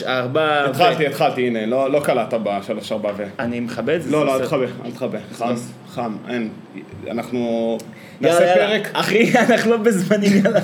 שלוש, 0.00 0.08
ארבע... 0.08 0.64
ו- 0.66 0.70
התחלתי, 0.70 1.06
התחלתי, 1.06 1.46
הנה, 1.46 1.66
לא 1.66 1.90
לא 1.92 2.00
קלעת 2.00 2.34
בשלוש 2.42 2.92
ארבע 2.92 3.10
ו... 3.16 3.24
אני 3.38 3.60
מכבד 3.60 3.94
את 3.94 4.02
זה. 4.02 4.10
לא, 4.10 4.26
לא, 4.26 4.36
אל 4.36 4.44
תחבא, 4.44 4.66
אל 4.84 4.90
תחבא. 4.90 5.18
חם, 5.32 5.54
חם, 5.94 6.16
אין. 6.28 6.48
אנחנו 7.10 7.78
נעשה. 8.20 8.54
פרק. 8.54 8.88
אחי, 8.92 9.32
אנחנו 9.50 9.70
לא 9.70 9.76
בזמנים, 9.76 10.32
יאללה. 10.44 10.60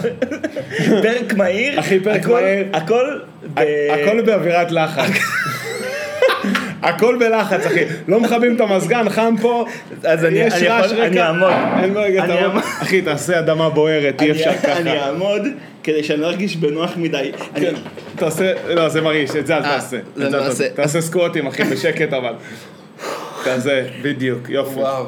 פרק 1.02 1.34
מהיר. 1.34 1.80
אחי, 1.80 2.00
פרק 2.00 2.26
מהיר. 2.26 2.66
הכל... 2.72 3.18
ב- 3.54 3.60
הכל 3.90 4.22
באווירת 4.22 4.70
לחץ. 4.72 5.10
הכל 6.88 7.16
בלחץ, 7.20 7.66
אחי. 7.66 7.80
לא 8.08 8.20
מכבים 8.20 8.56
את 8.56 8.60
המזגן, 8.60 9.08
חם 9.08 9.34
פה. 9.42 9.66
אז 10.04 10.24
אני- 10.24 10.38
יש 10.38 10.52
אני 10.52 10.68
רעש 10.68 10.86
יכול- 10.92 11.00
אני. 11.04 11.20
אעמוד. 11.22 11.50
אין 11.82 11.94
בעיה, 11.94 12.26
תעמוד. 12.26 12.42
אעמוד. 12.42 12.62
אחי, 12.82 13.02
תעשה 13.02 13.38
אדמה 13.38 13.70
בוערת, 13.70 14.22
אי 14.22 14.30
אפשר 14.30 14.52
ככה. 14.62 14.76
אני 14.76 15.00
אעמוד 15.00 15.42
כדי 15.82 16.04
שאני 16.04 16.20
לא 16.20 16.26
ארגיש 16.26 16.56
בנוח 16.56 16.92
מדי. 16.96 17.30
כן, 17.54 17.74
תעשה, 18.16 18.52
לא, 18.74 18.88
זה 18.88 19.00
מרעיש, 19.00 19.30
את 19.36 19.46
זה 19.46 19.56
אל 19.56 19.62
אה, 19.62 19.74
תעשה. 19.74 19.96
זה 20.16 20.26
את 20.26 20.30
זה 20.30 20.36
אל 20.38 20.42
נעשה. 20.42 20.48
תעשה. 20.48 20.68
תעשה 20.74 21.00
סקווטים, 21.00 21.46
אחי, 21.46 21.64
בשקט 21.64 22.12
אבל. 22.12 22.32
תעשה, 23.44 23.82
בדיוק, 24.02 24.50
יופי. 24.50 24.74
וואו. 24.80 25.04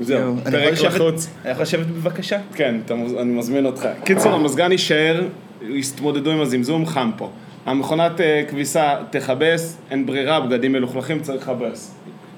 זהו, 0.00 0.36
פרק 0.44 0.80
לחוץ. 0.80 1.28
אני 1.44 1.50
יכול 1.52 1.62
לשבת 1.62 1.86
בבקשה? 1.86 2.38
כן, 2.54 2.74
אתה 2.84 2.94
אני 2.94 3.32
מזמין 3.32 3.66
אותך. 3.66 3.88
קיצור, 4.04 4.32
המזגן 4.32 4.72
יישאר, 4.72 5.22
יתמודדו 5.68 6.30
עם 6.30 6.40
הזמזום, 6.40 6.86
חם 6.86 7.10
פה. 7.16 7.30
המכונת 7.66 8.20
אה, 8.20 8.42
כביסה 8.48 8.96
תכבס, 9.10 9.76
אין 9.90 10.06
ברירה, 10.06 10.40
בגדים 10.40 10.72
מלוכלכים, 10.72 11.22
צריך 11.22 11.42
לכבס. 11.42 11.94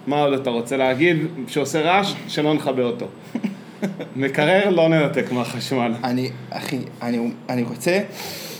מה 0.06 0.22
עוד 0.22 0.32
אתה 0.32 0.50
רוצה 0.50 0.76
להגיד? 0.76 1.16
שעושה 1.48 1.80
רעש, 1.80 2.14
שלא 2.28 2.54
נכבה 2.54 2.82
אותו. 2.82 3.06
מקרר, 4.16 4.70
לא 4.70 4.88
ננתק 4.88 5.32
מהחשמל. 5.32 5.92
אני, 6.04 6.30
אחי, 6.50 6.78
אני, 7.02 7.30
אני 7.48 7.62
רוצה, 7.62 8.02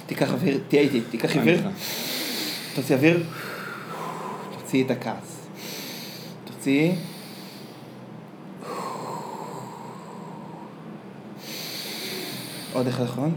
תיקח 0.06 0.32
אוויר, 0.32 0.58
תהיה 0.68 0.82
איתי, 0.82 1.00
תיקח 1.10 1.36
אוויר. 1.36 1.60
תוציא 2.74 2.96
אוויר, 2.96 3.22
תוציא 4.58 4.84
את 4.84 4.90
הכעס. 4.90 5.48
תוציא. 6.44 6.92
עוד 12.72 12.86
אחד 12.86 13.04
אחרון. 13.04 13.34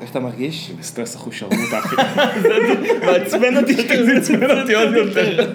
איך 0.00 0.10
אתה 0.10 0.20
מרגיש? 0.20 0.70
בסטרס 0.78 1.16
אחושרמוטה, 1.16 1.74
אחי. 1.78 1.96
מעצבן 3.06 3.56
אותי 3.56 3.74
שאתה 3.76 3.94
מעצבן 4.14 4.60
אותי 4.60 4.74
עוד 4.74 4.94
יותר. 4.94 5.52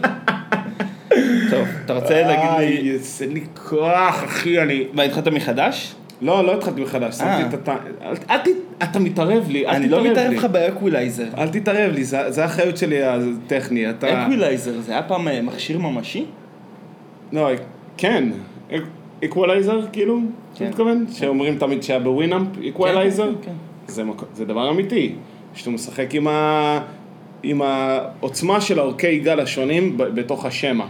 טוב, 1.50 1.68
אתה 1.86 1.94
רוצה 1.94 2.22
להגיד 2.22 2.50
לי... 2.58 2.66
איי, 2.78 2.92
אין 2.92 3.26
לי 3.26 3.42
כוח, 3.70 4.24
אחי, 4.24 4.62
אני... 4.62 4.84
מה, 4.94 5.04
התחלת 5.04 5.28
מחדש? 5.28 5.96
לא, 6.22 6.46
לא 6.46 6.54
התחלתי 6.54 6.82
מחדש, 6.82 7.16
שמתי 7.16 7.30
אה. 7.30 7.48
את 7.48 7.54
הטעם. 7.54 7.78
אל- 8.02 8.16
אל 8.30 8.38
ת... 8.38 8.48
אתה 8.84 9.00
מתערב 9.00 9.50
לי, 9.50 9.68
אל 9.68 9.76
אני 9.76 9.90
לא 9.90 10.04
מתערב 10.04 10.30
לי. 10.30 10.36
לך 10.36 10.46
באקווילייזר. 10.46 11.26
אל 11.38 11.48
תתערב 11.48 11.92
לי, 11.94 12.04
זה 12.04 12.32
זה 12.32 12.44
האחריות 12.44 12.78
שלי 12.78 13.04
הטכני, 13.04 13.90
אתה... 13.90 14.24
אקווילייזר 14.24 14.80
זה 14.82 14.92
היה 14.92 15.04
פעם 15.04 15.28
אה, 15.28 15.42
מכשיר 15.42 15.80
ממשי? 15.80 16.26
לא, 17.32 17.50
כן. 17.98 18.30
אקוולייזר, 19.26 19.82
כאילו? 19.92 20.20
כן. 20.56 20.66
אתה 20.66 20.70
מתכוון? 20.70 21.06
שאומרים 21.12 21.58
תמיד 21.58 21.84
שהיה 21.84 22.00
ב 22.00 22.06
Winamp, 22.06 22.48
equalizer? 22.70 23.28
כן, 23.28 23.34
כן, 23.42 23.52
זה 23.88 24.03
מק- 24.03 24.25
זה 24.36 24.45
דבר 24.45 24.69
אמיתי. 24.72 25.16
שאתה 25.53 25.69
משחק 25.69 26.14
עם 26.16 26.28
ה... 26.28 26.80
עם 27.44 27.61
העוצמה 27.61 28.61
של 28.61 28.80
עורכי 28.80 29.19
גל 29.19 29.39
השונים 29.39 29.97
ב- 29.97 30.03
בתוך 30.03 30.45
השמע. 30.45 30.86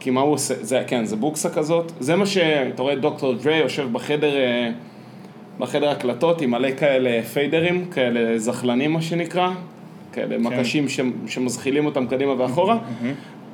כי 0.00 0.10
מה 0.10 0.20
הוא 0.20 0.32
עושה? 0.32 0.54
זה, 0.60 0.82
כן, 0.86 1.04
זה 1.04 1.16
בוקסה 1.16 1.50
כזאת. 1.50 1.92
זה 2.00 2.16
מה 2.16 2.26
ש... 2.26 2.38
אתה 2.38 2.82
רואה 2.82 2.94
דוקטור 2.96 3.34
דריי 3.34 3.58
יושב 3.58 3.88
בחדר, 3.92 4.36
אה, 4.36 4.70
בחדר 5.58 5.88
הקלטות 5.90 6.40
עם 6.40 6.50
מלא 6.50 6.68
כאלה 6.78 7.22
פיידרים, 7.22 7.84
כאלה 7.90 8.38
זחלנים 8.38 8.92
מה 8.92 9.02
שנקרא, 9.02 9.50
כאלה 10.12 10.38
מקשים 10.38 10.88
ש, 10.88 11.00
שמזחילים 11.26 11.86
אותם 11.86 12.06
קדימה 12.06 12.34
ואחורה. 12.42 12.78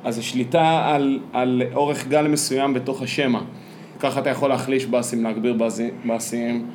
אז 0.05 0.15
זה 0.15 0.23
שליטה 0.23 0.83
על, 0.95 1.19
על 1.33 1.63
אורך 1.75 2.09
גל 2.09 2.29
מסוים 2.29 2.75
בתוך 2.75 3.03
השמע. 3.03 3.41
ככה 4.01 4.21
אתה 4.21 4.31
יכול 4.31 4.49
להחליש 4.51 4.87
באסים, 4.87 5.25
להגביר 5.25 5.53
באסים- 5.53 5.91
באסים, 6.05 6.67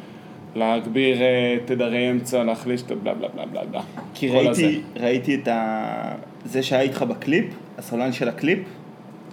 להגביר 0.55 1.21
אה, 1.21 1.57
תדרי 1.65 2.11
אמצע, 2.11 2.43
להחליש 2.43 2.81
את 2.81 2.91
הבלה 2.91 3.13
בלה 3.13 3.27
בלה 3.27 3.45
בלה 3.45 3.63
בלה. 3.65 3.81
כי. 4.13 4.29
ראיתי, 4.29 4.81
ראיתי 4.95 5.35
את 5.35 5.47
ה... 5.47 6.15
זה 6.45 6.63
שהיה 6.63 6.81
איתך 6.81 7.01
בקליפ, 7.01 7.45
הסולן 7.77 8.11
של 8.13 8.29
הקליפ, 8.29 8.59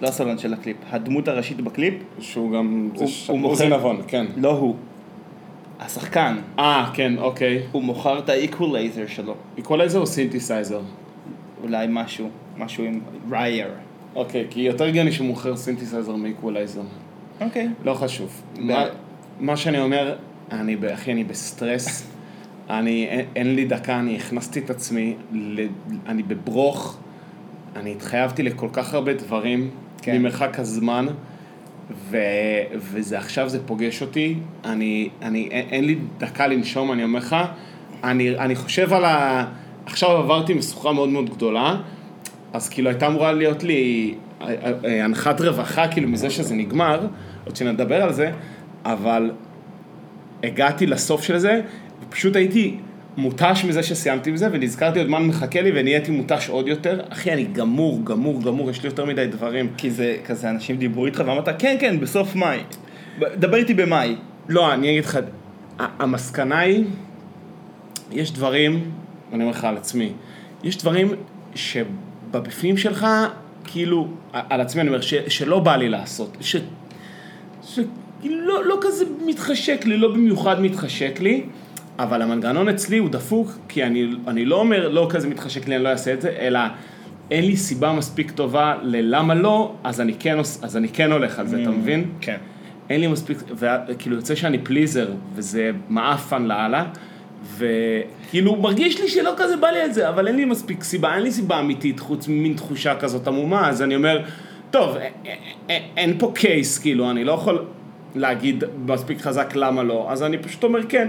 לא 0.02 0.08
הסולן 0.08 0.38
של 0.38 0.52
הקליפ, 0.54 0.76
הדמות 0.90 1.28
הראשית 1.28 1.60
בקליפ, 1.60 1.94
שהוא 2.20 2.52
גם... 2.52 2.88
הוא- 2.92 2.98
זה 2.98 3.06
ש- 3.06 3.30
הוא 3.30 3.46
עוזי 3.48 3.64
מוכר- 3.64 3.76
נבון, 3.78 4.00
כן. 4.06 4.26
לא 4.36 4.50
הוא. 4.52 4.74
השחקן, 5.80 6.36
אה, 6.58 6.90
כן, 6.94 7.12
אוקיי. 7.18 7.62
הוא 7.72 7.82
מוכר 7.82 8.18
את 8.18 8.28
האיקוולייזר 8.28 9.06
שלו. 9.06 9.34
איקוולייזר 9.56 9.98
או 9.98 10.06
סינתסייזר? 10.06 10.80
אולי 11.62 11.86
משהו, 11.90 12.28
משהו 12.58 12.84
עם 12.84 13.00
rare. 13.30 13.68
אוקיי, 14.14 14.46
כי 14.50 14.60
יותר 14.60 14.84
הגיוני 14.84 15.12
שהוא 15.12 15.26
מוכר 15.26 15.56
סינתסייזר 15.56 16.16
מאיקוולייזר. 16.16 16.80
אוקיי. 17.40 17.68
לא 17.84 17.94
חשוב. 17.94 18.42
מה, 18.58 18.84
מה 19.40 19.56
שאני 19.56 19.80
אומר, 19.80 20.14
אני, 20.50 20.76
אחי, 20.94 21.12
אני 21.12 21.24
בסטרס. 21.24 22.12
אני, 22.70 23.06
אין, 23.08 23.26
אין 23.36 23.54
לי 23.54 23.64
דקה, 23.64 23.98
אני 23.98 24.16
הכנסתי 24.16 24.60
את 24.60 24.70
עצמי, 24.70 25.14
ל, 25.32 25.60
אני 26.06 26.22
בברוך, 26.22 26.98
אני 27.76 27.92
התחייבתי 27.92 28.42
לכל 28.42 28.68
כך 28.72 28.94
הרבה 28.94 29.14
דברים 29.14 29.70
כן. 30.02 30.18
ממרחק 30.18 30.58
הזמן, 30.58 31.06
ו, 32.10 32.18
וזה 32.74 33.18
עכשיו, 33.18 33.48
זה 33.48 33.66
פוגש 33.66 34.02
אותי, 34.02 34.34
אני, 34.64 35.08
אני, 35.22 35.48
אין, 35.50 35.66
אין 35.70 35.84
לי 35.84 35.98
דקה 36.18 36.46
לנשום, 36.46 36.92
אני 36.92 37.04
אומר 37.04 37.18
לך, 37.18 37.36
אני, 38.04 38.38
אני 38.38 38.54
חושב 38.54 38.92
על 38.92 39.04
ה... 39.04 39.44
עכשיו 39.86 40.10
עברתי 40.10 40.54
משוכה 40.54 40.92
מאוד 40.92 41.08
מאוד 41.08 41.30
גדולה, 41.30 41.76
אז 42.52 42.68
כאילו 42.68 42.90
הייתה 42.90 43.06
אמורה 43.06 43.32
להיות 43.32 43.62
לי 43.62 44.14
אה, 44.40 44.54
אה, 44.84 45.04
הנחת 45.04 45.40
רווחה 45.40 45.88
כאילו 45.88 46.08
מזה 46.08 46.30
שזה 46.30 46.54
נגמר, 46.54 47.06
עוד 47.44 47.56
שנדבר 47.56 48.02
על 48.02 48.12
זה, 48.12 48.32
אבל 48.84 49.30
הגעתי 50.42 50.86
לסוף 50.86 51.22
של 51.22 51.38
זה, 51.38 51.60
ופשוט 52.02 52.36
הייתי 52.36 52.76
מותש 53.16 53.64
מזה 53.64 53.82
שסיימתי 53.82 54.30
עם 54.30 54.36
זה, 54.36 54.48
ונזכרתי 54.52 54.98
עוד 54.98 55.08
מה 55.08 55.18
מחכה 55.18 55.60
לי, 55.60 55.70
ונהייתי 55.74 56.10
מותש 56.10 56.48
עוד 56.48 56.68
יותר. 56.68 57.00
אחי, 57.08 57.32
אני 57.32 57.44
גמור, 57.44 58.00
גמור, 58.04 58.42
גמור, 58.42 58.70
יש 58.70 58.82
לי 58.82 58.88
יותר 58.88 59.04
מדי 59.04 59.26
דברים. 59.26 59.70
כי 59.76 59.90
זה 59.90 60.16
כזה, 60.26 60.50
אנשים 60.50 60.76
דיברו 60.76 61.06
איתך 61.06 61.22
ואמרת, 61.26 61.48
כן, 61.58 61.76
כן, 61.80 62.00
בסוף 62.00 62.34
מאי. 62.34 62.58
דבר 63.18 63.56
איתי 63.56 63.74
במאי. 63.74 64.16
לא, 64.48 64.72
אני 64.74 64.90
אגיד 64.90 65.04
לך, 65.04 65.18
המסקנה 65.78 66.58
היא, 66.58 66.84
יש 68.10 68.32
דברים, 68.32 68.90
אני 69.32 69.42
אומר 69.42 69.50
לך 69.52 69.64
על 69.64 69.76
עצמי, 69.76 70.12
יש 70.64 70.78
דברים 70.78 71.12
שבפנים 71.54 72.76
שלך, 72.76 73.06
כאילו, 73.64 74.08
על 74.32 74.60
עצמי 74.60 74.80
אני 74.80 74.88
אומר, 74.88 75.00
ש, 75.00 75.14
שלא 75.14 75.60
בא 75.60 75.76
לי 75.76 75.88
לעשות, 75.88 76.36
ש... 76.40 76.56
שלא 78.22 78.64
לא 78.64 78.78
כזה 78.80 79.04
מתחשק 79.26 79.84
לי, 79.84 79.96
לא 79.96 80.12
במיוחד 80.12 80.60
מתחשק 80.60 81.20
לי, 81.20 81.42
אבל 81.98 82.22
המנגנון 82.22 82.68
אצלי 82.68 82.98
הוא 82.98 83.08
דפוק, 83.08 83.52
כי 83.68 83.84
אני, 83.84 84.10
אני 84.26 84.44
לא 84.44 84.56
אומר 84.56 84.88
לא 84.88 85.06
כזה 85.10 85.28
מתחשק 85.28 85.68
לי, 85.68 85.76
אני 85.76 85.84
לא 85.84 85.88
אעשה 85.88 86.12
את 86.12 86.20
זה, 86.20 86.30
אלא 86.40 86.60
אין 87.30 87.44
לי 87.44 87.56
סיבה 87.56 87.92
מספיק 87.92 88.30
טובה 88.30 88.74
ללמה 88.82 89.34
לא, 89.34 89.74
אז 89.84 90.00
אני 90.00 90.14
כן, 90.18 90.38
אז 90.38 90.76
אני 90.76 90.88
כן 90.88 91.12
הולך 91.12 91.38
על 91.38 91.46
זה, 91.46 91.62
אתה 91.62 91.70
מבין? 91.70 92.04
כן. 92.20 92.36
אין 92.90 93.00
לי 93.00 93.06
מספיק, 93.06 93.38
וכאילו 93.56 94.16
יוצא 94.16 94.34
שאני 94.34 94.58
פליזר, 94.58 95.08
וזה 95.34 95.70
מעפן 95.88 96.42
לאללה, 96.42 96.84
וכאילו 97.56 98.56
מרגיש 98.56 99.00
לי 99.00 99.08
שלא 99.08 99.32
כזה 99.36 99.56
בא 99.56 99.68
לי 99.68 99.80
על 99.80 99.92
זה, 99.92 100.08
אבל 100.08 100.26
אין 100.26 100.36
לי 100.36 100.44
מספיק 100.44 100.84
סיבה, 100.84 101.14
אין 101.14 101.22
לי 101.22 101.30
סיבה 101.30 101.60
אמיתית 101.60 102.00
חוץ 102.00 102.28
ממין 102.28 102.54
תחושה 102.54 102.96
כזאת 102.96 103.28
עמומה, 103.28 103.68
אז 103.68 103.82
אני 103.82 103.96
אומר, 103.96 104.22
טוב, 104.70 104.96
אין 105.96 106.18
פה 106.18 106.32
קייס, 106.34 106.78
כאילו, 106.78 107.10
אני 107.10 107.24
לא 107.24 107.32
יכול 107.32 107.64
להגיד 108.14 108.64
מספיק 108.86 109.20
חזק 109.20 109.56
למה 109.56 109.82
לא, 109.82 110.06
אז 110.10 110.22
אני 110.22 110.38
פשוט 110.38 110.64
אומר 110.64 110.80
כן. 110.88 111.08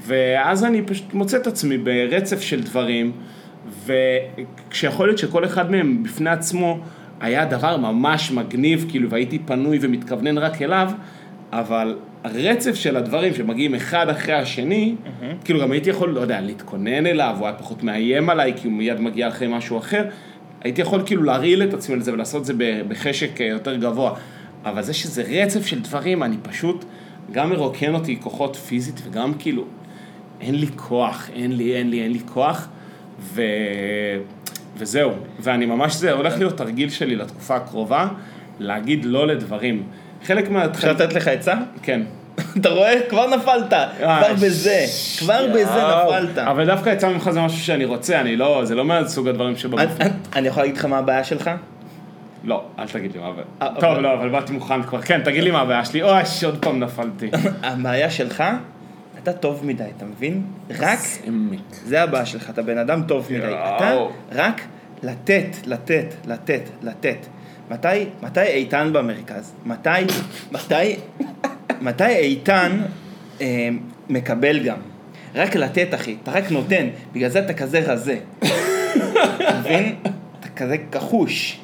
ואז 0.00 0.64
אני 0.64 0.82
פשוט 0.82 1.14
מוצא 1.14 1.36
את 1.36 1.46
עצמי 1.46 1.78
ברצף 1.78 2.40
של 2.40 2.62
דברים, 2.62 3.12
וכשיכול 3.86 5.06
להיות 5.08 5.18
שכל 5.18 5.44
אחד 5.44 5.70
מהם 5.70 6.02
בפני 6.02 6.30
עצמו 6.30 6.80
היה 7.20 7.44
דבר 7.44 7.76
ממש 7.76 8.32
מגניב, 8.32 8.86
כאילו, 8.88 9.10
והייתי 9.10 9.38
פנוי 9.38 9.78
ומתכוונן 9.80 10.38
רק 10.38 10.62
אליו, 10.62 10.90
אבל 11.52 11.96
הרצף 12.24 12.74
של 12.74 12.96
הדברים 12.96 13.34
שמגיעים 13.34 13.74
אחד 13.74 14.08
אחרי 14.08 14.34
השני, 14.34 14.94
כאילו 15.44 15.60
גם 15.60 15.72
הייתי 15.72 15.90
יכול, 15.90 16.10
לא 16.10 16.20
יודע, 16.20 16.40
להתכונן 16.40 17.06
אליו, 17.06 17.36
הוא 17.38 17.46
היה 17.46 17.56
פחות 17.56 17.82
מאיים 17.82 18.30
עליי, 18.30 18.52
כי 18.56 18.68
הוא 18.68 18.74
מיד 18.76 19.00
מגיע 19.00 19.28
אחרי 19.28 19.48
משהו 19.48 19.78
אחר, 19.78 20.04
הייתי 20.60 20.80
יכול 20.80 21.02
כאילו 21.06 21.22
להרעיל 21.22 21.62
את 21.62 21.74
עצמי 21.74 21.96
לזה 21.96 22.12
ולעשות 22.12 22.40
את 22.40 22.46
זה 22.46 22.52
בחשק 22.88 23.40
אה, 23.40 23.46
יותר 23.46 23.76
גבוה. 23.76 24.14
אבל 24.64 24.82
זה 24.82 24.94
שזה 24.94 25.22
רצף 25.22 25.66
של 25.66 25.80
דברים, 25.80 26.22
אני 26.22 26.36
פשוט, 26.42 26.84
גם 27.32 27.50
מרוקן 27.50 27.94
אותי 27.94 28.18
כוחות 28.20 28.56
פיזית 28.56 29.00
וגם 29.04 29.34
כאילו, 29.38 29.64
אין 30.40 30.54
לי 30.54 30.66
כוח, 30.76 31.30
אין 31.34 31.56
לי, 31.56 31.76
אין 31.76 31.90
לי, 31.90 32.02
אין 32.02 32.12
לי 32.12 32.20
כוח, 32.32 32.68
ו... 33.20 33.42
וזהו. 34.76 35.10
ואני 35.40 35.66
ממש, 35.66 35.94
זה 35.94 36.12
הולך 36.12 36.38
להיות 36.38 36.56
תרגיל 36.56 36.90
שלי 36.90 37.16
לתקופה 37.16 37.56
הקרובה, 37.56 38.08
להגיד 38.58 39.04
לא 39.04 39.26
לדברים. 39.26 39.82
חלק 40.24 40.50
מה... 40.50 40.64
אפשר 40.64 40.92
לתת 40.92 41.12
לך 41.12 41.28
עצה? 41.28 41.54
כן. 41.82 42.02
אתה 42.60 42.68
רואה? 42.68 42.94
כבר 43.08 43.36
נפלת. 43.36 43.72
כבר 43.98 44.34
בזה. 44.34 44.84
כבר 45.18 45.46
בזה. 45.54 45.82
נפלת. 46.06 46.38
אבל 46.38 46.66
דווקא 46.66 46.90
יצא 46.90 47.08
ממך 47.08 47.30
זה 47.30 47.40
משהו 47.40 47.58
שאני 47.58 47.84
רוצה, 47.84 48.20
אני 48.20 48.36
לא, 48.36 48.64
זה 48.64 48.74
לא 48.74 48.84
מהסוג 48.84 49.28
הדברים 49.28 49.56
שבגוף. 49.56 49.90
אני 50.36 50.48
יכול 50.48 50.62
להגיד 50.62 50.76
לך 50.76 50.84
מה 50.84 50.98
הבעיה 50.98 51.24
שלך? 51.24 51.50
לא, 52.48 52.64
אל 52.78 52.88
תגיד 52.88 53.12
לי 53.12 53.20
מה 53.20 53.26
הבעיה. 53.26 53.46
אה, 53.62 53.80
טוב, 53.80 53.98
לא, 53.98 54.14
אבל 54.14 54.28
באתי 54.28 54.52
מוכן 54.52 54.82
כבר. 54.82 55.02
כן, 55.02 55.20
תגיד 55.24 55.44
לי 55.44 55.50
מה 55.50 55.60
הבעיה 55.60 55.84
שלי. 55.84 56.02
אוי, 56.02 56.22
עוד 56.44 56.58
פעם 56.60 56.80
נפלתי. 56.80 57.30
הבעיה 57.62 58.10
שלך, 58.10 58.44
אתה 59.22 59.32
טוב 59.32 59.66
מדי, 59.66 59.84
אתה 59.96 60.04
מבין? 60.04 60.42
רק. 60.78 60.98
זה 61.84 62.02
הבעיה 62.02 62.26
שלך, 62.26 62.50
אתה 62.50 62.62
בן 62.62 62.78
אדם 62.78 63.02
טוב 63.02 63.28
מדי. 63.30 63.46
אתה 63.46 63.96
רק 64.32 64.60
לתת, 65.02 65.56
לתת, 65.66 66.14
לתת, 66.26 66.62
לתת. 66.82 67.26
מתי, 67.70 68.04
מתי 68.22 68.40
איתן 68.40 68.90
במרכז? 68.92 69.54
מתי, 69.66 69.88
מתי, 70.52 70.96
מתי 71.80 72.16
איתן 72.16 72.80
אה, 73.40 73.68
מקבל 74.08 74.58
גם? 74.58 74.78
רק 75.34 75.56
לתת, 75.56 75.94
אחי, 75.94 76.16
אתה 76.22 76.30
רק 76.30 76.50
נותן, 76.50 76.86
בגלל 77.12 77.30
זה 77.30 77.38
אתה 77.38 77.54
כזה 77.54 77.78
רזה. 77.78 78.18
אתה 78.40 79.58
מבין? 79.60 79.94
אתה 80.40 80.48
כזה 80.56 80.76
כחוש. 80.92 81.60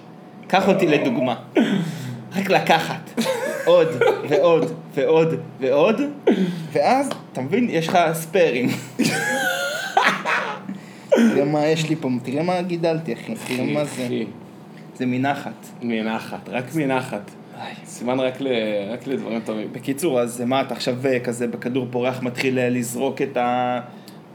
קח 0.47 0.69
אותי 0.69 0.87
לדוגמה. 0.87 1.35
רק 2.37 2.51
לקחת. 2.51 3.21
עוד, 3.65 3.89
ועוד, 4.29 4.65
ועוד, 4.95 5.29
ועוד, 5.61 6.01
ואז, 6.73 7.11
אתה 7.33 7.41
מבין? 7.41 7.67
יש 7.71 7.89
לך 7.89 7.99
ספיירים. 8.13 8.69
תראה 11.11 11.45
מה 11.45 11.67
יש 11.67 11.89
לי 11.89 11.97
פה, 11.97 12.09
תראה 12.23 12.43
מה 12.43 12.63
גידלתי, 12.63 13.13
אחי. 13.13 13.35
תראה 13.47 13.65
מה 13.73 13.85
זה. 13.85 14.09
זה 14.97 15.07
מנחת. 15.07 15.67
מנחת, 15.83 16.49
רק 16.49 16.65
מנחת. 16.75 17.31
סימן 17.87 18.21
רק 18.21 18.41
ל- 18.41 18.49
רק 18.93 19.07
לדברים 19.07 19.41
טובים. 19.45 19.69
בקיצור, 19.73 20.21
אז 20.21 20.41
מה, 20.41 20.61
אתה 20.61 20.75
עכשיו 20.75 20.95
כזה 21.25 21.47
בכדור 21.47 21.87
פורח 21.91 22.23
מתחיל 22.23 22.59
לזרוק 22.69 23.23
את 23.23 23.37
ה... 23.37 23.81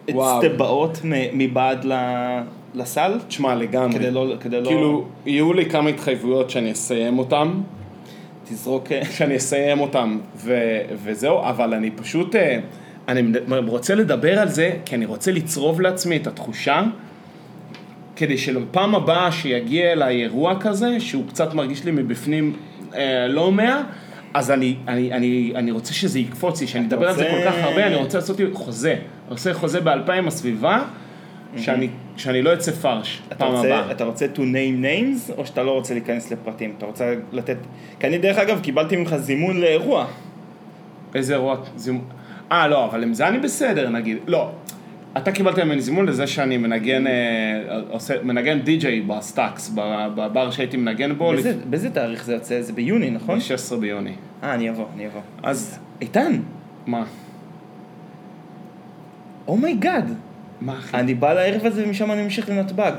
את. 0.10 0.16
סטבעות 0.40 1.00
מבעד 1.34 1.86
ל- 1.86 2.40
לסל? 2.74 3.20
תשמע, 3.28 3.56
לגמרי. 3.56 4.00
כדי 4.00 4.12
לא... 4.12 4.34
כדי 4.40 4.62
לא... 4.62 4.66
כאילו, 4.68 5.06
יהיו 5.26 5.54
לי 5.54 5.66
כמה 5.66 5.90
התחייבויות 5.90 6.50
שאני 6.50 6.72
אסיים 6.72 7.20
אותן, 7.20 7.48
תזרוק... 8.50 8.88
שאני 9.18 9.38
אסיים 9.38 9.80
אותן, 9.80 10.18
ו- 10.36 10.82
וזהו, 11.04 11.42
אבל 11.44 11.74
אני 11.74 11.92
פשוט, 11.92 12.36
אה, 12.36 12.60
אני 13.08 13.22
רוצה 13.68 13.96
לדבר 13.96 14.40
על 14.40 14.50
זה, 14.50 14.72
כי 14.86 14.96
אני 14.96 15.06
רוצה 15.06 15.32
לצרוב 15.32 15.82
לעצמי 15.82 16.18
את 16.18 16.28
התחושה, 16.28 16.84
כדי 18.16 18.38
שלפעם 18.38 18.96
הבאה 18.96 19.32
שיגיע 19.32 19.92
אליי 19.92 20.22
אירוע 20.24 20.60
כזה, 20.60 21.00
שהוא 21.00 21.28
קצת 21.28 21.54
מרגיש 21.54 21.86
לי 21.86 21.92
מבפנים 21.92 22.54
אה, 22.96 23.28
לא 23.28 23.52
מאה, 23.52 23.82
אז 24.34 24.52
אני, 24.52 24.76
אני, 24.88 25.14
אני, 25.14 25.52
אני 25.56 25.72
רוצה 25.72 25.94
שזה 25.94 26.20
יקפוץ 26.20 26.62
לי, 26.62 26.68
שאני 26.68 26.86
אדבר 26.88 27.08
על 27.08 27.16
זה 27.16 27.22
רוצה- 27.24 27.44
כל 27.44 27.52
כך 27.52 27.64
הרבה, 27.64 27.88
אני 27.88 27.96
רוצה 27.96 28.18
לעשות 28.18 28.38
חוזה. 28.54 28.96
עושה 29.30 29.54
חוזה 29.54 29.82
באלפיים 29.82 30.28
הסביבה, 30.28 30.84
שאני, 31.58 31.90
שאני 32.20 32.42
לא 32.42 32.54
אצא 32.54 32.72
פרש 32.72 33.22
פעם 33.38 33.56
הבאה. 33.56 33.92
אתה 33.92 34.04
רוצה 34.04 34.26
to 34.36 34.38
name 34.38 34.84
names, 34.84 35.38
או 35.38 35.46
שאתה 35.46 35.64
לא 35.64 35.72
רוצה 35.72 35.94
להיכנס 35.94 36.32
לפרטים? 36.32 36.74
אתה 36.78 36.86
רוצה 36.86 37.14
לתת... 37.32 37.58
כי 38.00 38.08
אני 38.08 38.18
דרך 38.18 38.38
אגב 38.38 38.60
קיבלתי 38.60 38.96
ממך 38.96 39.16
זימון 39.16 39.62
לאירוע. 39.62 40.06
איזה 41.16 41.34
אירוע 41.34 41.58
זימון? 41.76 42.06
אה, 42.52 42.68
לא, 42.68 42.86
אבל 42.86 43.04
עם 43.04 43.14
זה 43.14 43.28
אני 43.28 43.40
בסדר, 43.40 43.90
נגיד. 43.90 44.18
לא. 44.28 44.52
אתה 45.18 45.32
קיבלת 45.32 45.60
ממני 45.60 45.82
זימון 45.82 46.06
לזה 46.06 46.28
שאני 46.28 46.58
מנגן, 46.58 47.08
אה, 47.08 47.14
עושה, 47.90 48.24
מנגן 48.24 48.60
די-ג'יי 48.60 49.02
בסטאקס, 49.02 49.70
בבר 50.16 50.52
שהייתי 50.52 50.78
מנגן 50.78 51.14
בו, 51.14 51.32
באיזה, 51.32 51.54
באיזה 51.70 51.90
תאריך 51.90 52.24
זה 52.24 52.34
יוצא? 52.34 52.62
זה 52.62 52.74
ביוני, 52.74 53.10
נכון? 53.10 53.40
ב-16 53.40 53.76
ביוני. 53.76 54.14
אה, 54.44 54.54
אני 54.54 54.70
אבוא, 54.70 54.86
אני 54.96 55.08
אבוא. 55.08 55.22
אז, 55.44 55.80
איתן, 56.02 56.40
מה? 56.88 57.04
oh 59.48 59.64
my 59.64 59.81
god. 59.81 60.14
מה 60.62 60.78
אחי? 60.80 60.98
אני 60.98 61.14
בא 61.14 61.34
לערב 61.34 61.66
הזה 61.66 61.84
ומשם 61.88 62.12
אני 62.12 62.24
ממשיך 62.24 62.50
לנתב"ג. 62.50 62.92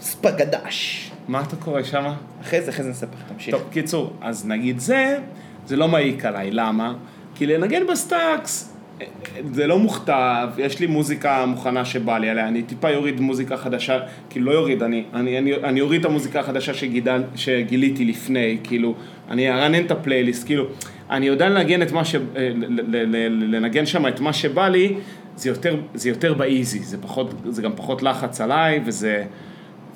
ספגדש. 0.00 1.10
מה 1.28 1.42
אתה 1.42 1.56
קורא 1.56 1.82
שמה? 1.82 2.14
אחרי 2.42 2.62
זה, 2.62 2.70
אחרי 2.70 2.84
זה 2.84 2.90
נספר, 2.90 3.16
תמשיך. 3.34 3.54
טוב, 3.54 3.64
קיצור, 3.70 4.12
אז 4.20 4.46
נגיד 4.48 4.78
זה, 4.78 5.18
זה 5.66 5.76
לא 5.76 5.88
מעיק 5.88 6.24
עליי, 6.24 6.50
למה? 6.50 6.94
כי 7.34 7.46
לנגן 7.46 7.86
בסטאקס, 7.86 8.76
אה, 9.00 9.06
זה 9.52 9.66
לא 9.66 9.78
מוכתב, 9.78 10.48
יש 10.58 10.80
לי 10.80 10.86
מוזיקה 10.86 11.46
מוכנה 11.46 11.84
שבא 11.84 12.18
לי 12.18 12.30
עליה, 12.30 12.48
אני 12.48 12.62
טיפה 12.62 12.90
יוריד 12.90 13.20
מוזיקה 13.20 13.56
חדשה, 13.56 13.98
כאילו 14.30 14.46
לא 14.46 14.52
יוריד, 14.52 14.82
אני, 14.82 15.04
אני, 15.14 15.38
אני, 15.38 15.54
אני 15.54 15.80
אוריד 15.80 16.00
את 16.00 16.06
המוזיקה 16.06 16.40
החדשה 16.40 16.74
שגידל, 16.74 17.22
שגיליתי 17.34 18.04
לפני, 18.04 18.58
כאילו, 18.64 18.94
אני 19.30 19.50
ארענן 19.50 19.84
את 19.84 19.90
הפלייליסט, 19.90 20.46
כאילו, 20.46 20.64
אני 21.10 21.26
יודע 21.26 21.48
לנגן 21.48 21.82
את 21.82 21.92
מה 21.92 22.04
ש... 22.04 22.14
ל- 22.14 23.54
לנגן 23.56 23.86
שם 23.86 24.06
את 24.06 24.20
מה 24.20 24.32
שבא 24.32 24.68
לי, 24.68 24.94
זה 25.36 25.48
יותר, 25.48 25.76
זה 25.94 26.08
יותר 26.08 26.34
ב 26.34 26.41
easy, 26.41 26.78
זה 26.78 27.02
פחות, 27.02 27.34
זה 27.48 27.62
גם 27.62 27.72
פחות 27.76 28.02
לחץ 28.02 28.40
עליי, 28.40 28.80
וזה... 28.86 29.24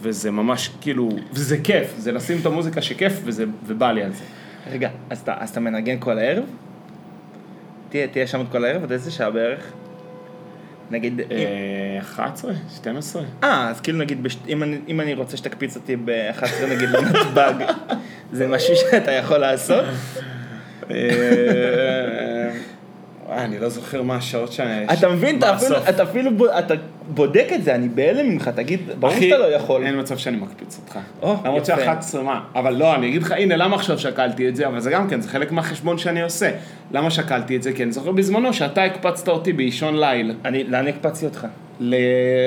וזה 0.03 0.31
ממש 0.31 0.71
כאילו, 0.81 1.09
וזה 1.33 1.59
כיף, 1.59 1.95
זה 1.99 2.13
לשים 2.13 2.39
את 2.41 2.47
המוזיקה 2.47 2.83
שכיף 2.83 3.21
וזה, 3.25 3.45
ובא 3.67 3.93
לי 3.93 4.03
על 4.03 4.13
זה. 4.13 4.25
רגע, 4.73 4.91
אז 5.11 5.21
אתה, 5.21 5.35
אז 5.39 5.51
אתה 5.51 5.61
מנגן 5.61 5.97
כל 5.99 6.19
הערב? 6.19 6.45
תהיה, 7.89 8.07
תהיה 8.07 8.27
שם 8.27 8.41
את 8.41 8.47
כל 8.53 8.65
הערב? 8.65 8.83
עד 8.83 8.93
איזה 8.93 9.11
שעה 9.11 9.31
בערך? 9.31 9.73
נגיד, 10.91 11.21
אה, 11.21 11.99
11? 12.01 12.53
12? 12.77 13.23
אה, 13.45 13.69
אז 13.69 13.81
כאילו 13.81 13.99
נגיד, 13.99 14.23
בש... 14.23 14.37
אם, 14.49 14.63
אני, 14.63 14.79
אם 14.89 15.01
אני 15.01 15.15
רוצה 15.15 15.37
שתקפיץ 15.37 15.77
אותי 15.77 15.97
ב-11 15.97 16.67
נגיד 16.71 16.89
לנתב"ג, 16.89 17.55
זה 18.33 18.49
משהו 18.49 18.77
שאתה 18.77 19.11
יכול 19.13 19.39
לעשות? 19.39 19.85
אה, 23.31 23.45
אני 23.45 23.59
לא 23.59 23.69
זוכר 23.69 24.03
מה 24.03 24.17
השעות 24.17 24.53
שאני... 24.53 24.85
אתה 24.93 25.09
מבין, 25.09 25.39
אתה 25.39 25.55
אפילו. 25.55 25.77
אתה 25.89 26.03
אפילו 26.03 26.37
ב... 26.37 26.43
אתה 26.43 26.75
בודק 27.09 27.47
את 27.55 27.65
זה, 27.65 27.75
אני 27.75 27.89
בהלם 27.89 28.29
ממך, 28.29 28.49
תגיד, 28.49 28.81
ברור 28.99 29.15
שאתה 29.15 29.39
לא 29.39 29.45
יכול. 29.45 29.83
אין 29.87 30.01
מצב 30.01 30.19
שאני 30.19 30.37
מקפיץ 30.37 30.81
אותך. 30.83 30.99
או, 31.23 31.37
למרות 31.45 31.69
יפה. 31.69 32.03
ש-11 32.03 32.23
מה, 32.23 32.41
אבל 32.55 32.75
לא, 32.75 32.95
אני 32.95 33.09
אגיד 33.09 33.23
לך, 33.23 33.33
הנה, 33.33 33.57
למה 33.57 33.77
עכשיו 33.77 33.99
שקלתי 33.99 34.49
את 34.49 34.57
זה, 34.57 34.67
אבל 34.67 34.81
זה 34.81 34.91
גם 34.91 35.09
כן, 35.09 35.21
זה 35.21 35.29
חלק 35.29 35.53
מהחשבון 35.53 35.99
שאני 35.99 36.23
עושה. 36.23 36.51
למה 36.93 37.11
שקלתי 37.11 37.57
את 37.57 37.63
זה? 37.63 37.73
כי 37.73 37.83
אני 37.83 37.93
זוכר 37.93 38.13
בזמנו 38.13 38.53
שאתה 38.53 38.85
הקפצת 38.85 39.29
אותי 39.29 39.53
באישון 39.53 40.01
ליל, 40.01 40.35
אני, 40.45 40.65
לאן 40.65 40.89
הקפצתי 40.89 41.27
אותך? 41.27 41.47
ל- 41.81 41.95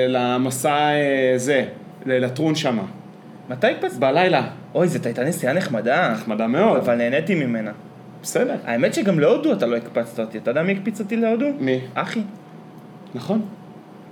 למסע 0.08 0.74
אה, 0.74 1.32
זה, 1.36 1.64
לטרון 2.06 2.54
שמה. 2.54 2.82
מתי 3.50 3.66
הקפצת? 3.66 3.98
בלילה. 3.98 4.46
אוי, 4.74 4.88
זו 4.88 4.98
הייתה 5.04 5.24
נסיעה 5.24 5.52
נחמדה. 5.52 6.12
נחמדה 6.12 6.46
מאוד. 6.46 6.76
אבל 6.76 6.94
נהניתי 6.94 7.34
ממנה. 7.34 7.70
בסדר. 8.24 8.56
האמת 8.64 8.94
שגם 8.94 9.20
להודו 9.20 9.52
אתה 9.52 9.66
לא 9.66 9.76
הקפצת 9.76 10.18
אותי. 10.20 10.38
אתה 10.38 10.50
יודע 10.50 10.62
מי 10.62 10.72
הקפיץ 10.72 11.00
אותי 11.00 11.16
להודו? 11.16 11.46
מי? 11.60 11.80
אחי. 11.94 12.20
נכון. 13.14 13.40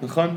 נכון. 0.03 0.37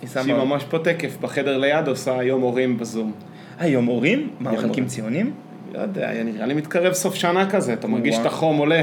היא 0.00 0.08
שהיא 0.08 0.24
שמה... 0.24 0.44
ממש 0.44 0.64
פה 0.64 0.78
תקף 0.78 1.16
בחדר 1.20 1.58
ליד 1.58 1.88
עושה 1.88 2.22
יום 2.22 2.42
הורים 2.42 2.78
בזום. 2.78 3.12
אה, 3.60 3.66
יום 3.66 3.86
הורים? 3.86 4.30
מה, 4.40 4.52
מחלקים. 4.52 4.86
ציונים? 4.86 5.32
לא 5.74 5.78
יודע, 5.80 6.10
נראה 6.24 6.46
לי 6.46 6.54
מתקרב 6.54 6.92
סוף 6.92 7.14
שנה 7.14 7.50
כזה, 7.50 7.72
אתה 7.72 7.86
מרגיש. 7.86 8.18
את 8.18 8.26
החום 8.26 8.58
עולה. 8.58 8.82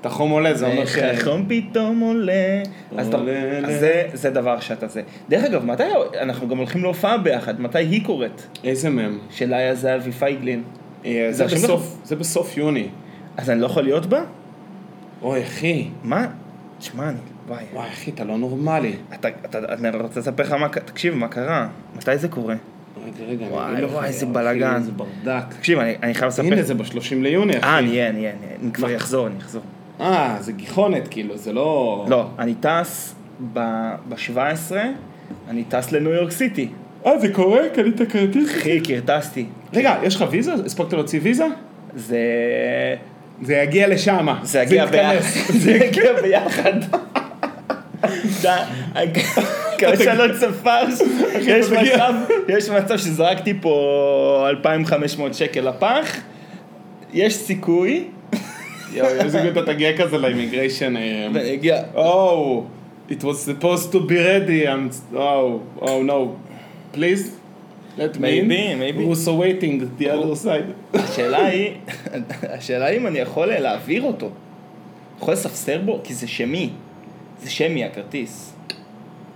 את 0.00 0.06
החום 0.06 0.30
עולה, 0.30 0.54
זה 0.54 0.66
אומר 0.66 0.86
ש... 0.86 0.96
איך 0.96 1.22
החום 1.28 1.46
פתאום 1.48 2.00
עולה. 2.00 2.62
אז 2.96 3.10
זה- 4.14 4.30
דבר 4.30 4.60
שאתה 4.60 4.86
זה. 4.88 5.02
דרך 5.28 5.44
אגב, 5.44 5.64
מתי 5.64 5.82
אנחנו 6.20 6.48
גם 6.48 6.58
הולכים 6.58 6.82
להופעה 6.82 7.18
ביחד? 7.18 7.60
מתי 7.60 7.78
היא 7.78 8.04
קורית? 8.04 8.46
איזה 8.64 8.90
מהם? 8.90 9.18
של 9.30 9.54
איה 9.54 9.74
זהבי 9.74 10.12
פייגלין. 10.12 10.62
אה, 11.06 11.28
זה 12.04 12.16
בסוף 12.16 12.56
יוני. 12.56 12.88
אז 13.36 13.50
אני 13.50 13.60
לא 13.60 13.66
יכול 13.66 13.82
להיות 13.82 14.06
בה? 14.06 14.20
אוי, 15.22 15.42
אחי. 15.42 15.88
מה? 16.04 16.26
שמע, 16.80 17.08
אני... 17.08 17.18
וואי. 17.48 17.64
וואי, 17.72 17.88
אחי, 17.88 18.10
אתה 18.10 18.24
לא 18.24 18.38
נורמלי. 18.38 18.96
אתה, 19.14 19.28
אתה, 19.28 19.58
אני 19.58 19.98
רוצה 19.98 20.20
לספר 20.20 20.42
לך 20.42 20.52
מה, 20.52 20.68
תקשיב, 20.68 21.14
מה 21.14 21.28
קרה? 21.28 21.68
מתי 21.96 22.18
זה 22.18 22.28
קורה? 22.28 22.54
רגע, 23.04 23.24
רגע, 23.24 23.46
וואי, 23.50 23.84
וואי, 23.84 24.06
איזה 24.06 24.26
בלאגן. 24.26 24.76
איזה 24.76 24.92
ברדק. 24.92 25.44
תקשיב, 25.58 25.78
אני, 25.78 25.94
אני 26.02 26.14
חייב 26.14 26.28
לספר... 26.28 26.46
הנה, 26.46 26.62
זה 26.62 26.74
ב-30 26.74 27.14
ליוני, 27.14 27.58
אחי. 27.58 27.66
אה, 27.66 27.78
אני 27.78 27.88
אהיה. 27.88 28.32
אני 28.62 28.72
כבר 28.72 28.96
אחזור, 28.96 29.26
אני 29.26 29.38
אחזור. 29.38 29.62
אה, 30.00 30.36
זה 30.40 30.52
גיחונת, 30.52 31.08
כאילו, 31.08 31.36
זה 31.36 31.52
לא... 31.52 32.06
לא, 32.08 32.26
אני 32.38 32.54
טס 32.54 33.14
ב-17, 33.52 34.72
אני 35.48 35.64
טס 35.64 35.92
לניו 35.92 36.12
יורק 36.12 36.30
סיטי. 36.30 36.68
אה, 37.06 37.18
זה 37.18 37.32
קורה? 37.32 37.60
קנית 37.74 38.02
כרטיס? 38.10 38.50
אחי, 38.50 38.80
כרטסתי. 38.84 39.46
רגע, 39.72 39.96
יש 40.02 40.16
לך 40.16 40.24
ויזה? 40.30 40.54
הספקת 40.54 40.92
להוציא 40.92 41.20
ויזה? 41.22 41.46
זה... 41.94 42.18
זה 43.42 43.54
יגיע 43.54 43.88
לשם. 43.88 44.28
זה 44.42 44.62
יגיע 44.62 44.86
ביחד. 44.86 45.16
זה 45.48 45.70
יגיע 45.70 46.12
ביחד. 46.22 46.72
מקווה 49.76 49.96
שאני 49.96 50.18
לא 50.18 50.24
צפרש, 50.40 50.94
יש. 52.48 52.68
מצב, 52.68 52.96
שזרקתי 52.96 53.54
פה 53.60 54.46
2,500 54.50 55.34
שקל 55.34 55.68
לפח, 55.68 56.16
יש 57.12 57.34
סיכוי, 57.36 58.04
יואו, 58.92 59.08
איזה 59.08 59.48
אתה 59.48 59.66
תגיע 59.66 59.96
כזה 59.96 60.18
לאימיגריישן. 60.18 60.94
ואני 61.34 61.54
אגיע, 61.54 61.82
Oh, 61.94 62.62
it 63.10 63.22
was 63.22 63.48
supposed 63.50 63.92
to 63.92 63.98
be 64.08 64.16
ready. 64.16 64.66
I'm. 64.66 64.90
Oh, 65.14 65.60
oh 65.80 66.02
no. 66.02 66.36
Please, 66.94 67.30
let 67.98 68.18
me 68.18 68.38
in. 68.38 68.48
Maybe, 68.48 68.74
maybe. 68.74 68.98
We're 68.98 69.08
also 69.08 69.34
waiting 69.34 69.96
the 69.98 70.10
other 70.10 70.34
side. 70.34 70.72
השאלה 70.94 71.46
היא, 71.46 71.70
השאלה 72.42 72.86
היא 72.86 72.98
אם 72.98 73.06
אני 73.06 73.18
יכול 73.18 73.46
להעביר 73.46 74.02
אותו. 74.02 74.30
יכול 75.18 75.34
לספסר 75.34 75.80
בו? 75.80 76.00
כי 76.04 76.14
זה 76.14 76.28
שמי. 76.28 76.70
זה 77.42 77.50
שמי 77.50 77.84
הכרטיס. 77.84 78.56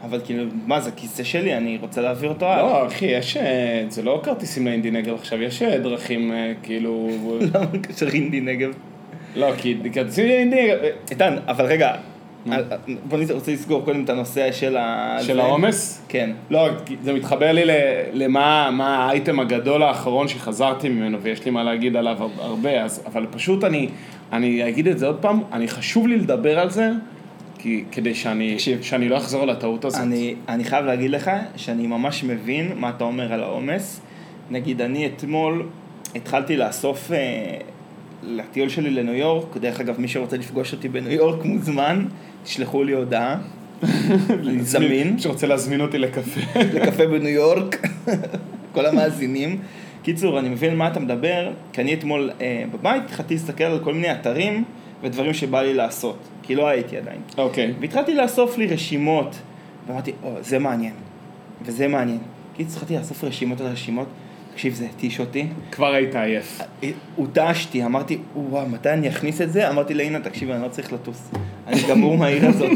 אבל 0.03 0.21
כאילו, 0.25 0.45
מה 0.67 0.81
זה 0.81 0.91
כיסא 0.91 1.23
שלי, 1.23 1.57
אני 1.57 1.79
רוצה 1.81 2.01
להעביר 2.01 2.29
אותו 2.29 2.47
הלאה. 2.47 2.63
לא, 2.63 2.87
אחי, 2.87 3.07
יש... 3.07 3.37
אה, 3.37 3.85
זה 3.89 4.03
לא 4.03 4.21
כרטיסים 4.25 4.67
לאינדי 4.67 4.91
נגב 4.91 5.15
עכשיו, 5.15 5.43
יש 5.43 5.63
אה, 5.63 5.79
דרכים, 5.79 6.33
אה, 6.33 6.53
כאילו... 6.63 7.11
למה 7.55 7.67
קשר 7.83 8.09
אינדי 8.09 8.41
נגב? 8.41 8.71
לא, 9.37 9.53
כי 9.57 9.77
כרטיסים 9.93 10.27
לאינדי 10.27 10.65
נגב... 10.65 10.79
איתן, 11.11 11.37
אבל 11.47 11.65
רגע, 11.65 11.95
בוא 13.09 13.19
נ- 13.19 13.31
רוצה 13.31 13.53
לסגור 13.53 13.85
קודם 13.85 14.05
את 14.05 14.11
הנושא 14.11 14.53
של 14.53 14.77
ה... 14.77 15.17
של. 15.23 15.41
העומס? 15.41 16.03
כן. 16.09 16.31
לא, 16.51 16.69
זה 17.03 17.13
מתחבר 17.13 17.53
לי 17.53 17.63
למה 18.13 18.71
מה 18.73 18.97
האייטם 18.97 19.41
הגדול 19.41 19.83
האחרון 19.83 20.29
שחזרתי 20.29 20.89
ממנו, 20.89 21.21
ויש 21.23 21.45
לי 21.45 21.51
מה 21.51 21.63
להגיד 21.65 21.97
עליו 21.97 22.17
הר- 22.23 22.43
הרבה, 22.45 22.83
אז, 22.85 23.03
אבל 23.07 23.27
פשוט 23.31 23.65
אני, 23.65 23.89
אני 24.33 24.69
אגיד 24.69 24.87
את 24.89 24.99
זה 24.99 25.07
עוד 25.07 25.17
פעם, 25.21 25.41
אני 25.53 25.69
חשוב 25.69 26.07
לי 26.09 26.17
לדבר 26.17 26.59
על 26.59 26.71
זה, 26.71 26.91
כי, 27.59 27.85
כדי 27.93 28.15
שאני, 28.15 28.55
תקשיב. 28.55 28.83
שאני 28.83 29.09
לא 29.09 29.17
אחזור 29.17 29.43
על 29.43 29.51
הטעות 29.51 29.85
הזאת. 29.85 30.01
אני, 30.01 30.35
אני 30.49 30.65
חייב 30.65 30.85
להגיד 30.85 31.11
לך 31.11 31.31
שאני 31.57 31.87
ממש 31.87 32.25
מבין 32.25 32.73
מה 32.77 32.89
אתה 32.89 33.05
אומר 33.05 33.33
על 33.33 33.43
העומס. 33.43 34.01
נגיד, 34.51 34.81
אני 34.81 35.07
אתמול 35.07 35.67
התחלתי 36.15 36.57
לאסוף 36.57 37.13
אה, 37.13 37.17
לטיול 38.23 38.69
שלי 38.69 38.91
לניו 38.91 39.15
יורק, 39.15 39.57
דרך 39.57 39.81
אגב, 39.81 40.01
מי 40.01 40.09
שרוצה 40.09 40.37
לפגוש 40.37 40.73
אותי 40.73 40.89
בניו 40.89 41.13
יורק 41.13 41.45
מוזמן, 41.45 42.05
תשלחו 42.45 42.85
לי 42.85 42.93
הודעה, 42.93 43.37
אני 44.31 44.63
זמין, 44.63 45.19
שרוצה 45.19 45.47
להזמין 45.47 45.81
אותי 45.81 45.99
לקפה. 45.99 46.41
לקפה 46.75 47.07
בניו 47.07 47.29
יורק, 47.29 47.87
כל 48.75 48.87
המאזינים. 48.87 49.61
קיצור, 50.03 50.39
אני 50.39 50.49
מבין 50.49 50.77
מה 50.77 50.89
אתה 50.89 51.01
מדבר, 51.01 51.53
כי 51.73 51.81
אני 51.81 51.95
אתמול 51.95 52.31
אה, 52.41 52.65
בבית 52.73 53.03
התחלתי 53.05 53.35
להסתכל 53.35 53.65
על 53.65 53.79
כל 53.85 53.95
מיני 53.95 54.13
אתרים 54.13 54.65
ודברים 55.03 55.35
שבא 55.35 55.63
לי 55.63 55.75
לעשות, 55.75 56.19
כי 56.43 56.55
לא 56.55 56.69
הייתי 56.69 56.97
עדיין. 56.97 57.21
אוקיי. 57.39 57.75
והתחלתי 57.81 58.15
לאסוף 58.15 58.59
לי 58.59 58.67
רשימות, 58.67 59.37
ואמרתי, 59.87 60.13
או, 60.23 60.37
זה 60.41 60.59
מעניין, 60.59 60.95
וזה 61.63 61.89
מעניין. 61.89 62.19
קיצור, 62.57 62.73
התחלתי 62.75 62.97
לאסוף 62.97 63.25
רשימות 63.25 63.61
על 63.61 63.67
רשימות, 63.67 64.07
תקשיב, 64.61 64.75
זה 64.75 64.85
התיש 64.97 65.21
אותי. 65.21 65.47
כבר 65.73 65.95
היית 65.95 66.15
עייף. 66.15 66.61
הותשתי, 67.17 67.85
אמרתי, 67.85 68.19
וואו, 68.37 68.69
מתי 68.69 68.91
אני 68.91 69.09
אכניס 69.09 69.41
את 69.41 69.53
זה? 69.53 69.71
אמרתי 69.71 69.95
לאינה, 69.95 70.21
תקשיב, 70.21 70.51
אני 70.51 70.63
לא 70.63 70.69
צריך 70.69 70.93
לטוס. 70.93 71.31
אני 71.67 71.81
גמור 71.89 72.19
מהעיר 72.19 72.47
הזאת. 72.47 72.71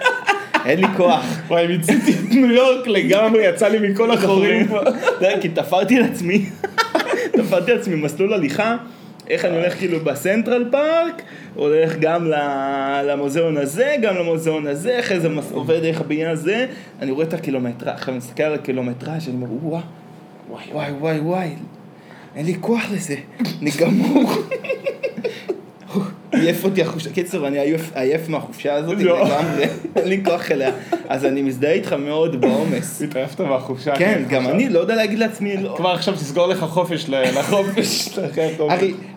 אין 0.66 0.80
לי 0.80 0.86
כוח. 0.96 1.24
וואי, 1.48 1.66
מיציתי 1.66 2.12
את 2.12 2.30
ניו 2.30 2.50
יורק 2.50 2.86
לגמרי, 2.86 3.46
יצא 3.46 3.68
לי 3.68 3.88
מכל 3.88 4.10
החורים. 4.10 4.66
אתה 4.66 4.90
יודע, 5.26 5.40
כי 5.40 5.48
תפרתי 5.48 5.98
לעצמי, 5.98 6.46
תפרתי 7.38 7.74
לעצמי 7.74 7.94
מסלול 7.94 8.32
הליכה, 8.32 8.76
איך 9.30 9.44
אני 9.44 9.56
הולך 9.56 9.78
כאילו 9.78 10.00
בסנטרל 10.00 10.64
פארק, 10.70 11.22
הולך 11.54 11.96
גם 12.00 12.30
למוזיאון 13.04 13.56
הזה, 13.56 13.94
גם 14.02 14.16
למוזיאון 14.16 14.66
הזה, 14.66 15.00
אחרי 15.00 15.20
זה 15.20 15.28
עובד 15.52 15.82
דרך 15.82 16.00
הבניין 16.00 16.30
הזה, 16.30 16.66
אני 17.02 17.10
רואה 17.10 17.26
את 17.26 17.34
הקילומטרה, 17.34 17.92
עכשיו 17.92 18.08
אני 18.08 18.18
מסתכל 18.18 18.42
על 18.42 18.54
הקילומטראז' 18.54 19.28
אני 19.28 19.36
אומר, 19.36 19.46
וואו, 19.62 19.80
וואי 20.52 20.64
וואי 20.72 20.92
וואי 20.92 21.20
וואי, 21.20 21.48
אין 22.36 22.46
לי 22.46 22.56
כוח 22.60 22.82
לזה, 22.92 23.16
אני 23.60 23.70
גמור. 23.80 24.30
עייף 26.32 26.64
אותי 26.64 26.82
החופשה, 26.82 27.10
קיצור, 27.10 27.46
אני 27.48 27.58
עייף, 27.58 27.90
עייף 27.94 28.28
מהחופשה 28.28 28.74
הזאת 28.74 28.98
לא. 28.98 29.24
לגמרי, 29.24 29.64
אין 29.96 30.08
לי 30.08 30.24
כוח 30.24 30.50
אליה, 30.50 30.70
אז 31.08 31.24
אני 31.24 31.42
מזדהה 31.42 31.72
איתך 31.72 31.92
מאוד 31.92 32.40
בעומס. 32.40 33.02
התעייפת 33.02 33.40
מהחופשה. 33.40 33.96
כן, 33.96 34.22
אחי, 34.26 34.34
גם. 34.34 34.46
אני 34.48 34.68
לא 34.68 34.80
יודע 34.80 34.94
להגיד 34.94 35.18
לעצמי, 35.18 35.56
לא. 35.56 35.74
כבר 35.76 35.90
עכשיו 35.90 36.14
תסגור 36.14 36.46
לך 36.46 36.64
חופש 36.64 37.08
לחופש. 37.08 38.18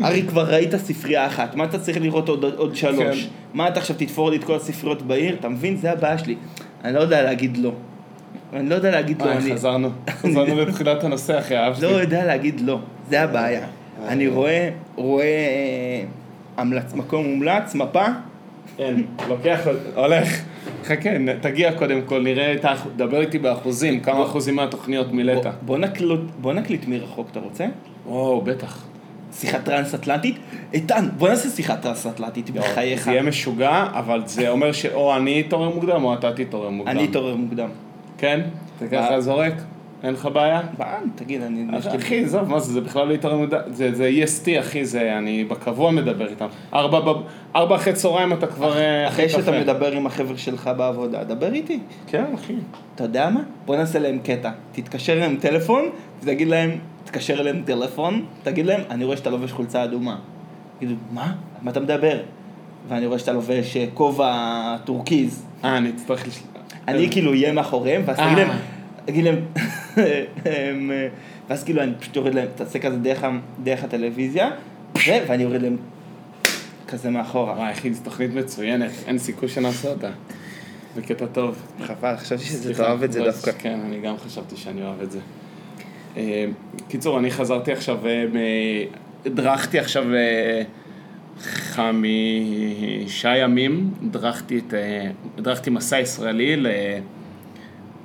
ארי, 0.03 0.23
כבר 0.27 0.43
ראית 0.43 0.75
ספרייה 0.75 1.27
אחת, 1.27 1.55
מה 1.55 1.63
אתה 1.63 1.79
צריך 1.79 1.97
לראות 2.01 2.29
עוד, 2.29 2.45
עוד 2.57 2.75
שלוש? 2.75 3.23
כן. 3.23 3.29
מה 3.53 3.67
אתה 3.67 3.79
עכשיו 3.79 3.95
תתפור 3.99 4.31
לי 4.31 4.37
את 4.37 4.43
כל 4.43 4.55
הספריות 4.55 5.01
בעיר? 5.01 5.35
אתה 5.39 5.49
מבין? 5.49 5.77
זה 5.77 5.91
הבעיה 5.91 6.17
שלי. 6.17 6.35
אני 6.83 6.93
לא 6.93 6.99
יודע 6.99 7.21
להגיד 7.21 7.57
לא. 7.57 7.71
אני 8.55 8.69
לא 8.69 8.75
יודע 8.75 8.91
להגיד 8.91 9.21
לא. 9.21 9.25
וואי, 9.25 9.37
אני 9.37 9.53
חזרנו. 9.53 9.89
חזרנו 10.21 10.55
לתחילת 10.55 11.03
הנושא 11.03 11.39
אחרי 11.39 11.57
האב 11.57 11.83
לא. 11.83 11.87
יודע 11.87 12.25
להגיד 12.25 12.61
לא. 12.61 12.79
זה 13.09 13.21
הבעיה. 13.21 13.65
אני 14.07 14.27
רואה, 14.27 14.69
רואה 14.95 15.23
אה, 15.25 16.03
המלץ, 16.57 16.93
מקום 16.93 17.25
מומלץ, 17.25 17.75
מפה, 17.75 18.05
אין, 18.79 19.05
לוקח, 19.29 19.59
הולך. 19.95 20.41
חכה, 20.85 21.09
תגיע 21.41 21.71
קודם 21.77 22.01
כל, 22.05 22.21
נראה. 22.21 22.55
דבר 22.95 23.21
איתי 23.21 23.39
באחוזים, 23.39 23.99
כמה 23.99 24.23
אחוזים 24.23 24.55
מהתוכניות 24.55 25.11
מילאת. 25.11 25.45
בוא- 26.41 26.53
נקליט 26.53 26.87
מרחוק, 26.87 27.27
אתה 27.31 27.39
רוצה? 27.39 27.65
וואו, 28.07 28.41
בטח. 28.41 28.85
שיחה 29.33 29.59
טרנס-אטלנטית? 29.59 30.35
איתן, 30.73 31.07
בוא 31.17 31.29
נעשה 31.29 31.49
שיחה 31.49 31.75
טרנס-אטלנטית, 31.75 32.49
בחייך. 32.49 33.03
זה 33.05 33.11
יהיה 33.11 33.23
משוגע, 33.23 33.85
אבל 33.93 34.21
זה 34.25 34.49
אומר 34.49 34.71
שאו 34.71 35.15
אני 35.15 35.43
אתעורר 35.47 35.69
מוקדם 35.69 36.03
או 36.03 36.13
אתה 36.13 36.31
תתעורר 36.33 36.69
מוקדם. 36.69 36.91
אני 36.97 37.05
אתעורר 37.05 37.35
מוקדם. 37.35 37.69
כן? 38.17 38.41
ככה 38.91 39.15
אה. 39.15 39.21
זורק? 39.21 39.53
אין 40.03 40.13
לך 40.13 40.29
בעיה? 40.33 40.61
בען, 40.77 41.09
תגיד, 41.15 41.41
אני... 41.41 41.65
לי- 41.71 41.77
אחי, 41.97 42.23
עזוב, 42.23 42.49
מה 42.49 42.59
זה, 42.59 42.73
זה 42.73 42.81
בכלל 42.81 43.07
לא 43.23 43.37
מוקדם, 43.37 43.59
זה 43.67 44.11
EST, 44.23 44.59
אחי, 44.59 44.85
זה, 44.85 45.17
אני 45.17 45.43
בקבוע 45.43 45.91
מדבר 45.91 46.27
איתם. 46.29 46.47
ארבע 47.55 47.75
אחרי 47.75 47.93
צהריים 47.93 48.33
אתה 48.33 48.47
כבר... 48.47 48.77
אה, 48.77 49.07
אחרי 49.07 49.29
שאתה. 49.29 49.51
מדבר 49.51 49.91
עם 49.91 50.05
החבר'ה 50.05 50.37
שלך 50.37 50.69
בעבודה, 50.77 51.23
דבר 51.23 51.53
איתי. 51.53 51.79
כן, 52.07 52.25
אחי. 52.35 52.53
אתה 52.95 53.03
יודע 53.03 53.29
מה? 53.29 53.41
בוא 53.65 53.75
נעשה 53.75 53.99
להם 53.99 54.19
קטע. 54.23 54.51
תתקשר 54.71 55.13
אליהם 55.13 55.37
טלפון, 55.41 55.83
ותגיד 56.21 56.47
להם, 56.47 56.71
תתקשר 57.03 57.41
אליהם 57.41 57.61
טלפון, 57.65 58.25
תגיד 58.43 58.65
להם, 58.65 58.81
אני 58.89 59.05
רואה 59.05 59.17
שאתה 59.17 59.29
לובש 59.29 59.51
חולצה 59.51 59.83
אדומה. 59.83 60.17
תגידו, 60.79 60.93
מה? 61.11 61.33
מה 61.61 61.71
אתה 61.71 61.79
מדבר? 61.79 62.17
ואני 62.87 63.05
רואה 63.05 63.19
שאתה 63.19 63.33
לובש 63.33 63.77
אה, 63.77 63.85
כובע 63.93 64.75
טורקיז. 64.85 65.45
אה, 65.63 65.77
אני 65.77 65.89
אצטרך... 65.89 66.27
אני 66.87 67.11
כאילו 67.11 67.31
אהיה 67.31 67.53
מאחוריהם, 67.53 68.01
ואז 68.05 68.19
אה. 68.19 68.25
תגיד 68.25 68.37
להם, 68.37 68.57
תגיד 69.05 69.23
להם, 69.23 69.35
הם, 70.45 70.91
אה, 70.91 71.07
ואז 71.49 71.63
כאילו 71.63 71.81
אני 71.81 71.91
פשוט 71.99 72.15
יורד 72.15 72.33
להם, 72.33 72.47
תעשה 72.55 72.79
כזה 72.79 72.97
דרך 73.63 73.83
הטלוויזיה, 73.83 74.49
ואני 75.07 75.43
יורד 75.43 75.61
להם 75.61 75.77
כזה 76.87 77.09
מאחורה. 77.09 77.53
וואי, 77.53 77.71
אחי, 77.71 77.93
זו 77.93 78.03
תוכנית 78.03 78.33
מצוינת, 78.33 78.91
אין 79.07 79.17
סיכוי 79.17 79.49
שנעשה 79.49 79.89
אותה. 79.89 80.09
זה 80.95 81.01
קטע 81.01 81.25
טוב. 81.25 81.61
חבל, 81.81 82.17
חשבתי 82.17 82.43
שזה 82.43 82.73
תאהב 82.73 83.03
את 83.03 83.11
זה 83.11 83.23
דווקא. 83.23 83.51
כן, 83.57 83.79
אני 83.85 84.01
גם 84.01 84.17
חשבתי 84.17 84.57
שאני 84.57 84.83
אוהב 84.83 85.01
את 85.01 85.11
זה. 85.11 85.19
אה, 86.17 86.45
קיצור, 86.87 87.19
אני 87.19 87.31
חזרתי 87.31 87.71
עכשיו, 87.71 88.07
אה, 88.07 88.83
הדרכתי 89.25 89.79
עכשיו 89.79 90.13
אה, 90.13 90.63
חמישה 91.41 93.37
ימים, 93.37 93.93
הדרכתי 94.03 94.57
את, 94.67 94.73
אה, 94.73 95.07
הדרכתי 95.37 95.69
מסע 95.69 95.99
ישראלי 95.99 96.55
ל- 96.57 96.67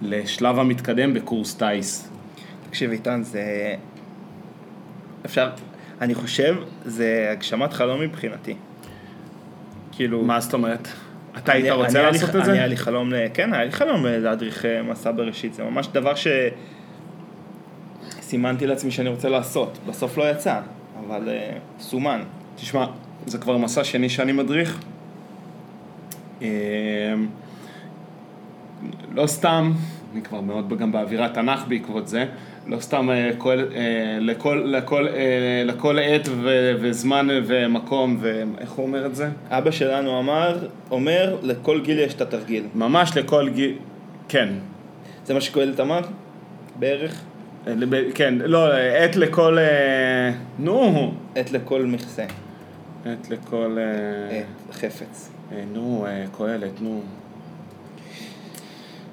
לשלב 0.02 0.58
המתקדם 0.58 1.14
בקורס 1.14 1.54
טיס. 1.54 2.10
תקשיב 2.68 2.90
איתן, 2.90 3.22
זה... 3.22 3.75
אפשר... 5.26 5.50
אני 6.00 6.14
חושב, 6.14 6.56
זה 6.84 7.28
הגשמת 7.32 7.72
חלום 7.72 8.00
מבחינתי. 8.00 8.54
כאילו... 9.92 10.22
מה 10.22 10.40
זאת 10.40 10.54
אומרת? 10.54 10.88
אתה 11.38 11.52
היית 11.52 11.64
אני- 11.66 11.75
רוצה 11.75 11.99
אני 12.08 12.12
לעשות 12.12 12.30
את 12.30 12.34
אני 12.34 12.52
היה 12.52 12.62
זה? 12.62 12.66
לי 12.66 12.76
חלום, 12.76 13.12
ל- 13.12 13.26
כן, 13.34 13.54
היה 13.54 13.64
לי 13.64 13.72
חלום 13.72 14.06
להדריך 14.06 14.64
אה, 14.64 14.82
מסע 14.82 15.10
בראשית, 15.12 15.54
זה 15.54 15.62
ממש 15.62 15.88
דבר 15.92 16.14
ש... 16.14 16.26
סימנתי 18.20 18.66
לעצמי 18.66 18.90
שאני 18.90 19.08
רוצה 19.08 19.28
לעשות. 19.28 19.78
בסוף 19.87 20.18
לא 20.18 20.30
יצא, 20.30 20.60
אבל 21.06 21.28
אה, 21.28 21.50
סומן. 21.80 22.22
תשמע, 22.56 22.87
זה 23.26 23.38
כבר 23.38 23.56
מסע 23.56 23.84
שני 23.84 24.08
שאני 24.08 24.32
מדריך. 24.32 24.80
אה, 26.42 26.48
לא 29.14 29.26
סתם, 29.26 29.72
אני 30.12 30.22
כבר 30.22 30.40
מאוד 30.40 30.78
גם 30.78 30.92
באווירת 30.92 31.34
תנ"ך 31.34 31.64
בעקבות 31.68 32.08
זה, 32.08 32.24
לא 32.66 32.80
סתם 32.80 33.10
אה, 33.10 33.30
כל, 33.38 33.58
אה, 33.58 34.18
לכל, 34.20 34.62
לכל, 34.66 35.06
לכל 35.64 35.98
עת 35.98 36.28
ו- 36.28 36.72
וזמן 36.80 37.28
ומקום, 37.46 38.16
ואיך 38.20 38.70
הוא 38.70 38.86
אומר 38.86 39.06
את 39.06 39.14
זה? 39.14 39.28
אבא 39.48 39.70
שלנו 39.70 40.18
אמר, 40.18 40.66
אומר, 40.90 41.36
לכל 41.42 41.80
גיל 41.80 41.98
יש 41.98 42.14
את 42.14 42.20
התרגיל. 42.20 42.64
ממש 42.74 43.16
לכל 43.16 43.48
גיל, 43.48 43.74
כן, 44.28 44.48
זה 45.24 45.34
מה 45.34 45.40
שקהלת 45.40 45.80
אמר? 45.80 46.00
בערך? 46.78 47.22
כן, 48.14 48.34
לא, 48.44 48.72
עת 48.72 49.16
לכל, 49.16 49.58
נו, 50.58 51.12
עת 51.36 51.52
לכל 51.52 51.82
מכסה. 51.82 52.24
עת 53.07 53.30
לכל, 53.30 53.76
אה, 53.78 54.38
עת, 54.38 54.75
חפץ. 54.75 55.30
אה, 55.52 55.62
נו, 55.73 56.07
אה, 56.09 56.25
קהלת, 56.38 56.80
נו. 56.80 57.00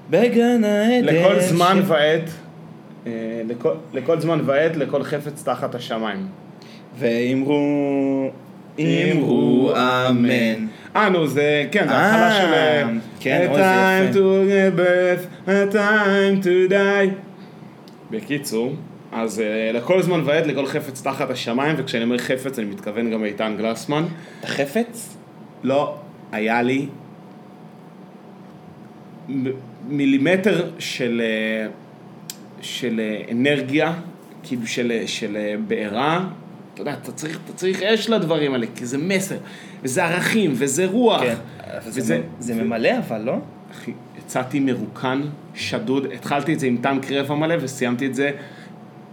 בגן 0.10 0.64
העדן. 0.64 1.06
לכל 1.06 1.40
זמן 1.40 1.82
ועת, 1.88 2.30
אה, 3.08 3.12
לכל, 3.48 3.72
לכל 3.94 4.20
זמן 4.20 4.40
ועת, 4.46 4.76
לכל 4.78 5.04
חפץ 5.04 5.44
תחת 5.44 5.76
השמיים. 5.76 6.28
ואמרו... 7.00 8.30
אמרו 8.80 9.74
אמן. 9.76 10.68
אה, 10.96 11.10
נו, 11.10 11.28
זה, 11.28 11.66
כן, 11.72 11.88
זה 11.88 11.94
התחלה 11.96 12.28
אה, 12.28 12.42
של... 12.42 12.54
אה, 12.54 12.88
כן, 13.20 13.48
A 13.48 13.52
אוי, 13.52 13.58
זה 13.58 13.64
time 13.64 14.10
יפה. 14.10 14.20
to 14.20 14.50
give 14.50 14.80
birth, 14.80 15.50
a 15.50 15.74
time 15.74 16.44
to 16.44 16.72
die. 16.72 17.16
בקיצור, 18.12 18.74
אז 19.12 19.40
אה, 19.40 19.72
לכל 19.74 20.02
זמן 20.02 20.22
ועת, 20.26 20.48
לכל 20.48 20.66
חפץ 20.66 21.02
תחת 21.02 21.30
השמיים, 21.30 21.76
וכשאני 21.78 22.04
אומר 22.04 22.18
חפץ, 22.18 22.60
אני 22.60 22.68
מתכוון 22.68 23.12
גם 23.12 23.24
לאיתן 23.24 23.56
גלסמן. 23.58 24.04
אתה 24.40 24.48
חפץ? 24.48 25.18
לא 25.64 25.96
היה 26.32 26.62
לי 26.62 26.88
מ- 29.30 29.44
מילימטר 29.88 30.70
של, 30.80 31.22
אה, 31.24 31.68
של 32.62 33.00
אה, 33.00 33.22
אנרגיה, 33.32 33.94
כאילו 34.44 34.68
של, 34.68 35.04
של 35.06 35.38
בעירה. 35.68 36.28
אתה 36.74 36.82
יודע, 36.82 36.94
אתה 36.94 37.12
צריך, 37.12 37.40
אתה 37.46 37.54
צריך 37.54 37.84
אש 37.84 38.10
לדברים 38.10 38.54
האלה, 38.54 38.68
כי 38.76 38.86
זה 38.86 38.98
מסר, 38.98 39.38
וזה 39.84 40.06
ערכים, 40.06 40.52
וזה 40.56 40.86
רוח. 40.86 41.22
כן. 41.22 41.36
זה, 41.86 42.00
וזה- 42.02 42.22
זה 42.40 42.54
ממלא 42.64 42.90
אבל, 42.98 43.22
לא? 43.22 43.36
אחי, 43.72 43.92
יצאתי 44.20 44.60
מרוקן, 44.60 45.22
שדוד, 45.56 46.06
התחלתי 46.16 46.54
את 46.54 46.60
זה 46.60 46.68
עם 46.68 46.78
טנק 46.82 47.12
רבע 47.12 47.36
מלא 47.36 47.56
וסיימתי 47.62 48.06
את 48.06 48.16
זה 48.16 48.32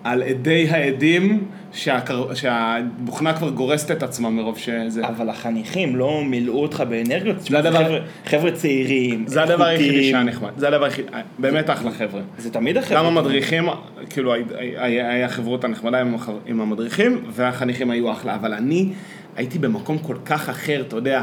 על 0.04 0.22
עדי 0.22 0.68
העדים 0.70 1.44
שהקר... 1.72 2.34
שהבוכנה 2.34 3.32
כבר 3.36 3.50
גורסת 3.50 3.90
את 3.90 4.02
עצמה 4.02 4.30
מרוב 4.30 4.58
שזה... 4.58 5.06
אבל 5.08 5.28
החניכים 5.28 5.96
לא 5.96 6.24
מילאו 6.24 6.62
אותך 6.62 6.80
באנרגיות. 6.88 7.40
זה 7.40 7.58
הדבר- 7.58 7.84
חבר'ה, 7.84 7.98
חבר'ה 8.26 8.50
צעירים, 8.52 9.24
זה 9.26 9.42
הדבר 9.42 9.64
היחידי. 9.64 10.10
שהיה 10.10 10.22
נחמד, 10.22 10.50
זה 10.56 10.68
הדבר 10.68 10.84
היחידי, 10.84 11.08
באמת 11.38 11.70
אחלה 11.70 11.90
חבר'ה. 11.90 12.20
זה 12.38 12.50
תמיד 12.50 12.76
החבר'ה. 12.76 12.98
גם 12.98 13.06
המדריכים, 13.06 13.64
כאילו 14.10 14.34
היה- 14.76 15.28
חברות 15.28 15.64
הנחמדה 15.64 16.02
עם 16.46 16.60
המדריכים, 16.60 17.24
והחניכים 17.30 17.90
היו 17.90 18.12
אחלה, 18.12 18.34
אבל 18.34 18.54
אני 18.54 18.88
הייתי 19.36 19.58
במקום 19.58 19.98
כל 19.98 20.16
כך 20.24 20.48
אחר, 20.48 20.80
אתה 20.88 20.96
יודע, 20.96 21.22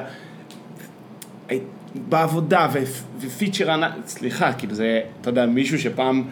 בעבודה 2.09 2.67
ו- 2.73 2.79
ופיצ'ר 3.19 3.71
ענק, 3.71 3.91
סליחה, 4.05 4.53
כאילו 4.53 4.73
זה, 4.73 5.01
אתה 5.21 5.29
יודע, 5.29 5.45
מישהו 5.45 5.79
שפעם, 5.79 6.23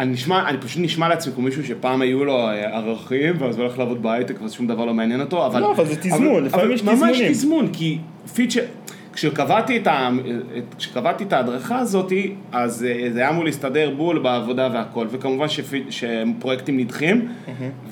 אני 0.00 0.12
נשמע, 0.12 0.48
אני 0.48 0.58
פשוט 0.58 0.82
נשמע 0.82 1.08
לעצמי 1.08 1.32
כמו 1.34 1.44
מישהו 1.44 1.64
שפעם 1.64 2.02
היו 2.02 2.24
לו 2.24 2.38
אה, 2.38 2.76
ערכים, 2.76 3.34
ואז 3.38 3.56
הוא 3.56 3.64
הולך 3.64 3.78
לעבוד 3.78 4.02
בהייטק, 4.02 4.42
ואז 4.42 4.52
שום 4.52 4.66
דבר 4.66 4.84
לא 4.84 4.94
מעניין 4.94 5.20
אותו, 5.20 5.46
אבל... 5.46 5.60
לא, 5.60 5.72
אבל 5.72 5.86
זה 5.86 5.96
תזמון, 5.96 6.44
לפעמים 6.44 6.72
יש 6.72 6.82
ממש 6.82 6.96
תזמונים. 6.96 7.32
תזמון, 7.32 7.68
כי 7.72 7.98
פיצ'ר, 8.34 8.60
כשקבעתי 9.12 9.76
את, 9.76 9.86
ה, 9.86 10.10
כשקבעתי 10.78 11.24
את 11.24 11.32
ההדרכה 11.32 11.78
הזאת, 11.78 12.12
אז 12.52 12.84
אה, 12.84 13.08
זה 13.12 13.20
היה 13.20 13.30
אמור 13.30 13.44
להסתדר 13.44 13.90
בול 13.96 14.18
בעבודה 14.18 14.68
והכל, 14.72 15.06
וכמובן 15.10 15.48
שפי, 15.48 15.84
שפרויקטים 15.90 16.76
נדחים, 16.76 17.28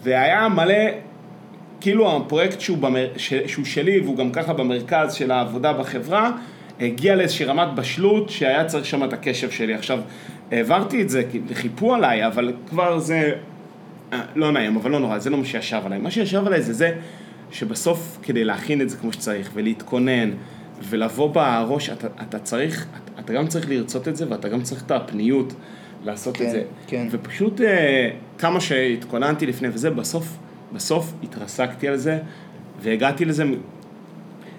והיה 0.03 0.49
מלא, 0.49 0.75
כאילו 1.81 2.17
הפרויקט 2.17 2.61
שהוא, 2.61 2.79
במר, 2.79 3.09
ש, 3.17 3.35
שהוא 3.35 3.65
שלי 3.65 4.01
והוא 4.01 4.17
גם 4.17 4.31
ככה 4.33 4.53
במרכז 4.53 5.15
של 5.15 5.31
העבודה 5.31 5.73
בחברה, 5.73 6.31
הגיע 6.81 7.17
לאיזושהי 7.17 7.47
רמת 7.47 7.69
בשלות 7.75 8.31
שהיה 8.31 8.65
צריך 8.65 8.87
שם 8.87 9.05
את 9.05 9.13
הקשב 9.13 9.51
שלי. 9.51 9.75
עכשיו, 9.75 10.01
העברתי 10.51 11.03
את 11.03 11.11
זה, 11.11 11.23
חיפו 11.55 11.95
עליי, 11.95 12.27
אבל 12.27 12.53
כבר 12.69 12.99
זה 12.99 13.33
אה, 14.13 14.21
לא 14.35 14.53
נעים, 14.53 14.77
אבל 14.77 14.91
לא 14.91 14.99
נורא, 14.99 15.19
זה 15.19 15.31
לא 15.31 15.39
מה 15.39 15.45
שישב 15.45 15.81
עליי. 15.85 15.99
מה 15.99 16.11
שישב 16.11 16.47
עליי 16.47 16.63
זה 16.63 16.73
זה 16.73 16.93
שבסוף 17.51 18.19
כדי 18.23 18.45
להכין 18.45 18.81
את 18.81 18.91
זה 18.91 18.97
כמו 18.97 19.13
שצריך 19.13 19.51
ולהתכונן 19.55 20.31
ולבוא 20.83 21.31
בראש, 21.31 21.91
אתה, 21.91 22.07
אתה 22.23 22.39
צריך, 22.39 22.87
אתה, 23.05 23.21
אתה 23.21 23.33
גם 23.33 23.47
צריך 23.47 23.69
לרצות 23.69 24.09
את 24.09 24.17
זה 24.17 24.31
ואתה 24.31 24.49
גם 24.49 24.63
צריך 24.63 24.83
את 24.87 24.91
הפניות 24.91 25.55
לעשות 26.05 26.37
כן, 26.37 26.47
את 26.47 26.51
זה. 26.51 26.63
כן. 26.87 27.09
ופשוט 27.11 27.61
אה, 27.61 28.11
כמה 28.39 28.61
שהתכוננתי 28.61 29.47
לפני 29.47 29.69
וזה, 29.73 29.91
בסוף, 29.91 30.39
בסוף 30.73 31.13
התרסקתי 31.23 31.89
על 31.89 31.97
זה 31.97 32.19
והגעתי 32.81 33.25
לזה, 33.25 33.45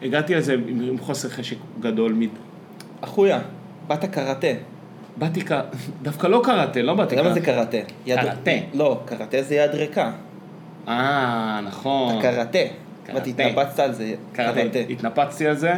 הגעתי 0.01 0.35
לזה 0.35 0.53
עם, 0.53 0.61
עם 0.81 0.97
חוסר 0.97 1.29
חשק 1.29 1.55
גדול. 1.79 2.13
מ- 2.13 2.27
אחויה, 3.01 3.39
באת 3.87 4.05
קראטה. 4.05 4.47
באתי 5.17 5.41
כ... 5.45 5.51
דווקא 6.01 6.27
לא 6.27 6.41
קראטה, 6.43 6.81
לא 6.81 6.93
באתי 6.93 7.07
אתה 7.07 7.21
יודע 7.21 7.29
מה 7.29 7.33
זה 7.35 7.41
קראטה? 7.41 7.77
יד- 8.05 8.19
קראטה. 8.19 8.51
לא, 8.73 8.99
קראטה 9.05 9.41
זה 9.41 9.55
יד 9.55 9.75
ריקה. 9.75 10.11
אה, 10.87 11.59
נכון. 11.67 12.17
הקראטה. 12.17 12.59
קראטה. 13.05 13.29
ואתה 13.29 13.43
התנפצת 13.43 13.79
על 13.79 13.93
זה, 13.93 14.13
קראטה. 14.33 14.61
קראטה. 14.61 14.79
התנפצתי 14.79 15.47
על 15.47 15.55
זה, 15.55 15.73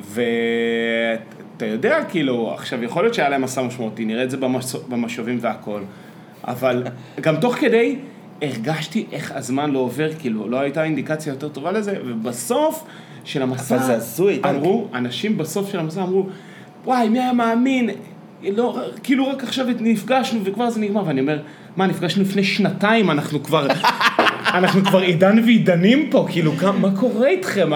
ואתה 0.00 1.66
יודע, 1.66 1.98
כאילו, 2.08 2.52
עכשיו 2.54 2.84
יכול 2.84 3.04
להיות 3.04 3.14
שהיה 3.14 3.28
להם 3.28 3.42
מסע 3.42 3.62
משמעותי, 3.62 4.04
נראה 4.04 4.24
את 4.24 4.30
זה 4.30 4.36
במש... 4.36 4.74
במשובים 4.88 5.38
והכל, 5.40 5.80
אבל 6.44 6.82
גם 7.20 7.36
תוך 7.36 7.54
כדי 7.54 7.98
הרגשתי 8.42 9.06
איך 9.12 9.32
הזמן 9.34 9.70
לא 9.70 9.78
עובר, 9.78 10.10
כאילו, 10.18 10.48
לא 10.48 10.60
הייתה 10.60 10.84
אינדיקציה 10.84 11.30
יותר 11.32 11.48
טובה 11.48 11.72
לזה, 11.72 11.98
ובסוף 12.06 12.84
של 13.26 13.42
המסע, 13.42 13.76
אבל 13.76 13.84
זה 13.84 13.94
הזוי. 13.94 14.40
אמרו, 14.44 14.88
אנשים 14.94 15.38
בסוף 15.38 15.70
של 15.70 15.78
המסע 15.78 16.02
אמרו, 16.02 16.26
וואי, 16.84 17.08
מי 17.08 17.20
היה 17.20 17.32
מאמין? 17.32 17.90
לא, 18.42 18.78
כאילו 19.02 19.28
רק 19.28 19.44
עכשיו 19.44 19.66
נפגשנו 19.80 20.40
וכבר 20.44 20.70
זה 20.70 20.80
נגמר, 20.80 21.02
ואני 21.06 21.20
אומר, 21.20 21.42
מה, 21.76 21.86
נפגשנו 21.86 22.22
לפני 22.22 22.44
שנתיים, 22.44 23.10
אנחנו 23.10 23.42
כבר, 23.42 23.66
אנחנו 24.58 24.84
כבר 24.84 24.98
עידן 24.98 25.38
ועידנים 25.38 26.10
פה, 26.10 26.26
כאילו, 26.30 26.52
מה 26.80 26.96
קורה 26.96 27.28
איתכם? 27.28 27.70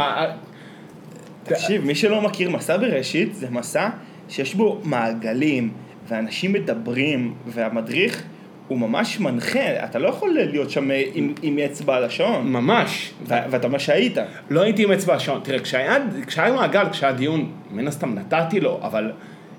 תקשיב, 1.45 1.85
מי 1.85 1.95
שלא 1.95 2.23
מכיר 2.23 2.51
מסע 2.51 2.77
בראשית, 2.77 3.35
זה 3.35 3.47
מסע 3.51 3.89
שיש 4.29 4.55
בו 4.55 4.81
מעגלים, 4.85 5.71
ואנשים 6.09 6.53
מדברים, 6.53 7.35
והמדריך 7.47 8.23
הוא 8.71 8.79
ממש 8.79 9.21
מנחה, 9.21 9.85
אתה 9.85 9.99
לא 9.99 10.09
יכול 10.09 10.31
להיות 10.31 10.71
שם 10.71 10.89
עם, 11.15 11.33
עם 11.43 11.59
אצבע 11.59 11.97
על 11.97 12.05
השעון, 12.05 12.53
ממש. 12.53 13.13
ו- 13.29 13.35
ואתה 13.51 13.69
מה 13.69 13.79
שהיית. 13.79 14.19
לא 14.51 14.61
הייתי 14.61 14.85
עם 14.85 14.93
אצבע 14.93 15.15
השעון. 15.15 15.41
תראה, 15.45 15.59
כשהיה, 15.59 15.97
כשהיה 16.27 16.53
מעגל, 16.53 16.85
כשהיה 16.91 17.13
דיון, 17.13 17.51
מן 17.71 17.89
הסתם 17.89 18.15
נתתי 18.15 18.61
לו, 18.61 18.81
אבל 18.83 19.13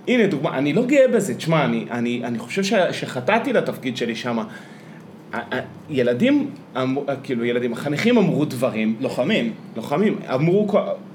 הנה 0.07 0.27
דוגמה, 0.27 0.57
אני 0.57 0.73
לא 0.73 0.85
גאה 0.85 1.07
בזה. 1.07 1.35
תשמע, 1.35 1.65
אני, 1.65 1.85
אני, 1.91 2.21
אני 2.23 2.39
חושב 2.39 2.63
ש, 2.63 2.73
שחטאתי 2.91 3.53
לתפקיד 3.53 3.97
שלי 3.97 4.15
שם. 4.15 4.37
ילדים, 5.89 6.49
כאילו 7.23 7.45
ילדים, 7.45 7.73
החניכים 7.73 8.17
אמרו 8.17 8.45
דברים, 8.45 8.95
לוחמים. 8.99 9.53
לוחמים, 9.75 10.19
אמרו, 10.33 10.67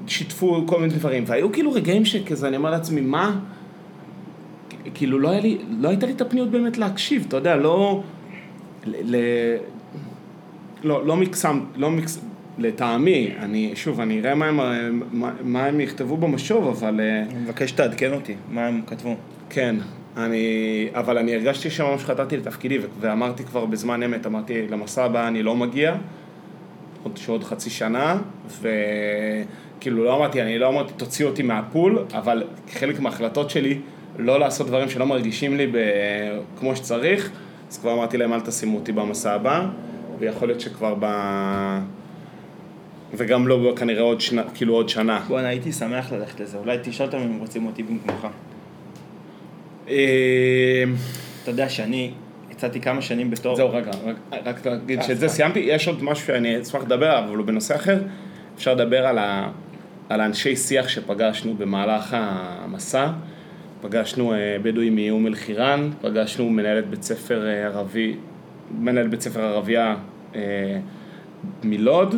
שיתפו 0.07 0.65
כל 0.67 0.81
מיני 0.81 0.95
דברים, 0.95 1.25
והיו 1.27 1.53
כאילו 1.53 1.73
רגעים 1.73 2.05
שכזה, 2.05 2.49
אני 2.49 2.57
אומר 2.57 2.71
לעצמי, 2.71 3.01
מה? 3.01 3.39
כאילו 4.95 5.19
לא, 5.19 5.31
היה 5.31 5.41
לי, 5.41 5.59
לא 5.81 5.89
הייתה 5.89 6.07
לי 6.07 6.13
את 6.13 6.21
הפניות 6.21 6.51
באמת 6.51 6.79
להקשיב, 6.79 7.25
אתה 7.29 7.37
יודע, 7.37 7.57
לא... 7.57 8.03
ל, 8.87 9.17
ל, 9.17 9.17
לא, 10.85 11.07
לא 11.07 11.17
מקסם, 11.17 11.61
לא 11.77 11.91
מקס... 11.91 12.21
לטעמי, 12.59 13.33
אני, 13.39 13.73
שוב, 13.75 14.01
אני 14.01 14.21
אראה 14.21 14.35
מה 14.35 14.47
הם, 14.47 15.03
מה, 15.13 15.33
מה 15.43 15.65
הם 15.65 15.81
יכתבו 15.81 16.17
במשוב, 16.17 16.69
אבל 16.69 17.01
אה, 17.01 17.23
אני 17.23 17.41
מבקש 17.41 17.71
שתעדכן 17.71 18.13
אותי, 18.13 18.35
מה 18.51 18.67
הם 18.67 18.83
כתבו. 18.87 19.15
כן, 19.51 19.77
אני, 20.17 20.89
אבל 20.95 21.19
אני 21.19 21.35
הרגשתי 21.35 21.71
שממש 21.71 22.05
חטאתי 22.05 22.37
לתפקידי, 22.37 22.79
ואמרתי 23.01 23.45
כבר 23.45 23.65
בזמן 23.65 24.03
אמת, 24.03 24.27
אמרתי, 24.27 24.69
למסע 24.69 25.05
הבא 25.05 25.29
אני 25.29 25.43
לא 25.43 25.57
מגיע, 25.57 25.97
עוד 27.03 27.17
שעוד 27.17 27.45
חצי 27.45 27.71
שנה, 27.71 28.19
וכאילו 28.61 30.05
לא 30.05 30.17
אמרתי, 30.17 30.43
אני 30.43 30.59
לא 30.59 30.69
אמרתי, 30.69 30.93
תוציא 30.97 31.27
אותי 31.27 31.43
מהפול, 31.43 32.05
אבל 32.15 32.43
חלק 32.73 33.01
מההחלטות 33.01 33.51
שלי, 33.51 33.79
לא 34.19 34.41
לעשות 34.41 34.67
דברים 34.67 34.89
שלא 34.89 35.07
מרגישים 35.07 35.57
לי 35.57 35.67
ב... 35.67 35.77
כמו 36.59 36.77
שצריך, 36.77 37.31
אז 37.71 37.79
כבר 37.79 37.93
אמרתי 37.93 38.17
להם, 38.17 38.33
אל 38.33 38.41
תשימו 38.41 38.79
אותי 38.79 38.93
במסע 38.93 39.33
הבא, 39.33 39.67
ויכול 40.19 40.49
להיות 40.49 40.61
שכבר 40.61 40.95
ב... 41.01 41.07
וגם 43.15 43.49
לא 43.49 43.73
כנראה 43.77 44.03
עוד 44.03 44.21
שנה, 44.21 44.43
כאילו 44.55 44.75
עוד 44.75 44.89
שנה. 44.89 45.25
בואנה, 45.29 45.49
הייתי 45.49 45.73
שמח 45.73 46.13
ללכת 46.13 46.41
לזה, 46.41 46.59
אולי 46.59 46.79
תשאל 46.83 47.07
אותם 47.07 47.19
אם 47.19 47.23
הם 47.23 47.39
רוצים 47.39 47.67
אותי 47.67 47.83
במקומך. 47.83 48.27
אה, 49.89 50.85
אתה 51.43 51.51
יודע 51.51 51.69
שאני 51.69 52.11
יצאתי 52.51 52.81
כמה 52.81 53.03
שנים 53.03 53.31
בתור... 53.31 53.57
זהו, 53.57 53.73
רגע, 53.73 53.91
רק, 54.45 54.67
להגיד 54.67 54.99
אה, 54.99 55.05
שאת 55.05 55.19
זה. 55.19 55.29
סיימתי, 55.29 55.59
יש 55.59 55.89
עוד 55.89 56.03
משהו 56.03 56.27
שאני 56.27 56.63
אשמח 56.63 56.83
לדבר 56.83 57.11
עליו, 57.11 57.29
אבל 57.29 57.37
הוא 57.37 57.47
בנושא 57.47 57.77
אחר. 57.77 57.99
אפשר 58.57 58.75
לדבר 58.75 59.07
על, 59.07 59.19
ה, 59.19 59.51
על 60.09 60.21
האנשי 60.21 60.57
שיח 60.57 60.89
שפגשנו 60.89 61.55
במהלך 61.55 62.17
המסע. 62.19 63.11
פגשנו 63.81 64.33
אה, 64.33 64.57
בדואים 64.63 64.97
מאום 64.97 65.27
אל-חיראן, 65.27 65.91
פגשנו 66.01 66.51
מנהלת 66.51 66.87
בית 66.87 67.03
ספר 67.03 67.47
אה, 67.47 67.67
ערבי, 67.67 68.17
מנהלת 68.79 69.11
בית 69.11 69.21
ספר 69.21 69.41
ערבייה 69.41 69.97
אה, 70.35 70.79
מלוד, 71.65 72.15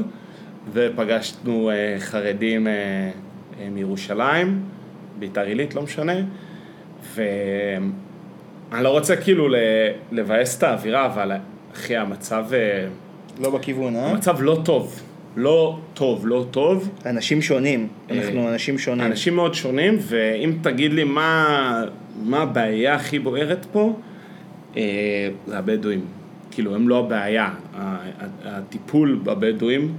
ופגשנו 0.73 1.71
חרדים 1.99 2.66
מירושלים, 3.71 4.62
ביתר 5.18 5.40
עילית, 5.40 5.75
לא 5.75 5.83
משנה. 5.83 6.12
ואני 7.14 8.85
לא 8.85 8.88
רוצה 8.88 9.16
כאילו 9.16 9.49
לבאס 10.12 10.59
את 10.59 10.62
האווירה, 10.62 11.07
אבל 11.07 11.33
אחי, 11.75 11.97
המצב, 11.97 12.47
לא 13.40 13.51
בכיוון, 13.51 13.97
אה? 13.97 14.11
המצב 14.11 14.42
לא 14.42 14.61
טוב. 14.64 15.03
לא 15.37 15.79
טוב, 15.95 16.27
לא 16.27 16.47
טוב. 16.51 16.91
אנשים 17.07 17.43
שונים, 17.43 17.88
אה, 18.11 18.19
אנחנו 18.19 18.49
אנשים 18.49 18.79
שונים. 18.79 19.07
אנשים 19.07 19.37
מאוד 19.37 19.55
שונים, 19.55 19.97
ואם 20.01 20.53
תגיד 20.62 20.93
לי 20.93 21.05
מה, 21.05 21.85
מה 22.25 22.38
הבעיה 22.43 22.95
הכי 22.95 23.19
בוערת 23.19 23.67
פה, 23.73 23.97
אה, 24.77 24.83
זה 25.47 25.59
הבדואים. 25.59 26.05
כאילו, 26.51 26.75
הם 26.75 26.88
לא 26.88 26.99
הבעיה. 26.99 27.51
הטיפול 28.45 29.21
בבדואים, 29.25 29.95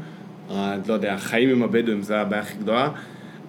לא 0.87 0.93
יודע, 0.93 1.13
החיים 1.13 1.49
עם 1.49 1.63
הבדואים 1.63 2.01
זה 2.01 2.21
הבעיה 2.21 2.41
הכי 2.41 2.57
גדולה. 2.57 2.89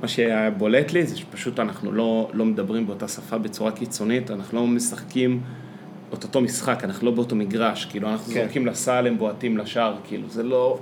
מה 0.03 0.09
שבולט 0.09 0.93
לי 0.93 1.07
זה 1.07 1.17
שפשוט 1.17 1.61
אנחנו 1.61 1.93
לא, 1.93 2.31
לא 2.33 2.45
מדברים 2.45 2.87
באותה 2.87 3.09
שפה 3.09 3.39
בצורה 3.39 3.73
קיצונית, 3.73 4.31
אנחנו 4.31 4.59
לא 4.59 4.67
משחקים 4.67 5.41
את 6.15 6.25
אותו 6.25 6.41
משחק, 6.41 6.85
אנחנו 6.85 7.07
לא 7.07 7.13
באותו 7.13 7.37
מגרש, 7.37 7.85
כאילו 7.85 8.09
אנחנו 8.09 8.35
כן. 8.35 8.41
זורקים 8.41 8.67
לסל, 8.67 9.07
הם 9.07 9.19
בועטים 9.19 9.59
לשער, 9.59 9.97
כאילו 10.05 10.29
זה 10.29 10.43
לא... 10.43 10.79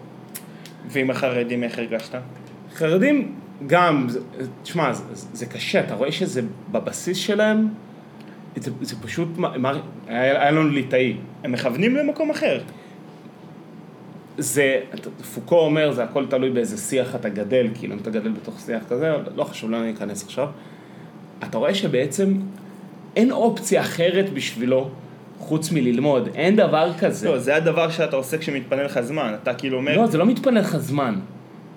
ועם 0.88 1.11
החרדים 1.11 1.62
איך 1.64 1.79
הרגשת? 1.79 2.14
חרדים, 2.74 3.35
גם, 3.66 4.07
תשמע, 4.62 4.92
זה, 4.92 5.03
זה 5.14 5.46
קשה, 5.46 5.81
אתה 5.81 5.94
רואה 5.94 6.12
שזה 6.12 6.40
בבסיס 6.72 7.16
שלהם, 7.16 7.68
זה, 8.57 8.70
זה 8.81 8.96
פשוט, 9.03 9.29
מה- 9.37 9.59
מה- 9.59 9.72
היה, 10.07 10.42
היה 10.42 10.51
לנו 10.51 10.68
ליטאי. 10.68 11.16
הם 11.44 11.53
מכוונים 11.53 11.96
למקום 11.96 12.31
אחר. 12.31 12.61
זה, 14.38 14.81
פוקו 15.35 15.59
אומר, 15.59 15.92
זה 15.92 16.05
הכל 16.05 16.27
תלוי 16.27 16.51
באיזה 16.51 16.77
שיח 16.77 17.14
אתה 17.14 17.29
גדל, 17.29 17.66
כאילו 17.74 17.94
אם 17.94 17.98
אתה 17.98 18.11
גדל 18.11 18.31
בתוך 18.33 18.61
שיח 18.61 18.83
כזה, 18.88 19.12
לא 19.37 19.44
חשוב, 19.44 19.70
לא 19.70 19.83
ניכנס 19.87 20.24
עכשיו. 20.24 20.48
אתה 21.44 21.59
רואה 21.59 21.74
שבעצם 21.74 22.35
אין 23.16 23.31
אופציה 23.31 23.81
אחרת 23.81 24.33
בשבילו 24.33 24.90
חוץ 25.38 25.72
מללמוד, 25.72 26.29
אין 26.35 26.57
דבר 26.57 26.92
כזה. 26.98 27.29
לא, 27.29 27.38
זה 27.38 27.57
הדבר 27.57 27.90
שאתה 27.90 28.16
עושה 28.16 28.38
כשמתפנה 28.38 28.83
לך 28.83 29.01
זמן. 29.01 29.35
אתה 29.42 29.55
כאילו 29.55 29.77
אומר, 29.77 29.96
לא, 29.96 30.07
זה 30.07 30.18
לא 30.18 30.27
מתפנה 30.27 30.61
לך 30.61 30.77
זמן. 30.77 31.14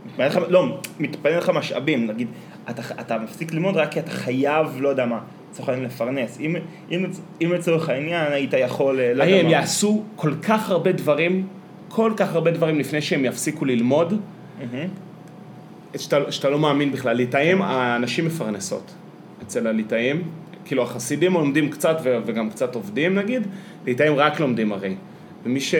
מתפנה 0.06 0.28
לך, 0.28 0.40
לא, 0.48 0.78
מתפנה 1.00 1.38
לך 1.38 1.50
משאבים, 1.50 2.08
נגיד, 2.08 2.28
אתה, 2.70 2.82
אתה 3.00 3.18
מפסיק 3.18 3.54
ללמוד 3.54 3.78
רק 3.78 3.92
כי 3.92 4.00
אתה 4.00 4.12
חייב, 4.12 4.68
לא 4.80 4.90
יודע 4.90 5.06
מה, 5.06 5.20
לצורך 5.52 5.70
העניין 5.70 5.88
לפרנס. 5.88 6.40
אם, 6.40 6.56
אם, 6.92 7.06
אם 7.42 7.52
לצורך 7.54 7.90
העניין 7.90 8.32
היית 8.32 8.54
יכול, 8.54 9.00
אה, 9.00 9.14
לא 9.14 9.24
יודע 9.24 9.36
הם 9.36 9.46
מה. 9.46 9.52
יעשו 9.52 10.04
כל 10.16 10.34
כך 10.42 10.70
הרבה 10.70 10.92
דברים, 10.92 11.48
כל 11.90 12.14
כך 12.18 12.36
הרבה 12.36 12.52
דברים 12.52 12.80
לפני 12.80 13.02
שהם 13.02 13.26
יפסיקו 13.26 13.66
ללמוד. 13.66 14.20
שאתה, 15.98 16.32
שאתה 16.32 16.50
לא 16.50 16.60
מאמין 16.60 16.92
בכלל. 16.92 17.16
ליטאים, 17.16 17.62
האנשים 17.62 18.26
מפרנסות. 18.26 18.92
אצל 19.42 19.68
הליטאים, 19.68 20.24
כאילו 20.66 20.84
החסידים 20.84 21.34
לומדים 21.34 21.70
קצת 21.70 21.98
ו- 22.04 22.18
וגם 22.26 22.50
קצת 22.50 22.76
עובדים 22.76 23.16
נגיד, 23.16 23.48
ליטאים 23.86 24.14
רק 24.16 24.40
לומדים 24.40 24.72
הרי. 24.72 24.96
ומי 25.46 25.60
ש... 25.60 25.76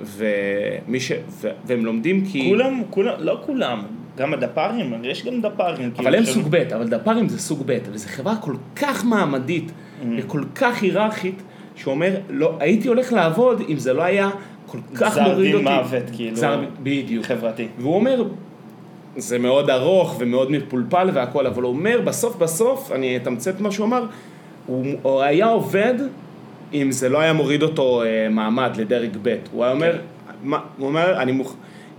ומי 0.00 1.00
ש... 1.00 1.12
ו... 1.30 1.48
והם 1.64 1.84
לומדים 1.84 2.24
כי... 2.26 2.44
כולם, 2.48 2.82
כולם, 2.90 3.14
לא 3.18 3.40
כולם, 3.46 3.82
גם 4.16 4.34
הדפ"רים, 4.34 4.94
יש 5.04 5.24
גם 5.26 5.40
דפ"רים. 5.40 5.90
אבל 5.96 6.04
כאילו, 6.04 6.16
הם 6.18 6.24
של- 6.24 6.32
סוג 6.32 6.46
ב', 6.50 6.54
אבל 6.54 6.88
דפ"רים 6.88 7.28
זה 7.28 7.38
סוג 7.38 7.62
ב', 7.66 7.78
וזו 7.92 8.08
חברה 8.08 8.36
כל 8.36 8.54
כך 8.76 9.04
מעמדית 9.04 9.72
וכל 10.18 10.42
כך 10.54 10.82
היררכית, 10.82 11.42
שאומר, 11.76 12.14
לא, 12.30 12.56
הייתי 12.60 12.88
הולך 12.88 13.12
לעבוד 13.12 13.62
אם 13.68 13.76
זה 13.78 13.92
לא 13.92 14.02
היה 14.02 14.30
כל 14.66 14.78
כך 14.94 15.12
גזר 15.12 15.22
מוריד 15.22 15.56
דין 15.56 15.66
אותי. 15.66 15.76
מוות, 15.76 16.02
כאילו. 16.12 16.32
גזר- 16.36 16.64
בדיוק. 16.82 17.24
חברתי. 17.24 17.66
והוא 17.78 17.94
אומר, 17.94 18.24
זה 19.16 19.38
מאוד 19.38 19.70
ארוך 19.70 20.16
ומאוד 20.18 20.50
מפולפל 20.50 21.10
והכל, 21.14 21.46
אבל 21.46 21.62
הוא 21.62 21.72
אומר, 21.72 22.00
בסוף 22.00 22.36
בסוף, 22.36 22.92
אני 22.92 23.16
אתמצת 23.16 23.60
מה 23.60 23.70
שהוא 23.70 23.86
אמר, 23.86 24.06
הוא, 24.66 24.84
הוא 25.02 25.22
היה 25.22 25.46
עובד 25.46 25.94
אם 26.74 26.92
זה 26.92 27.08
לא 27.08 27.20
היה 27.20 27.32
מוריד 27.32 27.62
אותו 27.62 28.02
אה, 28.02 28.28
מעמד 28.30 28.76
לדרג 28.76 29.16
ב'. 29.22 29.36
הוא 29.52 29.64
היה 29.64 29.72
אומר, 29.72 29.98
מה, 30.42 30.58
הוא 30.78 30.86
אומר, 30.86 31.22
אני 31.22 31.32
מוכ... 31.32 31.54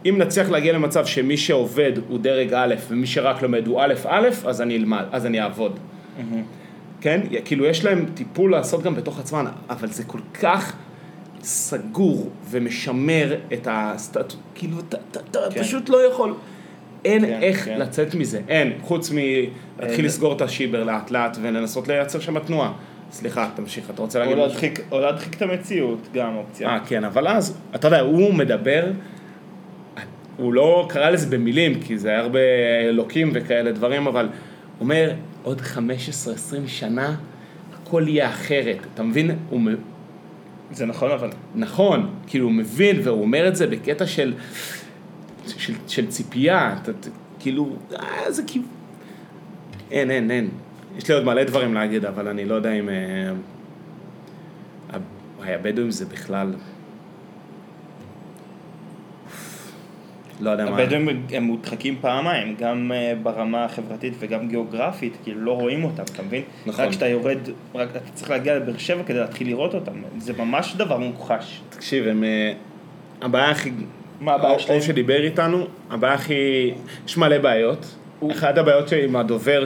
אם 0.06 0.18
נצליח 0.18 0.50
להגיע 0.50 0.74
למצב 0.74 1.06
שמי 1.06 1.38
שעובד 1.38 1.92
הוא 2.08 2.20
דרג 2.20 2.54
א' 2.54 2.76
ומי 2.90 3.08
שרק 3.08 3.42
לומד 3.42 3.68
הוא 3.68 3.82
א' 3.82 3.94
א', 4.08 4.28
אז 4.46 4.62
אני 4.62 4.78
אלמד, 4.78 5.04
אז 5.12 5.26
אני 5.26 5.42
אעבוד. 5.42 5.80
כן? 7.02 7.22
כאילו 7.46 7.66
יש 7.66 7.86
להם 7.86 8.06
טיפול 8.14 8.52
לעשות 8.52 8.84
גם 8.84 8.96
בתוך 8.96 9.20
עצמם, 9.20 9.46
אבל 9.70 9.88
זה 9.88 10.04
כל 10.04 10.20
כך 10.42 10.76
סגור 11.42 12.30
ומשמר 12.50 13.36
את 13.54 13.68
הסטטוס, 13.72 14.38
כאילו 14.56 14.78
אתה 14.80 14.98
כן. 15.52 15.62
פשוט 15.62 15.90
לא 15.90 16.08
יכול, 16.08 16.34
אין 17.08 17.26
כן, 17.26 17.40
איך 17.42 17.66
כן. 17.66 17.80
לצאת 17.80 18.16
מזה, 18.16 18.42
אין, 18.48 18.74
חוץ 18.82 19.12
מלהתחיל 19.12 20.06
לסגור 20.06 20.34
את 20.34 20.42
השיבר 20.42 20.84
לאט 20.84 21.12
לאט 21.12 21.38
ולנסות 21.42 21.88
לייצר 21.88 22.20
שם 22.20 22.40
תנועה. 22.40 22.74
סליחה, 23.12 23.50
תמשיך, 23.56 23.90
אתה 23.90 24.02
רוצה 24.02 24.20
להגיד 24.20 24.38
משהו? 24.38 24.70
או 24.92 25.00
להדחיק 25.00 25.36
את 25.36 25.42
המציאות, 25.42 26.08
גם 26.14 26.36
אופציה. 26.36 26.70
אה, 26.70 26.80
כן, 26.88 27.04
אבל 27.04 27.28
אז, 27.28 27.58
אתה 27.76 27.88
יודע, 27.88 28.00
הוא 28.00 28.34
מדבר, 28.34 28.84
הוא 30.38 30.54
לא 30.54 30.88
קרא 30.90 31.10
לזה 31.10 31.38
במילים, 31.38 31.82
כי 31.82 31.98
זה 31.98 32.10
היה 32.10 32.20
הרבה 32.20 32.40
אלוקים 32.90 33.32
וכאלה 33.34 33.72
דברים, 33.72 34.08
אבל 34.08 34.26
הוא 34.26 34.32
אומר, 34.80 35.12
עוד 35.44 35.62
15-20 35.62 35.78
שנה, 36.68 37.16
הכל 37.74 38.04
יהיה 38.08 38.30
אחרת. 38.30 38.78
אתה 38.94 39.04
מבין? 39.04 39.32
הוא 39.50 39.62
זה 40.72 40.86
נכון, 40.86 41.12
אבל... 41.12 41.30
נכון, 41.56 42.10
כאילו 42.28 42.46
הוא 42.46 42.54
מבין, 42.54 43.00
והוא 43.04 43.22
אומר 43.22 43.48
את 43.48 43.56
זה 43.56 43.68
בקטע 43.68 44.06
של, 44.06 44.34
של, 45.48 45.74
של 45.88 46.08
ציפייה, 46.08 46.76
אתה, 46.82 46.92
אתה, 46.92 47.10
כאילו, 47.40 47.76
אה, 48.00 48.32
זה 48.32 48.44
כאילו... 48.48 48.66
אין, 49.92 50.12
אין, 50.12 50.32
אין. 50.32 50.50
יש 50.98 51.08
לי 51.10 51.16
עוד 51.16 51.24
מלא 51.24 51.44
דברים 51.44 51.74
להגיד, 51.74 52.06
אבל 52.06 52.28
אני 52.28 52.46
לא 52.46 52.56
יודע 52.56 52.72
אם... 52.72 52.90
אה, 52.90 53.32
הבדואים 55.46 55.92
זה 55.92 56.06
בכלל... 56.06 56.54
לא 60.40 60.50
יודע 60.50 60.66
מה. 60.66 60.78
הבדואים 60.78 61.26
הם 61.32 61.44
מודחקים 61.44 61.96
פעמיים, 62.02 62.56
גם 62.60 62.92
אה, 62.96 63.14
ברמה 63.24 63.66
החברתית 63.66 64.14
וגם 64.20 64.48
גיאוגרפית, 64.48 65.18
כאילו 65.24 65.42
לא 65.42 65.52
רואים 65.52 65.84
אותם, 65.84 66.04
אתה 66.04 66.24
מבין? 66.24 66.42
נכון. 66.66 66.86
רק 66.86 66.92
כשאתה 66.92 67.08
יורד, 67.08 67.38
רק 67.76 67.90
אתה 67.92 68.00
צריך 68.14 68.30
להגיע 68.30 68.56
לבאר 68.56 68.78
שבע 68.78 69.04
כדי 69.04 69.20
להתחיל 69.20 69.48
לראות 69.48 69.74
אותם, 69.74 69.92
זה 70.18 70.34
ממש 70.34 70.76
דבר 70.76 70.98
מוכחש. 70.98 71.62
תקשיב, 71.70 72.08
הם... 72.08 72.24
אה, 72.24 72.54
הבעיה 73.22 73.50
הכי... 73.50 73.72
מה 74.22 74.34
הבעיה 74.34 74.60
שלהם? 74.60 74.78
אור 74.78 74.86
שדיבר 74.88 75.24
איתנו, 75.24 75.68
הבעיה 75.90 76.14
הכי... 76.14 76.72
יש 77.06 77.18
מלא 77.18 77.38
בעיות. 77.38 77.96
אחת 78.32 78.58
הבעיות 78.58 78.92
עם 79.04 79.16
הדובר, 79.16 79.64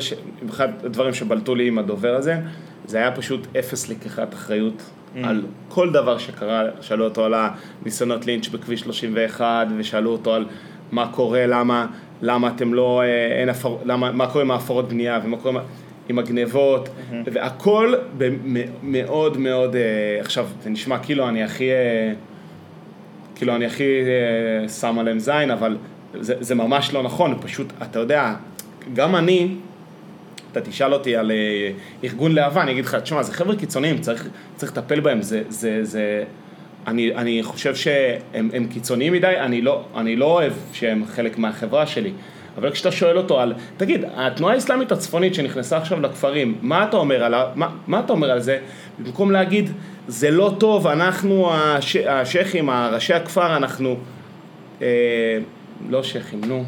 אחד 0.50 0.68
הדברים 0.86 1.14
שבלטו 1.14 1.56
לי 1.56 1.68
עם 1.68 1.78
הדובר 1.80 2.16
הזה, 2.16 2.36
זה 2.86 2.98
היה 2.98 3.12
פשוט 3.12 3.48
אפס 3.60 3.90
לקיחת 3.90 4.34
אחריות 4.34 4.84
Mm. 5.16 5.20
על 5.28 5.42
כל 5.70 5.90
דבר 5.92 6.18
שקרה, 6.18 6.64
שאלו 6.82 7.04
אותו 7.06 7.26
על 7.26 7.34
הניסיונות 7.84 8.26
לינץ' 8.26 8.48
בכביש 8.48 8.80
31, 8.80 9.68
ושאלו 9.78 10.12
אותו 10.12 10.34
על 10.34 10.46
מה 10.92 11.08
קורה, 11.12 11.46
למה, 11.48 11.88
למה 12.22 12.48
אתם 12.56 12.74
לא, 12.74 13.02
אה, 13.02 13.06
אין 13.42 13.50
הפר... 13.50 13.76
למה, 13.86 14.12
מה 14.12 14.28
קורה 14.28 14.44
עם 14.44 14.52
ההפרות 14.52 14.90
בנייה, 14.90 15.20
ומה 15.24 15.38
קורה 15.38 15.60
עם- 15.62 15.68
עם 16.10 16.20
הגנבות, 16.20 16.88
Mm-hmm. 16.90 17.14
והכל 17.34 17.94
במ- 18.18 18.46
מאוד 18.84 19.38
מאוד, 19.38 19.76
אה, 19.76 19.82
עכשיו, 20.20 20.48
זה 20.64 20.70
נשמע 20.70 20.98
כאילו 21.00 21.30
אני 21.30 21.44
הכי... 21.44 21.72
אה, 21.72 22.14
כאילו 23.42 23.56
אני 23.56 23.66
הכי 23.66 23.84
אה, 23.84 24.70
שם 24.70 25.00
עליהם 25.00 25.20
זין, 25.20 25.52
אבל 25.52 25.78
זה, 26.20 26.36
זה 26.40 26.56
ממש 26.56 26.94
לא 26.94 27.04
נכון, 27.04 27.38
פשוט, 27.42 27.74
אתה 27.82 28.00
יודע, 28.00 28.34
גם 28.94 29.16
אני, 29.16 29.56
אתה 30.52 30.62
תשאל 30.62 30.94
אותי 30.94 31.16
על 31.16 31.32
אה, 31.32 31.72
ארגון 32.04 32.32
להבה, 32.32 32.62
אני 32.62 32.72
אגיד 32.72 32.86
לך, 32.86 32.96
תשמע, 32.96 33.24
זה 33.24 33.34
חבר'ה 33.34 33.56
קיצוניים, 33.56 33.98
צריך, 33.98 34.28
צריך 34.56 34.72
לטפל 34.72 35.00
בהם, 35.00 35.22
זה, 35.22 35.44
זה, 35.50 35.80
זה, 35.84 36.24
אני, 36.88 37.16
אני 37.16 37.44
חושב 37.44 37.76
שהם 37.76 38.50
הם 38.54 38.68
קיצוניים 38.68 39.14
מדי, 39.14 39.34
אני 39.40 39.62
לא, 39.62 39.84
אני 39.96 40.16
לא 40.16 40.26
אוהב 40.26 40.54
שהם 40.74 41.06
חלק 41.06 41.38
מהחברה 41.38 41.88
שלי. 41.88 42.12
אבל 42.58 42.72
כשאתה 42.72 42.92
שואל 42.92 43.18
אותו 43.18 43.40
על, 43.40 43.54
תגיד, 43.78 44.06
התנועה 44.16 44.54
האסלאמית 44.54 44.92
הצפונית 44.92 45.36
שנכנסה 45.36 45.78
עכשיו 45.78 46.02
לכפרים, 46.02 46.58
מה 46.62 46.84
אתה 46.84 46.98
אומר 46.98 47.24
על, 47.24 47.34
מה, 47.56 47.70
מה 47.88 48.00
אתה 48.00 48.14
אומר 48.14 48.32
על 48.32 48.40
זה? 48.40 48.60
במקום 49.00 49.32
להגיד, 49.32 49.70
זה 50.08 50.32
לא 50.32 50.54
טוב, 50.58 50.88
אנחנו 50.88 51.54
הש, 51.54 51.96
השייחים, 51.96 52.70
ראשי 52.70 53.14
הכפר, 53.14 53.58
אנחנו, 53.58 53.96
אה, 54.82 54.88
לא 55.90 56.04
שייחים, 56.04 56.42
נו, 56.48 56.64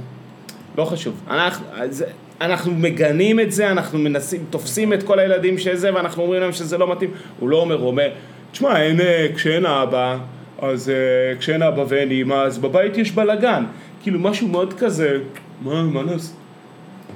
לא 0.78 0.86
חשוב, 0.86 1.22
אנחנו, 1.28 1.66
זה, 1.90 2.06
אנחנו 2.42 2.74
מגנים 2.74 3.40
את 3.40 3.52
זה, 3.52 3.72
אנחנו 3.72 4.00
מנסים, 4.00 4.46
תופסים 4.50 4.94
את 4.94 5.04
כל 5.04 5.20
הילדים 5.20 5.58
שזה, 5.58 5.94
ואנחנו 5.94 6.24
אומרים 6.24 6.42
להם 6.42 6.52
שזה 6.52 6.78
לא 6.78 6.92
מתאים, 6.92 7.12
הוא 7.40 7.50
לא 7.50 7.58
אומר, 7.58 7.80
הוא 7.80 7.88
אומר, 7.88 8.10
תשמע, 8.52 8.82
אין, 8.82 9.02
אה, 9.02 9.28
כשאין 9.36 9.66
אבא, 9.66 10.18
אז 10.62 10.90
אה, 10.90 11.38
כשאין 11.40 11.62
אבא 11.64 11.84
ואין 11.88 12.12
אמא, 12.12 12.34
אז 12.34 12.58
בבית 12.58 12.98
יש 12.98 13.12
בלאגן, 13.12 13.64
כאילו 14.04 14.20
משהו 14.20 14.48
מאוד 14.48 14.74
כזה, 14.74 15.18
מה, 15.62 15.84
מה 15.84 16.04
נעשה? 16.04 16.34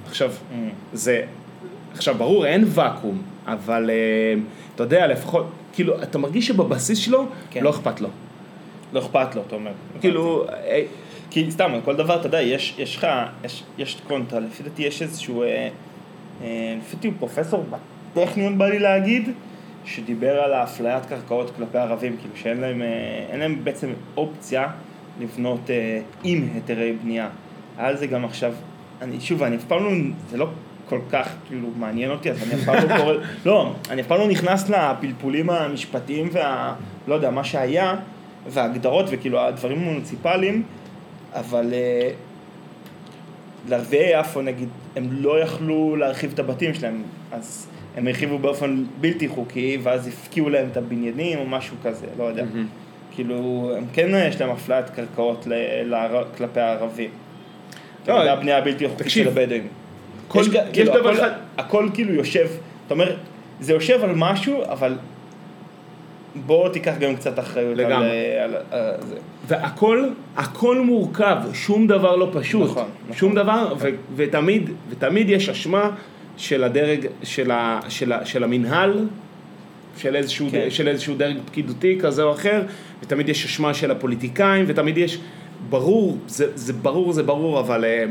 עכשיו, 0.08 0.32
זה, 0.94 1.22
עכשיו 1.94 2.16
ברור, 2.16 2.46
אין 2.46 2.66
ואקום, 2.68 3.22
אבל 3.48 3.90
אה, 3.90 4.40
אתה 4.76 4.84
יודע, 4.84 5.08
לפחות, 5.08 5.48
כאילו, 5.78 6.04
אתה 6.04 6.18
מרגיש 6.18 6.48
שבבסיס 6.48 6.98
שלו, 6.98 7.26
כן. 7.52 7.64
לא 7.64 7.70
אכפת 7.70 8.02
לו. 8.02 8.10
לא 8.94 9.00
אכפת 9.00 9.36
לו, 9.36 9.42
אתה 9.48 9.56
אומר. 9.56 9.72
כאילו, 10.02 10.46
אה, 10.50 10.82
כי 11.32 11.52
סתם, 11.52 11.72
על 11.74 11.82
כל 11.86 11.96
דבר, 11.96 12.16
אתה 12.20 12.28
יודע, 12.28 12.42
יש 12.42 12.76
יש 12.78 12.96
לך, 12.98 13.08
יש- 13.44 13.64
יש 13.78 13.98
קונטרה, 14.08 14.40
לפי 14.40 14.64
דעתי 14.64 14.84
יש 14.84 15.02
איזשהו, 15.02 15.44
אה, 15.44 15.48
אה, 16.42 16.76
לפי 16.80 16.96
דעתי 16.96 17.08
הוא 17.08 17.16
פרופסור 17.20 17.66
בטכניון 18.16 18.58
בא 18.58 18.68
לי 18.68 18.80
להגיד, 18.80 19.30
שדיבר 19.86 20.40
על 20.40 20.54
האפליית 20.54 21.06
קרקעות 21.06 21.52
כלפי 21.58 21.78
ערבים, 21.78 22.16
כאילו 22.22 22.34
שאין 22.36 22.58
להם, 22.58 22.82
אה, 22.82 23.38
להם 23.38 23.60
בעצם 23.64 23.88
אופציה 24.18 24.68
לבנות 25.22 25.70
אה, 25.70 26.00
עם 26.24 26.48
היתרי 26.56 26.94
בנייה. 27.04 27.30
היה 27.78 27.88
על 27.88 27.98
זה 27.98 28.08
גם 28.08 28.26
עכשיו, 28.26 28.54
אני 29.02 29.22
שוב, 29.22 29.44
אני 29.44 29.56
אף 29.56 29.64
פעם 29.64 29.84
לא, 29.84 29.92
זה 30.30 30.38
לא 30.38 30.48
כל 30.90 31.00
כך 31.12 31.30
כאילו 31.48 31.68
מעניין 31.80 32.12
אותי, 32.12 32.32
אז 32.32 32.44
אני 32.44 32.54
אף 32.54 32.66
פעם 32.66 32.90
לא 32.90 32.98
קורא, 32.98 33.14
לא, 33.46 33.74
אני 33.90 34.02
אף 34.02 34.08
פעם 34.08 34.20
לא 34.20 34.28
נכנס 34.28 34.70
לפלפולים 34.70 35.50
המשפטיים 35.50 36.30
וה, 36.32 36.74
לא 37.08 37.16
יודע, 37.16 37.30
מה 37.30 37.44
שהיה, 37.44 37.96
וההגדרות 38.50 39.06
וכאילו 39.12 39.40
הדברים 39.40 39.78
המוניציפליים, 39.80 40.64
אבל 41.34 41.74
אה, 41.74 42.10
לערביי 43.70 44.20
יפו 44.20 44.42
נגיד, 44.42 44.70
הם 44.96 45.08
לא 45.12 45.40
יכלו 45.40 45.96
להרחיב 45.96 46.32
את 46.34 46.40
הבתים 46.40 46.74
שלהם, 46.74 47.04
אז 47.32 47.68
הם 47.98 48.08
הרחיבו 48.08 48.40
באופן 48.40 48.84
בלתי 49.02 49.28
חוקי, 49.28 49.78
ואז 49.84 50.08
הפקיעו 50.08 50.50
להם 50.50 50.68
את 50.72 50.78
הבניינים 50.78 51.40
או 51.40 51.46
משהו 51.46 51.76
כזה, 51.84 52.08
לא 52.18 52.24
יודע. 52.24 52.44
כאילו, 53.12 53.72
הם 53.78 53.84
כן 53.94 54.08
יש 54.30 54.42
להם 54.42 54.50
אפליית 54.50 54.90
קרקעות 54.90 55.48
ל- 55.86 55.94
כלפי 56.38 56.60
הערבים. 56.60 57.10
לא, 58.08 58.24
זה 58.24 58.32
הבנייה 58.34 58.58
הבלתי 58.58 58.90
חוקית 58.90 59.10
של 59.10 59.28
הבדואים. 59.28 59.68
כל- 60.28 60.40
יש, 60.40 60.48
יש 60.48 60.54
כאילו, 60.74 60.94
דבר 60.94 61.10
הכל, 61.10 61.14
אחד- 61.20 61.32
הכל 61.58 61.90
כאילו 61.94 62.14
יושב, 62.14 62.48
אתה 62.86 62.94
אומר, 62.94 63.16
זה 63.60 63.74
יושב 63.74 64.04
על 64.04 64.12
משהו, 64.16 64.64
אבל 64.64 64.94
בוא 66.46 66.70
תיקח 66.70 66.94
גם 67.00 67.16
קצת 67.16 67.40
אחריות 67.40 67.80
על, 67.80 67.86
לגמרי. 67.86 68.38
על, 68.44 68.56
על 68.72 68.92
זה. 69.08 69.16
והכל, 69.48 70.06
הכל 70.38 70.82
מורכב, 70.82 71.38
שום 71.54 71.88
דבר 71.88 72.16
לא 72.16 72.30
פשוט. 72.34 72.70
נכון, 72.70 72.86
נכון. 73.04 73.16
שום 73.18 73.36
דבר, 73.36 73.74
ו, 73.80 73.88
ותמיד, 74.16 74.70
ותמיד 74.90 75.30
יש 75.30 75.50
אשמה 75.50 75.90
של 76.38 76.64
הדרג, 76.64 77.06
של, 77.24 77.52
ה, 77.52 77.80
של, 77.90 78.12
ה, 78.12 78.26
של 78.26 78.44
המינהל, 78.44 79.06
של 79.98 80.16
איזשהו, 80.16 80.48
כן. 80.52 80.66
של 80.70 80.88
איזשהו 80.88 81.16
דרג 81.16 81.38
פקידותי 81.46 81.98
כזה 82.02 82.24
או 82.24 82.32
אחר, 82.32 82.62
ותמיד 83.04 83.30
יש 83.30 83.46
אשמה 83.46 83.74
של 83.74 83.92
הפוליטיקאים, 83.92 84.66
ותמיד 84.68 84.98
יש, 84.98 85.20
ברור, 85.70 86.18
זה, 86.28 86.46
זה 86.56 86.74
ברור, 86.74 87.14
זה 87.14 87.24
ברור, 87.24 87.60
אבל 87.60 87.86
אה, 87.86 88.06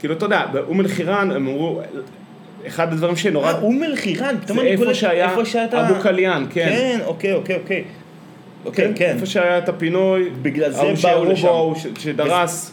כאילו, 0.00 0.14
אתה 0.14 0.24
יודע, 0.24 0.46
באום 0.52 0.80
אל-חיראן 0.80 1.30
הם 1.30 1.48
אמרו, 1.48 1.80
אחד 2.66 2.92
הדברים 2.92 3.16
שנורא... 3.16 3.52
אה, 3.52 3.60
אום 3.60 3.82
אל-חיראן, 3.82 4.34
פתאום 4.40 4.60
אני 4.60 4.68
איפה 4.68 4.84
קולט- 4.84 4.94
שהיה 4.94 5.30
איפה 5.30 5.44
שאתה... 5.44 5.88
אבו 5.90 6.00
קליאן, 6.02 6.46
כן. 6.50 6.68
כן, 6.68 6.98
אוקיי, 7.04 7.32
אוקיי, 7.34 7.56
אוקיי. 7.56 7.84
אוקיי, 8.64 8.92
כן. 8.96 9.12
איפה 9.14 9.26
שהיה 9.26 9.58
את 9.58 9.68
הפינוי, 9.68 10.30
בגלל 10.42 10.70
זה 10.72 10.82
באו 11.02 11.24
לשם. 11.24 11.46
ההוא 11.46 11.74
שדרס. 11.98 12.72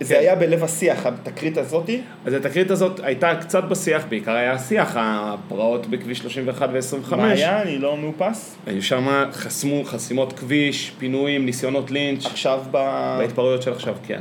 זה 0.00 0.18
היה 0.18 0.34
בלב 0.34 0.64
השיח, 0.64 1.06
התקרית 1.06 1.58
הזאתי. 1.58 2.00
אז 2.26 2.32
התקרית 2.34 2.70
הזאת 2.70 3.00
הייתה 3.02 3.34
קצת 3.40 3.64
בשיח, 3.64 4.04
בעיקר 4.08 4.32
היה 4.32 4.52
השיח, 4.52 4.96
הפרעות 5.00 5.86
בכביש 5.86 6.18
31 6.18 6.68
ו-25. 6.72 7.16
מה 7.16 7.30
היה? 7.30 7.62
אני 7.62 7.78
לא 7.78 7.96
מאופס. 7.96 8.56
היו 8.66 8.82
שם 8.82 9.06
חסמו, 9.32 9.84
חסימות 9.84 10.32
כביש, 10.32 10.92
פינויים, 10.98 11.46
ניסיונות 11.46 11.90
לינץ', 11.90 12.26
עכשיו 12.26 12.60
ב... 12.70 12.76
בהתפרעויות 13.18 13.62
של 13.62 13.72
עכשיו, 13.72 13.94
כן. 14.06 14.20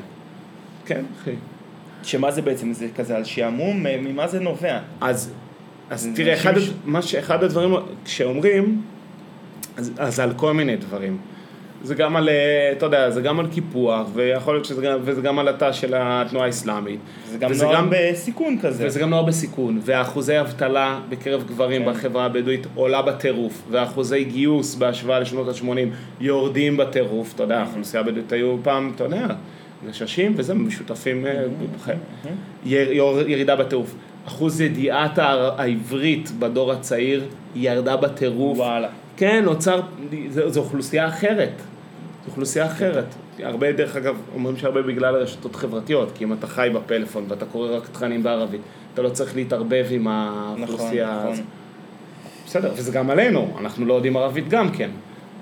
כן, 0.86 1.02
אחי. 1.22 1.32
שמה 2.04 2.32
זה 2.32 2.42
בעצם? 2.42 2.74
זה 2.74 2.88
כזה 2.96 3.16
על 3.16 3.24
שעמום? 3.24 3.84
מ- 3.84 4.04
ממה 4.14 4.28
זה 4.28 4.40
נובע? 4.40 4.80
אז, 5.02 5.32
אז 5.90 6.10
תראה, 6.16 6.34
אחד, 6.34 6.60
ש- 6.60 6.72
מה 6.86 7.02
שאחד 7.02 7.44
הדברים, 7.44 7.74
כשאומרים, 8.06 8.82
אז, 9.78 9.92
אז 9.98 10.20
על 10.20 10.34
כל 10.36 10.54
מיני 10.54 10.76
דברים. 10.76 11.18
זה 11.84 11.96
גם 11.96 12.16
על, 12.16 12.30
אה, 12.30 12.34
אתה 12.78 12.86
יודע, 12.86 13.10
זה 13.10 13.22
גם 13.22 13.40
על 13.40 13.48
קיפוח, 13.48 14.08
ויכול 14.14 14.54
להיות 14.54 14.66
שזה 14.66 14.82
גם, 14.82 15.00
וזה 15.04 15.22
גם 15.22 15.40
על 15.40 15.48
התא 15.48 15.72
של 15.72 15.94
התנועה 15.98 16.46
האסלאמית. 16.46 17.00
זה 17.32 17.38
גם 17.38 17.52
נוער 17.62 17.76
גם- 17.76 17.90
בסיכון 17.92 18.58
כזה. 18.62 18.86
וזה 18.88 19.00
גם 19.00 19.10
נוער 19.10 19.24
בסיכון, 19.24 19.80
ואחוזי 19.86 20.40
אבטלה 20.40 21.00
בקרב 21.10 21.44
גברים 21.48 21.86
כן. 21.86 21.92
בחברה 21.92 22.26
הבדואית 22.26 22.68
עולה 22.76 23.02
בטירוף, 23.02 23.62
ואחוזי 23.72 24.24
גיוס 24.24 24.76
בהשוואה 24.76 25.20
לשנות 25.20 25.48
ה-80 25.48 25.78
יורדים 26.20 26.78
בטירוף, 26.78 27.34
אתה 27.36 27.44
יודע, 27.44 27.60
האוכלוסייה 27.60 28.04
הבדואית 28.04 28.32
היו 28.32 28.58
פעם, 28.64 28.92
אתה 28.96 29.04
יודע, 29.04 29.26
גששים 29.90 30.34
וזה, 30.38 30.54
משותפים, 30.54 31.26
אה, 31.26 31.44
יר- 32.66 32.92
יור- 32.92 33.20
ירידה 33.30 33.56
בטירוף. 33.56 33.96
אחוז 34.28 34.62
ידיעת 34.62 35.18
העברית 35.18 36.32
בדור 36.40 36.72
הצעיר 36.72 37.24
ירדה 37.56 37.98
בטירוף. 37.98 38.58
וואלה. 38.58 38.88
כן, 39.18 39.42
נוצר, 39.46 39.82
זו, 40.30 40.60
אוכלוסייה 40.60 41.08
אחרת. 41.08 41.52
זו 42.26 42.30
אוכלוסייה 42.30 42.66
אחרת. 42.66 43.06
הרבה, 43.40 43.72
דרך 43.72 43.96
אגב, 43.96 44.16
אומרים 44.34 44.58
שהרבה 44.58 44.82
בגלל 44.82 45.16
הרשתות 45.16 45.56
חברתיות, 45.56 46.12
כי 46.16 46.24
אם 46.24 46.34
אתה 46.34 46.48
חי 46.48 46.70
בפלאפון 46.74 47.26
ואתה 47.28 47.46
קורא 47.46 47.70
רק 47.78 47.88
תכנים 47.88 48.24
בערבית, 48.24 48.62
אתה 48.94 49.02
לא 49.02 49.10
צריך 49.10 49.36
להתערבב 49.36 49.86
עם 49.92 50.08
האוכלוסייה. 50.08 51.18
נכון, 51.20 51.32
נכון. 51.32 51.44
בסדר, 52.48 52.72
וזה 52.76 52.92
גם 52.92 53.10
עלינו, 53.10 53.54
אנחנו 53.60 53.86
לא 53.86 53.94
יודעים 53.94 54.18
ערבית 54.18 54.50
גם 54.50 54.70
כן. 54.72 54.90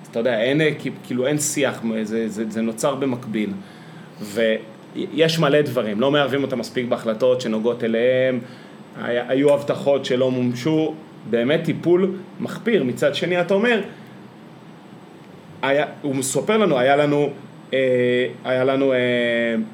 אז 0.02 0.08
אתה 0.08 0.20
יודע, 0.20 0.42
אין, 0.42 0.62
אה, 0.62 0.70
כאילו 1.04 1.28
אין 1.28 1.38
שיח, 1.40 1.82
זה, 2.04 2.30
זה, 2.30 2.44
זה 2.50 2.62
נוצר 2.62 2.96
במקביל. 2.96 3.50
ויש 4.22 5.40
מלא 5.40 5.62
דברים, 5.62 6.00
לא 6.00 6.12
מערבים 6.12 6.44
אותם 6.44 6.60
מספיק 6.60 6.86
בהחלטות 6.86 7.42
שנוגעות 7.42 7.84
אליהם, 7.84 8.40
היו 9.06 9.54
הבטחות 9.54 10.06
שלא 10.06 10.32
מומשו, 10.32 10.94
באמת 11.30 11.64
טיפול 11.64 12.12
מחפיר. 12.40 12.84
מצד 12.84 13.16
שני, 13.16 13.42
אתה 13.42 13.54
אומר, 13.54 13.82
היה, 15.62 15.86
הוא 16.02 16.16
מספר 16.16 16.58
לנו, 16.58 16.80
היה 16.80 16.96
לנו, 16.96 17.30
אה, 17.74 17.80
היה 18.46 18.64
לנו 18.64 18.94
אה, 18.94 18.98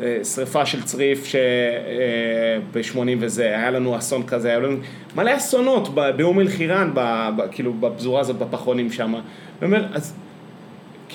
אה, 0.01 0.23
שריפה 0.23 0.65
של 0.65 0.83
צריף 0.83 1.25
ש, 1.25 1.35
אה, 1.35 2.57
ב-80 2.73 3.17
וזה, 3.19 3.45
היה 3.45 3.71
לנו 3.71 3.97
אסון 3.97 4.23
כזה, 4.23 4.49
היה 4.49 4.59
לנו 4.59 4.77
מלא 5.15 5.37
אסונות 5.37 5.95
באום 6.17 6.39
אל-חיראן, 6.39 6.91
כאילו 7.51 7.73
בפזורה 7.73 8.21
הזאת, 8.21 8.35
בפחונים 8.35 8.91
שם. 8.91 9.11
הוא 9.11 9.21
אומר, 9.61 9.85
אז 9.93 10.13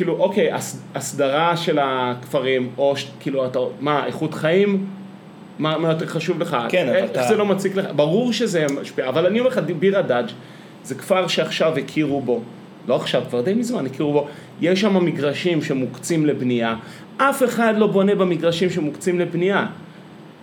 כאילו, 0.01 0.17
אוקיי, 0.19 0.53
הס- 0.53 0.83
הסדרה 0.95 1.57
של 1.57 1.79
הכפרים, 1.83 2.69
או 2.79 2.95
כאילו, 3.21 3.47
אתה, 3.47 3.59
מה, 3.81 4.07
איכות 4.07 4.35
חיים? 4.35 4.87
מה, 5.59 5.79
מה 5.79 5.89
יותר 5.89 6.07
חשוב 6.07 6.41
לך? 6.41 6.57
כן, 6.69 6.87
אבל 6.89 6.97
איך 6.97 7.11
אתה- 7.11 7.23
זה 7.23 7.37
לא 7.37 7.47
מציק 7.47 7.77
לך? 7.77 7.87
ברור 7.97 8.33
שזה 8.33 8.67
משפיע, 8.81 9.09
אבל 9.09 9.27
אני 9.27 9.39
אומר 9.41 9.51
לך, 9.51 9.59
ביר 9.59 9.99
הדאג' 9.99 10.27
זה 10.85 10.95
כפר 10.95 11.27
שעכשיו 11.29 11.79
הכירו 11.79 12.21
בו, 12.21 12.41
לא 12.89 12.97
עכשיו, 12.97 13.23
כבר 13.29 13.41
די 13.41 13.55
מזמן 13.55 13.87
הכירו 13.87 14.13
בו, 14.13 14.27
יש 14.61 14.81
שם 14.81 15.05
מגרשים 15.05 15.63
שמוקצים 15.63 16.27
לבנייה, 16.27 16.75
אף 17.17 17.43
אחד 17.43 17.75
לא 17.77 17.87
בונה 17.87 18.15
במגרשים 18.15 18.71
שמוקצים 18.71 19.21
לבנייה, 19.21 19.67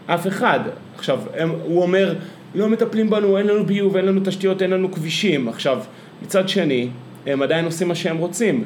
אף 0.05 0.27
אחד. 0.27 0.59
עכשיו, 0.95 1.19
הם, 1.37 1.49
הוא 1.63 1.81
אומר, 1.81 2.13
לא 2.55 2.69
מטפלים 2.69 3.09
בנו, 3.09 3.37
אין 3.37 3.47
לנו 3.47 3.65
ביוב, 3.65 3.95
אין 3.97 4.05
לנו 4.05 4.21
תשתיות, 4.25 4.61
אין 4.61 4.71
לנו 4.71 4.91
כבישים. 4.91 5.47
עכשיו, 5.47 5.79
מצד 6.23 6.49
שני, 6.49 6.87
הם 7.27 7.41
עדיין 7.41 7.65
עושים 7.65 7.87
מה 7.87 7.95
שהם 7.95 8.17
רוצים. 8.17 8.63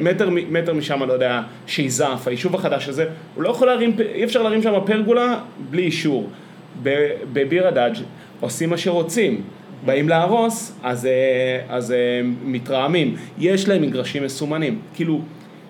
מטר, 0.00 0.28
מטר 0.30 0.74
משם, 0.74 1.02
לא 1.02 1.12
יודע, 1.12 1.40
שייזף, 1.66 2.22
היישוב 2.26 2.54
החדש 2.54 2.88
הזה, 2.88 3.06
הוא 3.34 3.42
לא 3.42 3.48
יכול 3.48 3.66
להרים, 3.66 3.96
אי 4.14 4.24
אפשר 4.24 4.42
להרים 4.42 4.62
שם 4.62 4.74
פרגולה 4.86 5.38
בלי 5.70 5.82
אישור. 5.82 6.30
בביר 7.32 7.68
הדאג' 7.68 7.94
עושים 8.40 8.70
מה 8.70 8.76
שרוצים. 8.76 9.42
באים 9.84 10.08
להרוס, 10.08 10.78
אז, 10.82 11.06
אה, 11.06 11.60
אז 11.68 11.92
אה, 11.92 11.96
מתרעמים. 12.44 13.16
יש 13.38 13.68
להם 13.68 13.82
מגרשים 13.82 14.24
מסומנים. 14.24 14.78
כאילו, 14.94 15.20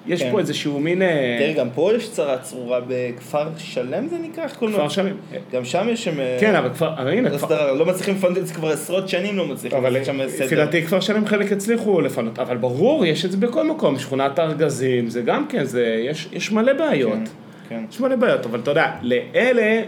יש 0.06 0.22
כן. 0.22 0.30
פה 0.30 0.38
איזשהו 0.38 0.80
מין... 0.80 1.02
אה, 1.02 1.36
תראה, 1.38 1.52
גם 1.52 1.68
פה 1.74 1.92
יש 1.96 2.10
צרה 2.10 2.38
צרורה 2.38 2.80
בכפר 2.88 3.48
שלם 3.58 4.08
זה 4.08 4.16
נקרא? 4.18 4.48
כפר 4.48 4.88
שלם. 4.88 5.16
גם 5.52 5.64
שם 5.64 5.86
יש 5.90 6.04
שם... 6.04 6.20
אה, 6.20 6.36
כן, 6.40 6.54
אבל 6.54 6.70
כבר, 6.74 6.94
אבל 6.98 7.08
הנה, 7.08 7.30
כפר, 7.30 7.72
לא 7.72 7.86
מצליחים 7.86 8.14
לפנות 8.14 8.38
את 8.38 8.46
זה 8.46 8.54
כבר 8.54 8.68
עשרות 8.68 9.08
שנים 9.08 9.36
לא 9.36 9.46
מצליחים 9.46 9.78
אבל 9.78 9.90
לעשות 9.90 10.06
שם 10.06 10.20
לפי 10.20 10.48
סדר. 10.48 10.64
דעתי 10.64 10.82
כפר 10.82 11.00
שלם 11.00 11.26
חלק 11.26 11.52
הצליחו 11.52 12.00
לפנות, 12.00 12.38
אבל 12.38 12.56
ברור, 12.56 13.06
יש 13.06 13.24
את 13.24 13.30
זה 13.30 13.36
בכל 13.36 13.66
מקום, 13.66 13.98
שכונת 13.98 14.38
הארגזים, 14.38 15.10
זה 15.10 15.22
גם 15.22 15.46
כן, 15.48 15.64
זה, 15.64 16.02
יש, 16.06 16.28
יש 16.32 16.52
מלא 16.52 16.72
בעיות, 16.72 17.12
כן, 17.12 17.24
כן. 17.68 17.84
יש 17.90 18.00
מלא 18.00 18.16
בעיות, 18.16 18.46
אבל 18.46 18.60
אתה 18.60 18.70
יודע, 18.70 18.92
לאלה, 19.02 19.82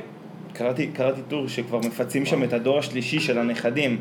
קראתי, 0.52 0.86
קראתי 0.86 1.20
טור 1.28 1.48
שכבר 1.48 1.78
מפצים 1.78 2.26
שם 2.26 2.44
את 2.44 2.52
הדור 2.52 2.78
השלישי 2.78 3.20
של 3.20 3.38
הנכדים. 3.38 3.98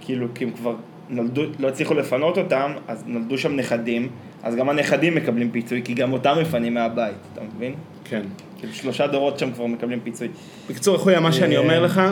כאילו, 0.00 0.26
כי 0.34 0.44
הם 0.44 0.50
כבר 0.50 0.74
נולדו, 1.08 1.42
לא 1.58 1.68
הצליחו 1.68 1.94
לפנות 1.94 2.38
אותם, 2.38 2.72
אז 2.88 3.04
נולדו 3.06 3.38
שם 3.38 3.56
נכדים, 3.56 4.08
אז 4.42 4.54
גם 4.56 4.68
הנכדים 4.68 5.14
מקבלים 5.14 5.50
פיצוי, 5.50 5.82
כי 5.84 5.94
גם 5.94 6.12
אותם 6.12 6.36
מפנים 6.40 6.74
מהבית, 6.74 7.14
אתה 7.32 7.40
מבין? 7.56 7.74
כן. 8.04 8.22
כאילו 8.58 8.72
שלושה 8.72 9.06
דורות 9.06 9.38
שם 9.38 9.52
כבר 9.52 9.66
מקבלים 9.66 10.00
פיצוי. 10.04 10.28
בקיצור, 10.70 10.96
אחויה, 10.96 11.20
מה 11.20 11.32
שאני 11.32 11.54
אה. 11.56 11.60
אומר 11.60 11.82
לך, 11.82 12.02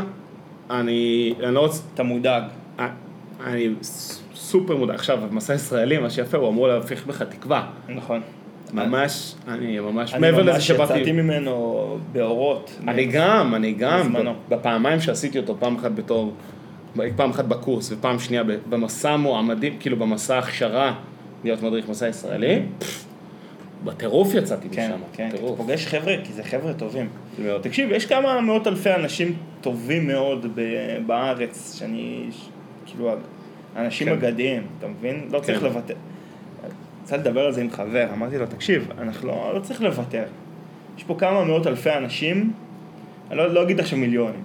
אני, 0.70 1.34
אני 1.42 1.54
לא 1.54 1.60
רוצה, 1.60 1.82
אתה 1.94 2.02
מודאג. 2.02 2.42
אני 3.46 3.68
ס- 3.82 4.22
סופר 4.34 4.76
מודע, 4.76 4.94
עכשיו, 4.94 5.18
המסע 5.30 5.52
הישראלי, 5.52 5.98
מה 5.98 6.10
שיפה, 6.10 6.36
הוא 6.38 6.48
אמור 6.48 6.68
להפיך 6.68 7.06
בך 7.06 7.22
תקווה, 7.22 7.66
נכון. 7.88 8.20
ממש, 8.74 9.34
אני 9.48 9.80
ממש, 9.80 10.12
אני 10.14 10.20
מעבר 10.20 10.42
לזה 10.42 10.52
ממש 10.52 10.70
יצאתי 10.70 10.86
שבאתי, 10.94 11.12
ממנו 11.12 11.98
באורות. 12.12 12.78
אני 12.88 13.04
גם, 13.06 13.54
אני 13.54 13.72
גם. 13.72 14.14
בפעמיים 14.48 15.00
שעשיתי 15.00 15.38
אותו, 15.38 15.56
פעם 15.58 15.76
אחת 15.76 15.90
בתור, 15.90 16.32
פעם 17.16 17.30
אחת 17.30 17.44
בקורס 17.44 17.92
ופעם 17.92 18.18
שנייה 18.18 18.42
במסע 18.68 19.16
מועמדים, 19.16 19.76
כאילו 19.80 19.96
במסע 19.96 20.38
הכשרה 20.38 20.94
להיות 21.44 21.62
מדריך 21.62 21.88
מסע 21.88 22.08
ישראלי, 22.08 22.62
בטירוף 23.84 24.34
יצאתי 24.34 24.68
כן, 24.68 24.90
משם, 24.92 25.00
כן, 25.12 25.28
אתה 25.28 25.36
טירוף. 25.36 25.58
פוגש 25.58 25.86
חבר'ה, 25.86 26.14
כי 26.24 26.32
זה 26.32 26.42
חבר'ה 26.42 26.72
טובים. 26.74 27.08
מאוד. 27.38 27.62
תקשיב, 27.62 27.90
יש 27.92 28.06
כמה 28.06 28.40
מאות 28.40 28.66
אלפי 28.66 28.94
אנשים 28.94 29.36
טובים 29.60 30.06
מאוד 30.06 30.46
ב- 30.54 30.98
בארץ, 31.06 31.76
שאני, 31.78 32.24
כאילו, 32.86 33.14
אנשים 33.76 34.06
כן. 34.06 34.12
אגדיים, 34.12 34.62
אתה 34.78 34.86
מבין? 34.86 35.28
לא 35.30 35.40
צריך 35.40 35.58
כן. 35.58 35.64
לוותר. 35.64 35.94
רציתי 37.02 37.18
לדבר 37.18 37.40
על 37.46 37.52
זה 37.52 37.60
עם 37.60 37.70
חבר, 37.70 38.06
אמרתי 38.12 38.38
לו, 38.38 38.46
תקשיב, 38.46 38.88
אנחנו 38.98 39.28
לא, 39.28 39.52
לא 39.54 39.60
צריך 39.60 39.82
לוותר. 39.82 40.24
יש 40.98 41.04
פה 41.04 41.14
כמה 41.18 41.44
מאות 41.44 41.66
אלפי 41.66 41.90
אנשים, 41.90 42.52
אני 43.30 43.38
לא, 43.38 43.54
לא 43.54 43.62
אגיד 43.62 43.80
עכשיו 43.80 43.98
מיליונים, 43.98 44.42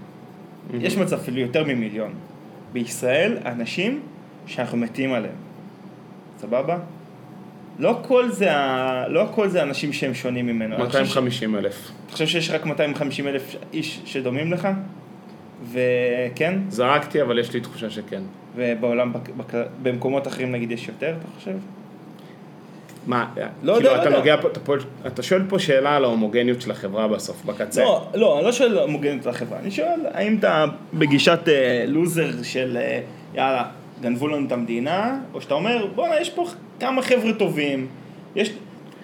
יש 0.79 0.97
מצב 0.97 1.13
אפילו 1.15 1.39
יותר 1.39 1.63
ממיליון. 1.63 2.13
בישראל, 2.73 3.37
אנשים 3.45 3.99
שאנחנו 4.45 4.77
מתים 4.77 5.13
עליהם. 5.13 5.33
סבבה? 6.41 6.77
לא 7.79 7.99
כל 8.01 8.29
זה, 8.31 8.55
ה- 8.55 9.07
לא 9.07 9.21
הכל 9.21 9.47
זה 9.49 9.63
אנשים 9.63 9.93
שהם 9.93 10.13
שונים 10.13 10.47
ממנו. 10.47 10.75
אני 10.75 10.85
חושב 10.85 11.05
ש- 11.05 11.07
250 11.17 11.55
אלף. 11.55 11.91
אתה 12.05 12.13
חושב 12.13 12.27
שיש 12.27 12.51
רק 12.51 12.65
250 12.65 13.27
אלף 13.27 13.55
איש 13.73 14.01
שדומים 14.05 14.51
לך? 14.53 14.67
וכן? 15.71 16.59
זרקתי, 16.69 17.21
אבל 17.21 17.39
יש 17.39 17.53
לי 17.53 17.61
תחושה 17.61 17.89
שכן. 17.89 18.21
ובעולם, 18.55 19.13
בק- 19.13 19.53
במקומות 19.83 20.27
אחרים 20.27 20.51
נגיד 20.51 20.71
יש 20.71 20.87
יותר, 20.87 21.15
אתה 21.19 21.27
חושב? 21.39 21.51
מה, 23.07 23.25
לא 23.63 23.73
כאילו, 23.75 23.89
יודע, 23.89 24.01
אתה 24.01 24.09
לא 24.09 24.17
נוגע 24.17 24.41
פה, 24.41 24.47
אתה 24.47 24.59
פה- 24.59 24.75
אתה 25.07 25.23
שואל 25.23 25.41
פה 25.49 25.59
שאלה 25.59 25.95
על 25.95 26.03
ההומוגניות 26.03 26.61
של 26.61 26.71
החברה 26.71 27.07
בסוף, 27.07 27.45
בקצה. 27.45 27.83
לא, 27.83 28.07
לא, 28.13 28.37
אני 28.37 28.45
לא 28.45 28.51
שואל 28.51 28.77
הומוגנית 28.79 29.25
לחברה, 29.25 29.59
אני 29.59 29.71
שואל 29.71 29.99
האם 30.13 30.37
אתה 30.39 30.65
בגישת 30.93 31.39
אה, 31.47 31.83
לוזר 31.87 32.43
של 32.43 32.77
אה, 32.81 32.99
יאללה, 33.33 33.65
גנבו 34.01 34.27
לנו 34.27 34.47
את 34.47 34.51
המדינה, 34.51 35.19
או 35.33 35.41
שאתה 35.41 35.53
אומר 35.53 35.87
בואנה 35.95 36.19
יש 36.21 36.29
פה 36.29 36.45
כמה 36.79 37.01
חבר'ה 37.01 37.33
טובים, 37.33 37.87
יש... 38.35 38.51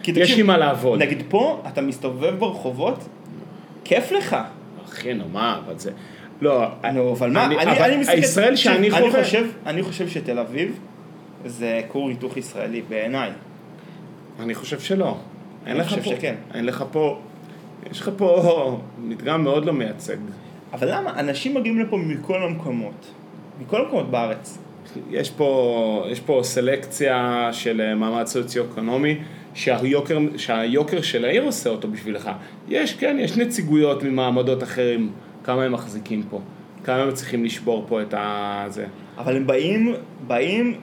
כי 0.03 0.11
יש 0.11 0.17
תקשיב, 0.17 0.39
עם 0.39 0.47
מה 0.47 0.57
לעבוד. 0.57 1.01
נגיד 1.01 1.23
פה, 1.29 1.61
אתה 1.67 1.81
מסתובב 1.81 2.35
ברחובות, 2.39 3.07
כיף 3.83 4.11
לך. 4.11 4.35
אחי, 4.85 5.13
נו 5.13 5.23
מה, 5.33 5.61
אבל 5.65 5.79
זה... 5.79 5.91
לא, 6.41 6.65
נו, 6.93 7.11
אבל 7.11 7.29
מה, 7.31 7.45
אני- 7.45 7.57
אני, 7.57 7.71
אבל 7.71 7.81
אני 7.91 7.97
מסתכל, 7.97 8.15
תקשיב, 8.21 8.55
שאני 8.55 8.77
אני 8.77 8.91
חווה... 8.91 9.23
חושב, 9.23 9.45
אני 9.65 9.83
חושב 9.83 10.07
שתל 10.09 10.39
אביב 10.39 10.79
זה 11.45 11.81
כור 11.87 12.09
היתוך 12.09 12.37
ישראלי, 12.37 12.81
בעיניי. 12.89 13.29
אני 14.39 14.55
חושב 14.55 14.79
שלא. 14.79 15.17
אין 15.65 15.71
אני 15.75 15.79
לך 15.79 15.89
חושב 15.89 16.01
פה- 16.03 16.09
שכן. 16.09 16.35
אין 16.53 16.65
לך 16.65 16.83
פה... 16.91 17.19
יש 17.91 18.01
לך 18.01 18.09
פה 18.17 18.79
מדגם 19.03 19.43
מאוד 19.43 19.65
לא 19.65 19.73
מייצג. 19.73 20.17
אבל 20.73 20.95
למה? 20.95 21.19
אנשים 21.19 21.53
מגיעים 21.55 21.79
לפה 21.79 21.97
מכל 21.97 22.43
המקומות. 22.43 23.05
מכל 23.61 23.81
המקומות 23.81 24.11
בארץ. 24.11 24.57
יש 25.09 25.29
פה, 25.31 26.05
יש 26.09 26.19
פה 26.19 26.39
סלקציה 26.43 27.49
של 27.51 27.81
אה, 27.81 27.95
מעמד 27.95 28.25
סוציו-אקונומי 28.25 29.17
שהיוקר, 29.53 30.19
שהיוקר 30.37 31.01
של 31.01 31.25
העיר 31.25 31.43
עושה 31.43 31.69
אותו 31.69 31.87
בשבילך. 31.87 32.29
יש, 32.69 32.93
כן, 32.93 33.17
יש 33.19 33.37
נציגויות 33.37 34.03
ממעמדות 34.03 34.63
אחרים, 34.63 35.11
כמה 35.43 35.63
הם 35.63 35.71
מחזיקים 35.71 36.23
פה, 36.29 36.41
כמה 36.83 36.95
הם 36.95 37.11
צריכים 37.13 37.45
לשבור 37.45 37.85
פה 37.87 38.01
את 38.01 38.13
ה... 38.13 38.65
זה. 38.69 38.85
אבל 39.17 39.35
הם 39.35 39.47
באים, 39.47 39.93
באים, 40.27 40.73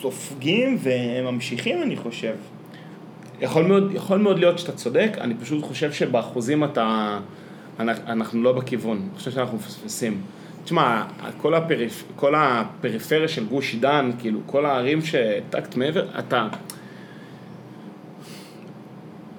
סופגים 0.00 0.78
וממשיכים, 0.82 1.82
אני 1.82 1.96
חושב. 1.96 2.34
יכול 3.40 3.64
מאוד, 3.64 3.92
יכול 3.94 4.18
מאוד 4.18 4.38
להיות 4.38 4.58
שאתה 4.58 4.72
צודק, 4.72 5.10
אני 5.20 5.34
פשוט 5.34 5.64
חושב 5.64 5.92
שבאחוזים 5.92 6.64
אתה... 6.64 7.18
אנחנו 7.80 8.42
לא 8.42 8.52
בכיוון, 8.52 8.96
אני 8.96 9.18
חושב 9.18 9.30
שאנחנו 9.30 9.56
מפספסים. 9.56 10.20
תשמע, 10.68 11.02
כל, 11.36 11.54
הפריפ, 11.54 12.04
כל 12.16 12.34
הפריפריה 12.36 13.28
של 13.28 13.46
גוש 13.46 13.74
דן, 13.74 14.10
כאילו, 14.18 14.40
כל 14.46 14.66
הערים 14.66 15.00
שטקט 15.02 15.76
מעבר, 15.76 16.06
אתה... 16.18 16.48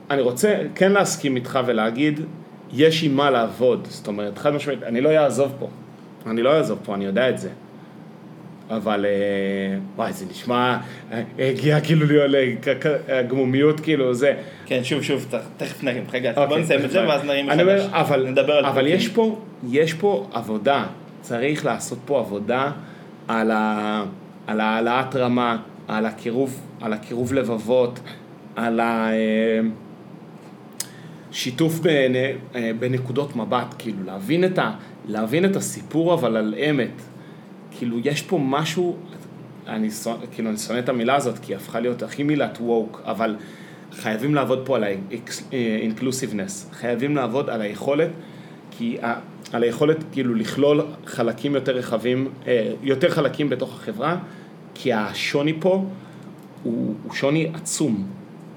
אני 0.09 0.21
רוצה 0.21 0.55
כן 0.75 0.91
להסכים 0.91 1.35
איתך 1.35 1.59
ולהגיד, 1.65 2.19
יש 2.73 3.03
עם 3.03 3.15
מה 3.15 3.29
לעבוד. 3.29 3.87
זאת 3.89 4.07
אומרת, 4.07 4.37
חד 4.37 4.53
משמעית, 4.53 4.83
אני 4.83 5.01
לא 5.01 5.09
אעזוב 5.09 5.53
פה. 5.59 5.67
אני 6.27 6.41
לא 6.41 6.57
אעזוב 6.57 6.79
פה, 6.85 6.95
אני 6.95 7.05
יודע 7.05 7.29
את 7.29 7.37
זה. 7.37 7.49
אבל 8.69 9.05
אה, 9.05 9.77
וואי, 9.95 10.13
זה 10.13 10.25
נשמע, 10.29 10.77
אה, 11.11 11.21
הגיע 11.39 11.81
כאילו 11.81 12.05
לגמומיות, 13.07 13.79
כאילו, 13.79 14.13
זה. 14.13 14.33
כן, 14.65 14.83
שוב, 14.83 15.01
שוב, 15.01 15.35
תכף 15.57 15.83
נרים. 15.83 16.03
רגע, 16.13 16.29
אוקיי, 16.29 16.47
בוא 16.47 16.57
נסיים 16.57 16.85
את 16.85 16.91
זה 16.91 17.07
ואז 17.07 17.23
נרים. 17.23 17.47
מחדש. 17.47 17.87
אבל. 18.65 18.87
יש 18.87 19.07
פה, 19.07 19.39
יש 19.69 19.93
פה 19.93 20.27
עבודה, 20.33 20.85
צריך 21.21 21.65
לעשות 21.65 21.99
פה 22.05 22.19
עבודה 22.19 22.71
על, 23.27 23.51
ה, 23.51 24.03
על 24.47 24.59
העלאת 24.61 25.15
רמה, 25.15 25.57
על 25.87 26.05
הקירוב, 26.05 26.61
על 26.81 26.93
הקירוב 26.93 27.33
לבבות, 27.33 27.99
על 28.55 28.79
השיתוף 31.31 31.79
בנ, 31.79 32.15
אה, 32.55 32.71
בנקודות 32.79 33.35
מבט, 33.35 33.75
כאילו 33.77 33.97
להבין 34.05 34.43
את, 34.45 34.59
ה, 34.59 34.71
להבין 35.07 35.45
את 35.45 35.55
הסיפור 35.55 36.13
אבל 36.13 36.37
על 36.37 36.55
אמת. 36.69 37.01
כאילו 37.71 37.97
יש 38.03 38.21
פה 38.21 38.39
משהו, 38.43 38.95
אני, 39.67 39.91
שונא- 39.91 40.25
כאילו, 40.31 40.49
אני 40.49 40.57
שונא 40.57 40.79
את 40.79 40.89
המילה 40.89 41.15
הזאת 41.15 41.39
כי 41.39 41.51
היא 41.51 41.57
הפכה 41.57 41.79
להיות 41.79 42.03
הכי 42.03 42.23
מילת 42.23 42.57
ווק, 42.61 43.01
אבל 43.05 43.35
חייבים 43.91 44.35
לעבוד 44.35 44.61
פה 44.65 44.75
על 44.75 44.83
ה-inclusiveness, 44.83 46.73
חייבים 46.73 47.15
לעבוד 47.15 47.49
על 47.49 47.61
היכולת, 47.61 48.09
כי 48.79 48.97
ה- 49.03 49.19
על 49.53 49.63
היכולת 49.63 49.97
כאילו 50.11 50.35
לכלול 50.35 50.81
חלקים 51.05 51.55
יותר 51.55 51.71
רחבים, 51.71 52.27
אה, 52.47 52.73
יותר 52.83 53.09
חלקים 53.09 53.49
בתוך 53.49 53.73
החברה, 53.73 54.17
כי 54.73 54.93
השוני 54.93 55.53
פה 55.59 55.85
הוא, 56.63 56.95
הוא 57.03 57.13
שוני 57.13 57.51
עצום, 57.53 58.07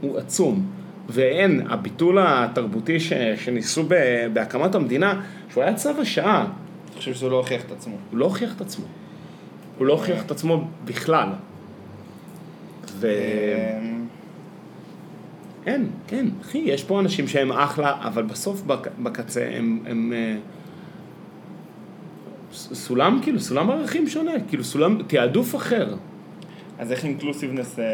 הוא 0.01 0.19
עצום, 0.19 0.67
ואין, 1.09 1.67
הביטול 1.69 2.19
התרבותי 2.21 3.01
ש, 3.01 3.13
שניסו 3.37 3.83
ב, 3.89 3.95
בהקמת 4.33 4.75
המדינה, 4.75 5.21
שהוא 5.51 5.63
היה 5.63 5.75
צו 5.75 5.91
השעה, 6.01 6.41
אני 6.41 6.97
חושב 6.99 7.15
שזה 7.15 7.29
לא 7.29 7.37
הוכיח 7.37 7.63
את 7.65 7.73
עצמו. 7.73 7.97
הוא 8.11 8.19
לא 8.19 8.25
הוכיח 8.25 8.57
את 8.57 8.61
עצמו. 8.61 8.85
הוא 9.79 9.87
לא 9.87 9.93
הוכיח 9.93 10.25
את 10.27 10.31
עצמו 10.31 10.69
בכלל. 10.85 11.29
ואין, 12.99 14.02
אמ, 15.67 15.73
כן, 16.07 16.27
אחי, 16.43 16.59
יש 16.59 16.85
פה 16.85 17.01
אנשים 17.01 17.29
שהם 17.29 17.53
אחלה, 17.53 17.95
אבל 18.03 18.23
בסוף 18.23 18.63
בק- 18.63 18.89
בקצה 19.03 19.49
הם, 19.57 19.81
הם 19.87 20.13
אה, 20.17 20.37
סולם, 22.53 23.21
כאילו, 23.23 23.41
סולם 23.41 23.71
ערכים 23.71 24.09
שונה, 24.09 24.33
כאילו, 24.49 24.65
סולם, 24.65 24.99
תעדוף 25.07 25.57
אחר. 25.57 25.95
אז 26.79 26.93
איך 26.93 27.05
אינקלוסיבנס 27.05 27.79
אה, 27.79 27.85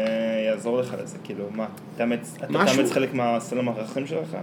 יעזור 0.47 0.77
לך 0.79 0.95
לזה? 1.03 1.17
כאילו, 1.23 1.45
מה? 1.55 1.65
תאמץ 1.97 2.35
אתה. 2.37 2.47
תאמץ 2.47 2.91
חלק 2.91 3.13
מהסולם 3.13 3.69
הערכים 3.69 4.07
שלך? 4.07 4.37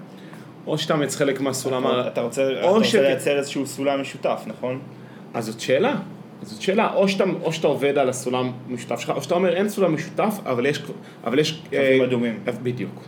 או 0.66 0.78
שאתה 0.78 0.96
מאמץ 0.96 1.16
חלק 1.16 1.40
מהסולם, 1.40 1.86
ה- 1.86 2.06
אתה 2.06 2.20
רוצה 2.20 2.52
אתה 2.60 2.66
רוצה 2.68 2.84
ש- 2.88 2.94
לייצר 2.94 3.38
איזשהו 3.38 3.66
סולם 3.66 4.00
משותף, 4.00 4.42
נכון? 4.46 4.78
אז 5.34 5.46
זאת 5.46 5.60
שאלה. 5.60 5.94
אז 6.42 6.48
זאת 6.48 6.62
שאלה, 6.62 6.94
או 6.94 7.08
שאתה, 7.08 7.24
או 7.42 7.52
שאתה 7.52 7.66
עובד 7.66 7.98
על 7.98 8.08
הסולם 8.08 8.52
המשותף 8.70 9.00
שלך, 9.00 9.10
או 9.10 9.22
שאתה 9.22 9.34
אומר 9.34 9.54
אין 9.56 9.68
סולם 9.68 9.94
משותף, 9.94 10.34
אבל 10.46 10.66
יש, 10.66 10.82
אבל 11.24 11.38
יש... 11.38 11.62
קווים 11.70 12.00
אה, 12.00 12.06
אדומים. 12.06 12.38
בדיוק. 12.62 13.02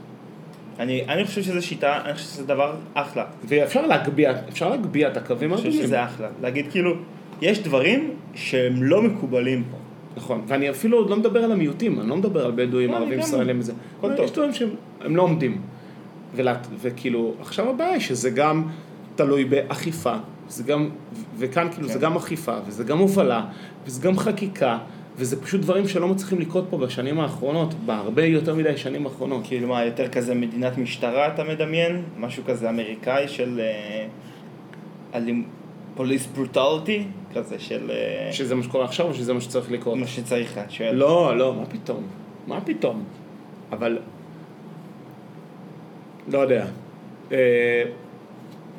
אני 0.79 1.05
אני 1.09 1.25
חושב 1.25 1.43
שזו 1.43 1.67
שיטה, 1.67 2.01
אני 2.05 2.15
חושב 2.15 2.27
שזה 2.27 2.47
דבר 2.47 2.75
אחלה. 2.95 3.25
ואפשר 3.45 3.87
להגביה, 3.87 4.33
אפשר 4.49 4.69
להגביה 4.69 5.09
את 5.09 5.17
הקווים 5.17 5.51
אני 5.51 5.57
חושב 5.57 5.69
האדומים. 5.69 5.87
שזה 5.87 6.05
אחלה. 6.05 6.29
להגיד 6.43 6.67
כאילו, 6.71 6.95
יש 7.43 7.59
דברים 7.63 8.11
שהם 8.35 8.83
לא 8.83 9.03
מקובלים 9.03 9.65
פה. 9.71 9.77
נכון, 10.17 10.43
ואני 10.47 10.71
אפילו 10.71 10.99
עוד 10.99 11.11
לא 11.11 11.17
מדבר 11.17 11.45
על 11.45 11.53
המיעוטים, 11.53 12.01
אני 12.01 12.09
לא 12.09 12.17
מדבר 12.17 12.45
על 12.47 12.53
בדואים, 12.55 12.91
לא, 12.91 12.97
ערבים, 12.97 13.19
ישראלים 13.21 13.59
וזה. 13.59 13.73
יש 14.19 14.31
דברים 14.31 14.53
שהם 14.53 14.69
הם 15.01 15.17
לא 15.17 15.23
עומדים. 15.23 15.61
ולה- 16.37 16.55
וכאילו, 16.81 17.35
עכשיו 17.41 17.71
הבעיה 17.71 17.93
היא 17.93 18.01
שזה 18.01 18.31
גם 18.31 18.65
תלוי 19.17 19.45
באכיפה, 19.45 20.15
זה 20.49 20.63
גם, 20.63 20.89
וכאן 21.39 21.69
כאילו 21.75 21.87
כן. 21.89 21.93
זה 21.95 21.99
גם 21.99 22.17
אכיפה, 22.17 22.55
וזה 22.67 22.85
גם 22.85 22.99
הובלה, 22.99 23.45
וזה 23.87 24.03
גם 24.03 24.19
חקיקה, 24.19 24.79
וזה 25.19 25.43
פשוט 25.43 25.61
דברים 25.61 25.89
שלא 25.89 26.09
מצליחים 26.09 26.41
לקרות 26.41 26.65
פה 26.71 26.79
בשנים 26.79 27.21
האחרונות, 27.21 27.75
בהרבה 27.75 28.25
יותר 28.25 28.55
מדי 28.55 28.77
שנים 28.77 29.07
האחרונות. 29.07 29.41
כאילו 29.45 29.69
מה, 29.69 29.85
יותר 29.85 30.09
כזה 30.09 30.35
מדינת 30.35 30.79
משטרה 30.79 31.27
אתה 31.35 31.45
מדמיין? 31.45 32.03
משהו 32.19 32.43
כזה 32.47 32.71
אמריקאי 32.71 33.29
של... 33.29 33.61
פוליס 35.99 36.27
ברוטליטי? 36.27 37.05
כזה 37.35 37.59
של... 37.59 37.91
אה, 37.91 38.33
שזה 38.33 38.55
מה 38.55 38.63
שקורה 38.63 38.85
עכשיו 38.85 39.07
או 39.07 39.15
שזה 39.15 39.33
מה 39.33 39.41
שצריך 39.41 39.71
לקרות? 39.71 39.99
מה 39.99 40.07
שצריך, 40.07 40.59
אני 40.59 40.71
שואל. 40.71 40.95
לא, 40.95 41.37
לא, 41.37 41.55
מה 41.55 41.67
פתאום? 41.67 42.03
מה 42.47 42.61
פתאום? 42.61 43.05
אבל... 43.73 43.99
לא 46.29 46.39
יודע. 46.39 46.67
אה, 47.33 47.83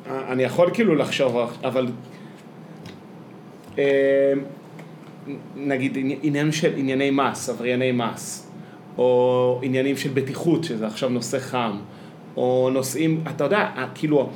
אני 0.06 0.42
יכול 0.42 0.70
כאילו 0.74 0.94
לחשוב, 0.94 1.36
אבל... 1.64 1.86
אה, 3.78 4.32
נגיד 5.56 5.98
עניין 6.22 6.52
של 6.52 6.72
ענייני 6.76 7.10
מס, 7.10 7.48
עברייני 7.48 7.92
מס, 7.92 8.50
או 8.98 9.60
עניינים 9.62 9.96
של 9.96 10.10
בטיחות, 10.14 10.64
שזה 10.64 10.86
עכשיו 10.86 11.08
נושא 11.08 11.38
חם, 11.38 11.78
או 12.36 12.70
נושאים, 12.72 13.24
אתה 13.28 13.44
יודע, 13.44 13.68
כאילו, 13.94 14.30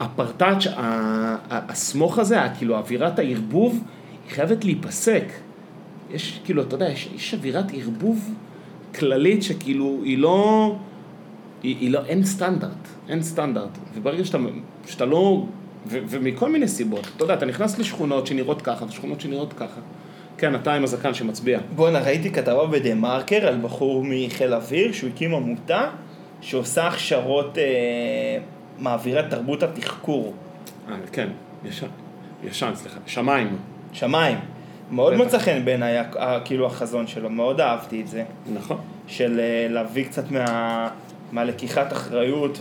הפרטאץ', 0.00 0.66
הסמוך 1.50 2.18
הזה, 2.18 2.38
כאילו 2.58 2.76
אווירת 2.76 3.18
הערבוב, 3.18 3.84
היא 4.24 4.34
חייבת 4.34 4.64
להיפסק. 4.64 5.24
יש 6.10 6.40
כאילו, 6.44 6.62
אתה 6.62 6.74
יודע, 6.74 6.88
יש, 6.88 7.08
יש 7.14 7.34
אווירת 7.34 7.64
ערבוב 7.74 8.34
כללית 8.94 9.42
שכאילו 9.42 10.00
היא 10.04 10.18
לא, 10.18 10.76
היא, 11.62 11.76
היא 11.80 11.90
לא, 11.90 12.04
אין 12.04 12.24
סטנדרט, 12.24 12.88
אין 13.08 13.22
סטנדרט. 13.22 13.78
וברגע 13.94 14.24
שאתה, 14.24 14.38
שאתה 14.86 15.04
לא, 15.04 15.44
ו, 15.86 15.98
ומכל 16.08 16.52
מיני 16.52 16.68
סיבות, 16.68 17.06
אתה 17.16 17.24
יודע, 17.24 17.34
אתה 17.34 17.46
נכנס 17.46 17.78
לשכונות 17.78 18.26
שנראות 18.26 18.62
ככה 18.62 18.84
ושכונות 18.84 19.20
שנראות 19.20 19.52
ככה. 19.52 19.80
כן, 20.38 20.54
אתה 20.54 20.74
עם 20.74 20.84
הזקן 20.84 21.14
שמצביע. 21.14 21.58
בואנה, 21.74 21.98
ראיתי 21.98 22.30
כתבה 22.30 22.66
בדה 22.66 22.94
מרקר 22.94 23.46
על 23.46 23.58
בחור 23.62 24.04
מחיל 24.08 24.54
אוויר 24.54 24.92
שהוא 24.92 25.10
הקים 25.10 25.34
עמותה 25.34 25.90
שעושה 26.40 26.86
הכשרות, 26.86 27.58
אה, 27.58 28.38
מעבירה 28.78 29.22
תרבות 29.30 29.62
התחקור. 29.62 30.34
אה, 30.88 30.94
כן, 31.12 31.28
ישן, 31.64 31.86
ישן, 32.44 32.70
סליחה, 32.74 33.00
שמיים. 33.06 33.56
שמיים. 33.92 34.38
מאוד. 34.90 35.14
מצא 35.14 35.38
חן 35.38 35.64
בעיניי, 35.64 36.04
כאילו 36.44 36.66
החזון 36.66 37.06
שלו, 37.06 37.30
מאוד 37.30 37.60
אהבתי 37.60 38.00
את 38.00 38.08
זה. 38.08 38.24
נכון. 38.52 38.78
של 39.06 39.40
אה, 39.40 39.66
להביא 39.70 40.04
קצת 40.04 40.30
מה, 40.30 40.88
מהלקיחת 41.32 41.92
אחריות 41.92 42.58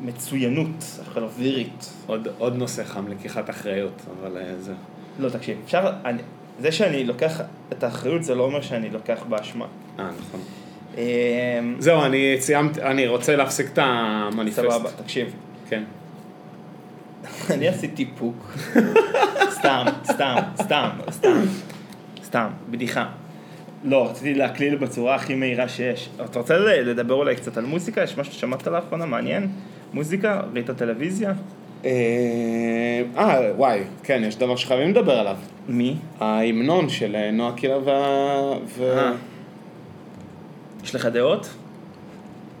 והמצוינות 0.00 1.00
החיל-אווירית. 1.02 1.92
עוד, 2.06 2.28
עוד 2.38 2.56
נושא 2.56 2.84
חם, 2.84 3.08
לקיחת 3.08 3.50
אחריות, 3.50 4.02
אבל 4.20 4.36
אה, 4.36 4.56
זה... 4.58 4.72
לא, 5.20 5.28
תקשיב, 5.28 5.58
אפשר, 5.64 5.92
אני, 6.04 6.22
זה 6.60 6.72
שאני 6.72 7.04
לוקח 7.04 7.40
את 7.72 7.84
האחריות 7.84 8.24
זה 8.24 8.34
לא 8.34 8.42
אומר 8.42 8.60
שאני 8.60 8.90
לוקח 8.90 9.22
באשמה. 9.28 9.66
אה, 9.98 10.04
נכון. 10.18 10.40
אמ, 10.98 11.76
זהו, 11.78 12.04
אני 12.04 12.36
סיימתי, 12.40 12.82
אני 12.82 13.06
רוצה 13.06 13.36
להפסיק 13.36 13.66
את 13.72 13.78
המניפסט. 13.82 14.60
סבבה, 14.60 14.90
תקשיב. 15.02 15.34
כן. 15.68 15.82
אני 17.54 17.68
עשיתי 17.68 18.10
פוק. 18.18 18.52
סתם, 19.58 19.84
סתם, 20.04 20.36
סתם, 20.62 20.88
סתם, 21.10 21.40
סתם, 22.24 22.48
בדיחה. 22.70 23.06
לא, 23.84 24.10
רציתי 24.10 24.34
להקליל 24.34 24.76
בצורה 24.76 25.14
הכי 25.14 25.34
מהירה 25.34 25.68
שיש. 25.68 26.10
אתה 26.24 26.38
רוצה 26.38 26.58
לדבר 26.58 27.14
אולי 27.14 27.36
קצת 27.36 27.56
על 27.56 27.64
מוזיקה? 27.64 28.02
יש 28.02 28.18
משהו 28.18 28.32
ששמעת 28.32 28.66
לאחרונה 28.66 29.06
מעניין? 29.06 29.48
מוזיקה? 29.92 30.40
ראית 30.54 30.70
טלוויזיה? 30.70 31.32
אה, 31.84 33.02
אה, 33.16 33.52
וואי, 33.56 33.80
כן, 34.02 34.22
יש 34.26 34.36
דבר 34.36 34.56
שחייבים 34.56 34.90
לדבר 34.90 35.18
עליו. 35.18 35.36
מי? 35.68 35.96
ההמנון 36.20 36.88
של 36.88 37.16
אה, 37.16 37.30
נועה 37.30 37.52
קירל 37.56 37.78
וה... 37.84 38.58
ו... 38.66 38.98
אה. 38.98 39.12
יש 40.84 40.94
לך 40.94 41.06
דעות? 41.06 41.48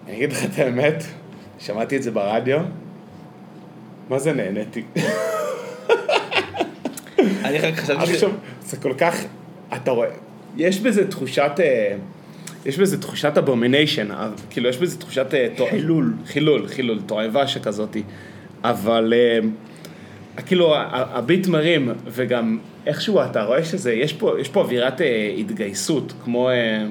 אני 0.06 0.16
אגיד 0.16 0.32
לך 0.32 0.44
את 0.44 0.58
האמת, 0.58 1.04
שמעתי 1.58 1.96
את 1.96 2.02
זה 2.02 2.10
ברדיו, 2.10 2.60
מה 4.08 4.18
זה 4.18 4.32
נהניתי? 4.32 4.82
אני 7.18 7.58
רק 7.58 7.74
חשבתי 7.74 8.18
ש... 8.18 8.24
זה 8.62 8.76
כל 8.76 8.94
כך, 8.98 9.24
אתה 9.76 9.90
רואה, 9.90 10.08
יש 10.56 10.80
בזה 10.80 11.10
תחושת, 11.10 11.50
יש 12.66 12.78
בזה 12.78 13.00
תחושת 13.00 13.38
abomination, 13.38 14.08
כאילו 14.50 14.68
יש 14.68 14.78
בזה 14.78 14.98
תחושת... 14.98 15.34
חילול. 15.70 16.14
חילול, 16.26 16.68
חילול, 16.68 17.00
תועבה 17.06 17.46
שכזאתי, 17.46 18.02
אבל 18.64 19.12
אה, 19.16 19.38
כאילו 20.46 20.74
הביט 20.92 21.46
מרים, 21.46 21.92
וגם 22.06 22.58
איכשהו 22.86 23.22
אתה 23.22 23.42
רואה 23.42 23.64
שזה, 23.64 23.92
יש 23.92 24.12
פה, 24.12 24.34
יש 24.40 24.48
פה 24.48 24.60
אווירת 24.60 25.00
אה, 25.00 25.34
התגייסות, 25.38 26.12
כמו... 26.24 26.50
אה, 26.50 26.86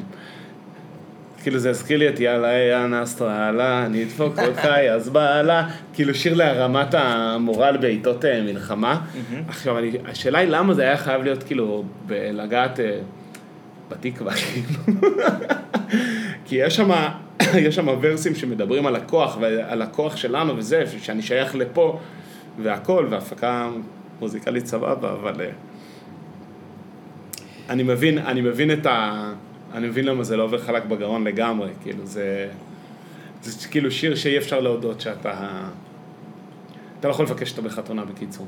כאילו 1.44 1.60
זה 1.60 1.70
הזכיר 1.70 1.98
לי 1.98 2.10
את 2.10 2.20
יאללה 2.20 2.48
יא 2.48 2.88
נסטרלה, 2.88 3.86
אני 3.86 4.04
אדפוק 4.04 4.40
אותך 4.40 4.66
אז 4.96 5.10
בעלה, 5.10 5.70
כאילו 5.94 6.16
שיר 6.16 6.34
להרמת 6.34 6.94
המורל 6.94 7.78
בעיתות 7.78 8.26
אה, 8.26 8.42
מלחמה. 8.42 9.02
עכשיו, 9.48 9.78
אני, 9.78 9.92
השאלה 10.06 10.40
היא 10.40 10.50
למה 10.50 10.74
זה 10.74 10.82
היה 10.82 10.98
חייב 10.98 11.24
להיות 11.24 11.44
כאילו 11.44 11.84
בלגעת 12.06 12.80
אה, 12.80 13.00
בתקווה, 13.90 14.34
כאילו. 14.34 15.00
כי 16.46 16.56
יש 16.56 16.76
שם, 16.76 16.92
יש 17.66 17.76
שם 17.76 17.88
ורסים 18.02 18.36
שמדברים 18.36 18.86
על 18.86 18.96
הכוח 18.96 19.38
ועל 19.42 19.82
הכוח 19.82 20.16
שלנו 20.16 20.58
וזה, 20.58 20.84
שאני 21.00 21.22
שייך 21.22 21.56
לפה 21.56 22.00
והכל, 22.62 23.08
והפקה 23.10 23.70
מוזיקלית 24.20 24.66
סבבה, 24.66 25.14
אבל... 25.14 25.42
אה, 25.42 25.50
אני 27.70 27.84
מבין, 27.84 28.18
אני 28.18 28.42
מבין 28.42 28.72
את 28.72 28.86
ה... 28.86 29.34
אני 29.74 29.88
מבין 29.88 30.06
למה 30.06 30.24
זה 30.24 30.38
לא 30.38 30.44
עובר 30.44 30.58
חלק 30.58 30.86
בגרון 30.86 31.24
לגמרי, 31.24 31.70
כאילו 31.84 32.06
זה... 32.06 32.50
זה 33.44 33.68
כאילו 33.68 33.92
שיר 33.92 34.16
שאי 34.16 34.38
אפשר 34.38 34.60
להודות 34.60 35.02
שאתה... 35.02 35.50
אתה 37.00 37.08
לא 37.08 37.14
יכול 37.14 37.26
לבקש 37.26 37.52
אותו 37.52 37.62
בחתונה 37.62 38.06
בקיצור. 38.06 38.48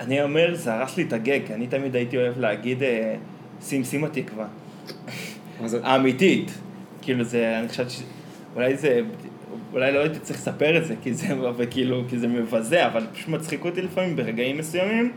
אני 0.00 0.22
אומר, 0.22 0.54
זה 0.54 0.74
הרס 0.74 0.96
לי 0.96 1.02
את 1.02 1.12
הגג, 1.12 1.52
אני 1.52 1.66
תמיד 1.66 1.96
הייתי 1.96 2.16
אוהב 2.16 2.38
להגיד 2.38 2.82
אה, 2.82 3.16
שים 3.62 3.84
שים 3.84 4.04
התקווה. 4.04 4.46
האמיתית. 5.82 6.50
כאילו 7.04 7.24
זה, 7.24 7.58
אני 7.58 7.68
חשבתי 7.68 7.90
ש... 7.90 8.02
אולי 8.56 8.76
זה... 8.76 9.00
אולי 9.72 9.92
לא 9.92 10.00
הייתי 10.00 10.18
צריך 10.18 10.38
לספר 10.38 10.76
את 10.76 10.84
זה, 10.84 10.94
כי 11.02 11.14
זה, 11.14 11.26
וכאילו, 11.56 12.02
כי 12.08 12.18
זה 12.18 12.28
מבזה, 12.28 12.86
אבל 12.86 13.06
פשוט 13.12 13.28
מצחיק 13.28 13.64
אותי 13.64 13.82
לפעמים 13.82 14.16
ברגעים 14.16 14.58
מסוימים, 14.58 15.12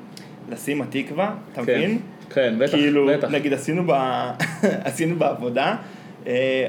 לשים 0.50 0.82
התקווה, 0.82 1.36
אתה 1.54 1.66
כן, 1.66 1.78
מבין? 1.78 2.00
כן, 2.30 2.56
בטח, 2.60 2.72
כאילו, 2.72 3.08
בטח. 3.08 3.28
נגיד 3.32 3.54
עשינו, 3.54 3.84
ב... 3.88 3.92
עשינו 4.88 5.16
בעבודה 5.16 5.76
אה, 6.28 6.68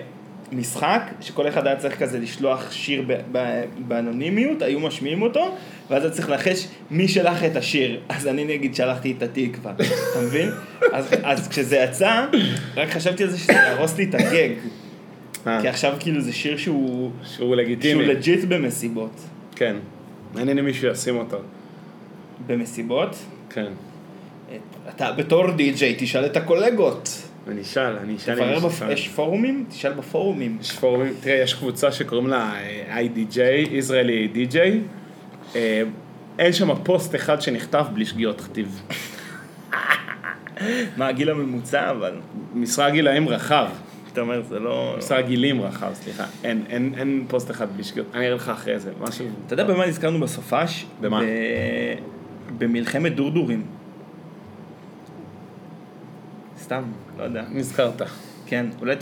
משחק, 0.52 1.02
שכל 1.20 1.48
אחד 1.48 1.66
היה 1.66 1.76
צריך 1.76 1.98
כזה 1.98 2.18
לשלוח 2.18 2.72
שיר 2.72 3.04
ב... 3.06 3.20
ב... 3.32 3.62
באנונימיות, 3.78 4.62
היו 4.62 4.80
משמיעים 4.80 5.22
אותו, 5.22 5.54
ואז 5.90 6.04
אתה 6.04 6.14
צריך 6.14 6.30
לנחש 6.30 6.68
מי 6.90 7.08
שלח 7.08 7.44
את 7.44 7.56
השיר. 7.56 8.00
אז 8.08 8.26
אני 8.26 8.44
נגיד 8.44 8.74
שלחתי 8.74 9.14
את 9.18 9.22
התקווה, 9.22 9.72
אתה 9.72 10.20
מבין? 10.22 10.50
אז, 10.92 11.14
אז 11.22 11.48
כשזה 11.48 11.76
יצא, 11.76 12.26
רק 12.76 12.90
חשבתי 12.90 13.22
על 13.22 13.30
זה 13.30 13.38
שזה 13.38 13.52
יהרוס 13.52 13.98
לי 13.98 14.04
את 14.04 14.14
הגג. 14.14 14.50
אה, 15.46 15.60
כי 15.62 15.68
עכשיו 15.68 15.96
כאילו 16.00 16.20
זה 16.20 16.32
שיר 16.32 16.56
שהוא, 16.56 17.10
שהוא 17.22 17.36
שהוא 17.36 17.56
לגיטימי. 17.56 18.06
לג'יט 18.06 18.44
במסיבות. 18.44 19.20
כן. 19.56 19.76
מעניין 20.34 20.58
אם 20.58 20.64
מישהו 20.64 20.88
ישים 20.88 21.16
אותו. 21.16 21.38
במסיבות? 22.46 23.16
כן. 23.50 23.72
אתה 24.88 25.12
בתור 25.12 25.50
די-ג'יי 25.50 25.96
תשאל 25.98 26.26
את 26.26 26.36
הקולגות. 26.36 27.22
אני 27.48 27.62
אשאל, 27.62 27.96
אני 27.96 28.16
אשאל 28.16 28.42
אם 28.42 28.66
יש. 28.66 28.82
יש 28.88 29.08
פורומים? 29.08 29.64
תשאל 29.68 29.92
בפורומים. 29.92 30.58
יש 30.60 30.72
פורומים, 30.72 31.14
תראה, 31.20 31.36
יש 31.36 31.54
קבוצה 31.54 31.92
שקוראים 31.92 32.26
לה 32.26 32.54
IDJ, 32.90 33.40
ישראלי 33.70 34.28
DJ. 34.34 34.58
אין 36.38 36.52
שם 36.52 36.84
פוסט 36.84 37.14
אחד 37.14 37.40
שנכתב 37.42 37.86
בלי 37.92 38.06
שגיאות 38.06 38.40
כתיב. 38.40 38.82
מה 40.96 41.08
הגיל 41.08 41.30
הממוצע 41.30 41.90
אבל? 41.90 42.14
משרה 42.54 42.90
גילאים 42.90 43.28
רחב. 43.28 43.68
אתה 44.18 44.26
אומר 44.26 44.42
זה 44.42 44.58
לא... 44.58 44.94
משרה 44.98 45.22
גילים 45.22 45.60
רחב, 45.60 45.90
סליחה. 45.94 46.24
אין, 46.44 46.64
אין, 46.68 46.94
אין 46.96 47.24
פוסט 47.28 47.50
אחד 47.50 47.66
בלי 47.74 47.84
שגיאות. 47.84 48.06
אני 48.14 48.26
אראה 48.26 48.36
לך 48.36 48.48
אחרי 48.48 48.80
זה, 48.80 48.92
משהו. 49.00 49.26
אתה 49.46 49.54
יודע 49.54 49.64
במה 49.64 49.86
נזכרנו 49.86 50.20
בסופש? 50.20 50.86
במה? 51.00 51.20
ב... 51.20 51.24
במלחמת 52.58 53.14
דורדורים. 53.14 53.62
סתם, 56.58 56.82
לא 57.18 57.24
יודע. 57.24 57.44
נזכרת. 57.52 58.02
כן, 58.46 58.66
אולי 58.80 58.96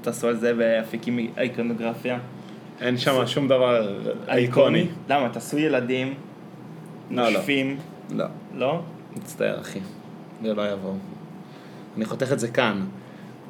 תעשו, 0.00 0.28
על 0.28 0.36
זה 0.36 0.54
באפיקים 0.54 1.18
אייקונוגרפיה. 1.36 2.18
אין 2.80 2.98
שם 2.98 3.26
שום 3.26 3.48
דבר 3.48 3.98
איקוני. 4.28 4.86
למה? 5.08 5.28
תעשו 5.28 5.58
ילדים, 5.58 6.14
לא, 7.10 7.22
לא. 7.22 7.30
נושפים, 7.30 7.76
לא. 8.10 8.24
לא? 8.54 8.82
מצטער, 9.16 9.60
אחי. 9.60 9.80
זה 10.42 10.54
לא 10.54 10.72
יבוא. 10.72 10.94
אני 11.96 12.04
חותך 12.04 12.32
את 12.32 12.38
זה 12.38 12.48
כאן. 12.48 12.84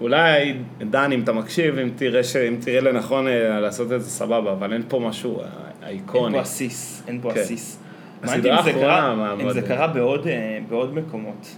אולי, 0.01 0.55
דן, 0.91 1.13
אם 1.13 1.23
אתה 1.23 1.33
מקשיב, 1.33 1.79
אם 1.79 1.91
תראה, 1.97 2.25
ש... 2.25 2.37
אם 2.37 2.57
תראה 2.61 2.81
לנכון 2.81 3.29
אה, 3.29 3.61
לעשות 3.61 3.93
את 3.93 4.03
זה, 4.03 4.11
סבבה, 4.11 4.53
אבל 4.53 4.73
אין 4.73 4.83
פה 4.89 5.01
משהו 5.01 5.41
אה, 5.41 5.47
אין 5.83 5.89
איקוני. 5.89 6.35
פה 6.35 6.41
עסיס, 6.41 7.03
אין 7.09 7.21
פה 7.23 7.33
כן. 7.35 7.41
עסיס. 7.41 7.79
הסדרה 8.23 8.59
אם 8.59 8.65
זה 8.65 8.71
האחרונה, 8.71 9.15
מה, 9.15 9.35
אם 9.43 9.51
זה 9.51 9.63
קרה 9.63 9.87
בעוד, 9.87 10.27
אה, 10.27 10.59
בעוד 10.69 10.95
מקומות. 10.95 11.57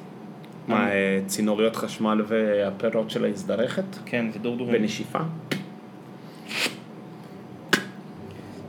מה, 0.68 0.89
צינוריות 1.26 1.76
חשמל 1.76 2.22
והפירות 2.26 3.11
שלה 3.11 3.28
הזדרכת? 3.28 3.84
כן, 4.07 4.26
ודורדורים. 4.32 4.72
בנשיפה? 4.72 5.18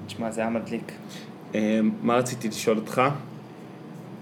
תשמע, 0.07 0.31
זה 0.31 0.41
היה 0.41 0.49
מדליק. 0.49 0.91
מה 2.01 2.15
רציתי 2.15 2.47
לשאול 2.47 2.77
אותך? 2.77 3.01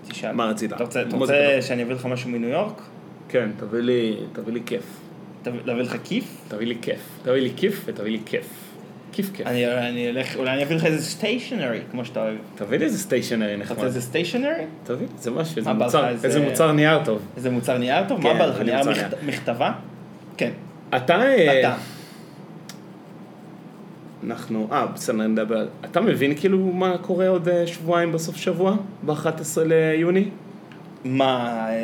תשאל. 0.08 0.32
מה 0.32 0.45
רצית? 0.45 0.74
אתה 0.74 0.84
רוצה, 1.18 1.62
שאני 1.62 1.84
אביא 1.84 1.95
לך 1.95 2.06
משהו 2.06 2.30
מניו 2.30 2.50
יורק? 2.50 2.82
כן, 3.30 3.50
תביא 3.58 4.54
לי 4.54 4.62
כיף. 4.66 5.07
להביא 5.66 5.84
לך 5.84 5.95
כיף? 6.04 6.24
תביא 6.48 6.68
לי 6.68 6.76
כיף. 6.82 7.00
תביא 7.24 7.41
לי 7.41 7.52
כיף 7.56 7.84
ותביא 7.86 8.12
לי 8.12 8.20
כיף. 8.26 8.45
כיף 9.12 9.30
כיף. 9.34 9.48
אני, 9.48 9.68
אני 9.89 10.10
אלך, 10.10 10.36
אולי 10.36 10.54
אני 10.54 10.64
אביא 10.64 10.76
לך 10.76 10.86
איזה 10.86 11.06
stationery, 11.06 11.80
כמו 11.91 12.06
שאתה 12.06 12.22
אוהב. 12.24 12.36
תביא 12.56 12.78
לי 12.78 12.86
איזה 12.86 12.98
stationery 13.00 13.54
אתה 13.54 13.62
נחמד. 13.64 13.76
רוצה 13.76 13.86
איזה 13.88 14.02
stationery? 14.02 14.64
תביא 14.84 14.98
לי 15.08 15.14
איזה 15.18 15.32
משהו, 15.32 15.58
איזה 15.58 15.74
מוצר, 15.74 16.10
איזה- 16.10 16.28
איזה 16.28 16.39
מוצר 16.41 16.72
נייר 16.72 17.04
טוב. 17.06 17.20
איזה 17.38 17.50
מוצר 17.50 17.78
נייר 17.78 18.08
טוב? 18.08 18.22
כן, 18.24 18.28
מה 18.34 18.39
בא 18.39 18.45
לך? 18.45 18.60
נייר 18.62 18.89
מכת- 18.91 19.24
מכתבה? 19.26 19.72
כן, 20.38 20.52
אתה... 20.95 21.22
אה, 21.22 21.60
אתה. 21.60 21.76
אנחנו, 24.24 24.68
אה, 24.72 24.86
בסדר, 24.88 25.28
נדבר. 25.28 25.68
אתה 25.86 26.02
מבין 26.02 26.34
כאילו 26.36 26.58
מה 26.60 26.98
קורה 26.98 27.28
עוד 27.28 27.48
אה, 27.50 27.68
שבועיים 27.68 28.12
בסוף 28.12 28.36
שבוע? 28.38 28.76
ב-11 29.06 29.28
ליוני? 29.66 30.26
מה, 31.06 31.66
אה, 31.70 31.76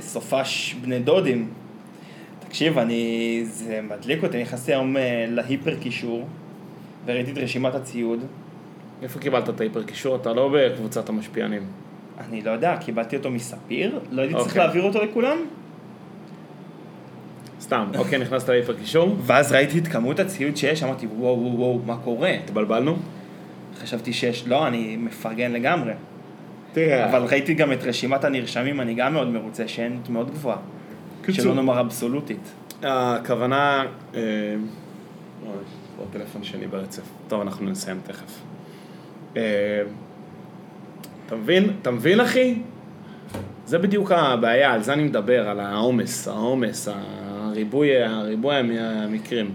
סופש 0.00 0.76
בני 0.82 0.98
דודים? 0.98 1.48
תקשיב, 2.56 2.78
אני, 2.78 3.40
זה 3.44 3.80
מדליק 3.82 4.22
אותי, 4.22 4.42
נכנסתי 4.42 4.72
היום 4.72 4.96
אה, 4.96 5.24
להיפר 5.28 5.74
קישור 5.74 6.26
וראיתי 7.06 7.32
את 7.32 7.38
רשימת 7.38 7.74
הציוד. 7.74 8.20
איפה 9.02 9.18
קיבלת 9.18 9.48
את 9.48 9.60
ההיפר 9.60 9.82
קישור? 9.82 10.16
אתה 10.16 10.32
לא 10.32 10.54
בקבוצת 10.54 11.08
המשפיענים. 11.08 11.62
אני 12.28 12.42
לא 12.42 12.50
יודע, 12.50 12.76
קיבלתי 12.76 13.16
אותו 13.16 13.30
מספיר? 13.30 14.00
לא 14.10 14.22
הייתי 14.22 14.34
צריך 14.34 14.48
אוקיי. 14.48 14.62
להעביר 14.62 14.82
אותו 14.82 15.04
לכולם? 15.04 15.38
סתם, 17.60 17.90
אוקיי, 17.98 18.18
נכנסת 18.18 18.48
להיפר 18.48 18.74
קישור? 18.74 19.16
ואז 19.22 19.52
ראיתי 19.52 19.78
את 19.78 19.88
כמות 19.88 20.20
הציוד 20.20 20.56
שיש, 20.56 20.82
אמרתי 20.82 21.06
וואו 21.06 21.40
וואו 21.40 21.58
וואו, 21.58 21.80
מה 21.86 21.96
קורה? 21.96 22.30
התבלבלנו? 22.30 22.96
חשבתי 23.78 24.12
שיש, 24.12 24.48
לא, 24.48 24.66
אני 24.66 24.96
מפרגן 24.96 25.52
לגמרי. 25.52 25.92
תראה, 26.72 27.10
אבל 27.10 27.24
ראיתי 27.24 27.54
גם 27.54 27.72
את 27.72 27.84
רשימת 27.84 28.24
הנרשמים, 28.24 28.80
אני 28.80 28.94
גם 28.94 29.12
מאוד 29.12 29.28
מרוצה, 29.28 29.68
שאין 29.68 30.00
מאוד 30.08 30.30
גבוהה. 30.30 30.58
קיצור. 31.26 31.44
שלא 31.44 31.54
נאמר 31.54 31.80
אבסולוטית. 31.80 32.52
הכוונה... 32.82 33.84
אה, 34.14 34.20
אוי, 35.46 35.52
עוד 35.98 36.08
טלפון 36.12 36.44
שני 36.44 36.66
ברצף. 36.66 37.02
טוב, 37.28 37.40
אנחנו 37.40 37.66
נסיים 37.70 38.00
תכף. 38.06 38.38
אה, 39.36 39.42
אתה 41.26 41.36
מבין? 41.36 41.70
אתה 41.82 41.90
מבין, 41.90 42.20
אחי? 42.20 42.58
זה 43.66 43.78
בדיוק 43.78 44.12
הבעיה, 44.12 44.72
על 44.74 44.82
זה 44.82 44.92
אני 44.92 45.02
מדבר, 45.04 45.48
על 45.48 45.60
העומס, 45.60 46.28
העומס, 46.28 46.88
הריבוי, 46.92 48.02
הריבוי 48.02 48.54
המ- 48.56 48.70
המקרים. 48.78 49.50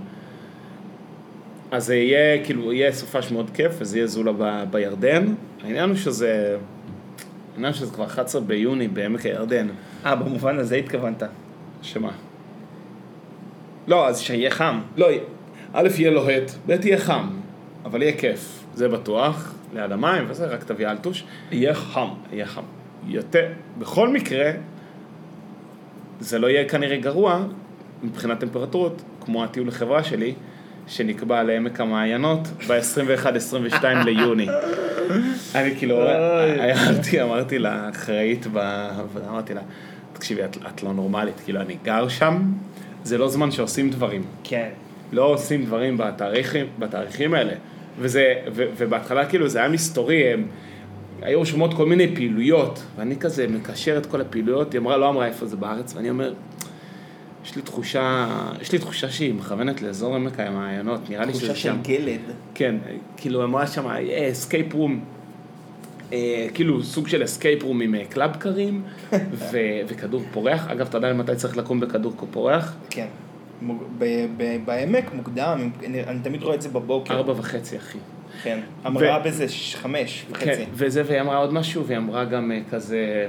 אז 1.72 1.86
זה 1.86 1.96
יהיה, 1.96 2.46
כאילו, 2.46 2.74
יהיה 2.74 2.92
סופש 2.92 3.32
מאוד 3.32 3.50
כיף, 3.54 3.72
וזה 3.80 3.98
יהיה 3.98 4.08
זולה 4.08 4.32
ב, 4.38 4.64
בירדן. 4.72 5.34
העניין 5.64 5.90
הוא 5.90 5.98
שזה, 5.98 6.58
העניין 7.54 7.74
שזה 7.74 7.94
כבר 7.94 8.06
11 8.06 8.42
ביוני 8.42 8.88
בעמק 8.88 9.26
הירדן. 9.26 9.68
אה, 10.06 10.16
במובן 10.16 10.58
הזה 10.60 10.76
התכוונת. 10.76 11.24
שמה? 11.82 12.12
לא, 13.88 14.08
אז 14.08 14.20
שיהיה 14.20 14.50
חם. 14.52 14.80
לא, 14.98 15.08
א', 15.74 15.88
יהיה 15.98 16.12
לוהט, 16.12 16.52
ב', 16.68 16.86
יהיה 16.86 16.98
חם, 16.98 17.28
אבל 17.86 18.02
יהיה 18.02 18.18
כיף, 18.18 18.64
זה 18.74 18.88
בטוח, 18.90 19.54
ליד 19.74 19.92
המים 19.92 20.26
וזה, 20.28 20.46
רק 20.46 20.64
תביא 20.64 20.88
אלטוש. 20.88 21.24
יהיה 21.52 21.74
חם. 21.74 22.08
יהיה 22.34 22.46
חם. 22.46 22.62
יותר, 23.08 23.46
בכל 23.80 24.10
מקרה, 24.10 24.52
זה 26.20 26.40
לא 26.40 26.48
יהיה 26.48 26.70
כנראה 26.70 26.98
גרוע 26.98 27.44
מבחינת 28.04 28.40
טמפרטורות, 28.40 29.02
כמו 29.22 29.44
הטיול 29.44 29.68
לחברה 29.68 30.04
שלי, 30.04 30.34
שנקבע 30.88 31.44
לעמק 31.44 31.80
המעיינות 31.80 32.48
ב-21-22 32.68 33.84
ליוני. 34.06 34.48
אני 35.56 35.76
כאילו, 35.76 36.02
הערתי, 36.60 37.22
אמרתי 37.22 37.60
לאחראית, 37.60 38.48
ב- 38.54 39.00
אמרתי 39.30 39.54
לה, 39.54 39.62
תקשיבי, 40.22 40.46
את, 40.46 40.58
את 40.68 40.84
לא 40.84 40.94
נורמלית, 40.94 41.40
כאילו, 41.44 41.62
אני 41.62 41.78
גר 41.84 42.08
שם, 42.08 42.42
זה 43.04 43.18
לא 43.18 43.30
זמן 43.30 43.52
שעושים 43.52 43.90
דברים. 43.90 44.24
כן. 44.44 44.70
לא 45.12 45.24
עושים 45.24 45.66
דברים 45.66 45.98
בתאריכים, 45.98 46.66
בתאריכים 46.80 47.34
האלה. 47.34 47.54
וזה, 48.00 48.34
ו, 48.54 48.64
ובהתחלה 48.78 49.26
כאילו 49.26 49.50
זה 49.50 49.60
היה 49.60 49.70
מסתורי, 49.70 50.34
הם, 50.34 50.48
היו 51.22 51.42
רשומות 51.42 51.74
כל 51.74 51.86
מיני 51.86 52.16
פעילויות, 52.16 52.84
ואני 52.96 53.16
כזה 53.16 53.48
מקשר 53.48 53.98
את 53.98 54.06
כל 54.06 54.22
הפעילויות, 54.22 54.74
היא 54.74 54.80
אמרה, 54.80 54.98
לא 54.98 55.10
אמרה 55.10 55.28
איפה 55.28 55.46
זה 55.46 55.56
בארץ, 55.56 55.96
ואני 55.96 56.10
אומר, 56.10 56.34
יש 57.46 57.56
לי 57.56 57.62
תחושה, 57.62 58.28
יש 58.62 58.72
לי 58.72 58.80
תחושה 58.80 59.10
שהיא 59.10 59.34
מכוונת 59.34 59.82
לאזור 59.82 60.16
עמק 60.16 60.40
המעיינות, 60.40 61.10
נראה 61.10 61.26
לי 61.26 61.34
שזה 61.34 61.48
תחושה 61.48 61.56
של 61.56 61.70
שם. 61.70 61.78
גלד. 61.84 62.22
כן, 62.54 62.76
כאילו 63.18 63.44
אמרה 63.44 63.68
שם, 63.68 63.86
escape 64.32 64.74
room, 64.74 65.00
כאילו 66.54 66.84
סוג 66.84 67.08
של 67.08 67.24
escape 67.24 67.64
room 67.64 67.82
עם 67.82 67.96
אה, 67.96 68.06
קלאבקארים 68.10 68.82
ו- 69.52 69.58
וכדור 69.88 70.22
פורח. 70.34 70.68
אגב, 70.68 70.88
אתה 70.88 70.98
יודע 70.98 71.14
מתי 71.14 71.36
צריך 71.36 71.58
לקום 71.58 71.80
בכדור 71.80 72.14
פורח? 72.32 72.76
כן. 72.90 73.06
מוג- 73.62 73.84
ב- 73.98 74.06
ב- 74.38 74.58
בעמק 74.66 75.14
מוקדם, 75.14 75.70
אני 75.84 76.20
תמיד 76.24 76.44
רואה 76.44 76.56
את 76.56 76.62
זה 76.62 76.70
בבוקר. 76.70 77.14
ארבע 77.14 77.34
וחצי, 77.38 77.78
אחי. 77.78 77.98
כן. 78.44 78.60
אמרה 78.86 79.20
בזה 79.20 79.50
ש- 79.50 79.76
חמש 79.76 80.26
וחצי. 80.32 80.46
כן, 80.46 80.64
וזה, 80.74 81.04
והיא 81.06 81.22
אמרה 81.22 81.38
עוד 81.38 81.54
משהו, 81.54 81.86
והיא 81.86 81.98
אמרה 81.98 82.26
גם 82.26 82.52
אה, 82.52 82.60
כזה 82.72 83.28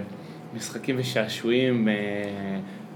משחקים 0.57 0.97
ושעשועים 0.99 1.89
אה, 1.89 1.95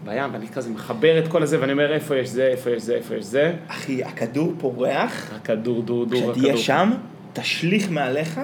בים, 0.05 0.33
ואני 0.33 0.49
כזה 0.49 0.71
מחבר 0.71 1.19
את 1.19 1.29
כל 1.29 1.43
הזה, 1.43 1.61
ואני 1.61 1.73
אומר, 1.73 1.93
איפה 1.93 2.17
יש 2.17 2.29
זה, 2.29 2.47
איפה 2.47 2.71
יש 2.71 2.83
זה, 2.83 2.95
איפה 2.95 3.15
יש 3.15 3.25
זה. 3.25 3.53
אחי, 3.69 4.05
הכדור 4.05 4.53
פורח, 4.59 5.31
הכדור, 5.37 5.83
דור, 5.83 6.05
דור, 6.07 6.19
הכדור. 6.19 6.35
כשתהיה 6.35 6.57
שם, 6.57 6.91
תשליך 7.33 7.91
מעליך 7.91 8.41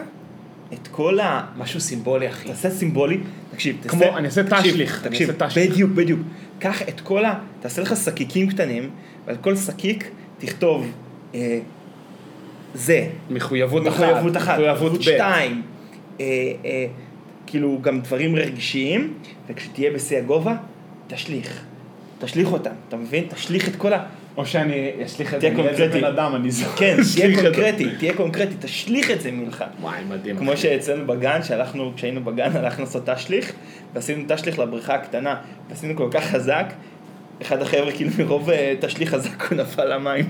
את 0.73 0.89
כל 0.89 1.21
ה... 1.21 1.47
משהו 1.57 1.81
סימבולי, 1.81 2.29
אחי. 2.29 2.49
תעשה 2.49 2.71
סימבולי, 2.71 3.19
תקשיב, 3.51 3.77
תעשה... 3.81 3.89
כמו, 3.89 4.19
אני 4.19 4.27
אעשה 4.27 4.43
תשליך, 4.45 5.07
תקשיב. 5.07 5.31
בדיוק, 5.57 5.91
בדיוק. 5.91 6.21
קח 6.59 6.83
את 6.83 7.01
כל 7.01 7.25
ה... 7.25 7.39
תעשה 7.61 7.83
לך 7.83 7.97
שקיקים 7.97 8.51
קטנים, 8.51 8.91
ועל 9.27 9.37
כל 9.37 9.57
שקיק 9.57 10.11
תכתוב 10.39 10.87
אה, 11.35 11.59
זה. 12.75 13.07
מחויבות 13.31 13.89
אחת. 13.89 14.01
מחויבות 14.01 14.37
אחת, 14.37 14.59
מחויבות 14.59 14.93
ב'. 14.99 15.03
שתיים. 15.03 15.63
אה, 16.21 16.27
אה, 16.65 16.87
כאילו 17.47 17.79
גם 17.83 18.01
דברים 18.01 18.37
רגשיים, 18.37 19.15
וכשתהיה 19.49 19.91
בשיא 19.91 20.19
הגובה, 20.19 20.57
תשליך. 21.07 21.65
תשליך 22.19 22.53
אותם, 22.53 22.71
אתה 22.89 22.97
מבין? 22.97 23.25
תשליך 23.29 23.69
את 23.69 23.77
כל 23.77 23.93
ה... 23.93 24.05
או 24.37 24.47
שאני 24.47 24.91
אשליך 25.05 25.35
את 25.35 25.41
זה 25.41 25.49
תהיה 25.51 25.63
מאיזה 25.63 25.79
קונקרטי. 25.79 26.01
בן 26.01 26.05
אדם, 26.05 26.35
אני 26.35 26.51
זוכר. 26.51 26.77
כן, 26.77 26.97
תהיה. 27.15 27.43
קונקרטי, 27.43 27.87
תהיה 27.99 28.15
קונקרטי, 28.15 28.55
תשליך 28.61 29.11
את 29.11 29.21
זה 29.21 29.31
ממך. 29.31 29.65
וואי, 29.81 30.05
מדהים. 30.09 30.37
כמו. 30.37 30.57
שאצלנו 30.57 31.07
בגן, 31.07 31.43
שהלכנו, 31.43 31.93
כשהיינו 31.97 32.25
בגן, 32.25 32.51
הלכנו 32.57 32.85
לעשות 32.85 33.09
תשליך, 33.09 33.53
ועשינו 33.95 34.25
תשליך 34.29 34.59
לבריכה 34.59 34.95
הקטנה, 34.95 35.37
ועשינו 35.69 35.97
כל 35.97 36.09
כך 36.11 36.25
חזק, 36.25 36.73
אחד 37.43 37.63
החבר'ה 37.63 37.93
כאילו 37.93 38.11
מרוב 38.19 38.51
אה, 38.51 38.75
תשליך 38.81 39.11
חזק 39.11 39.43
הוא 39.43 39.59
נפל 39.59 39.95
למים. 39.95 40.25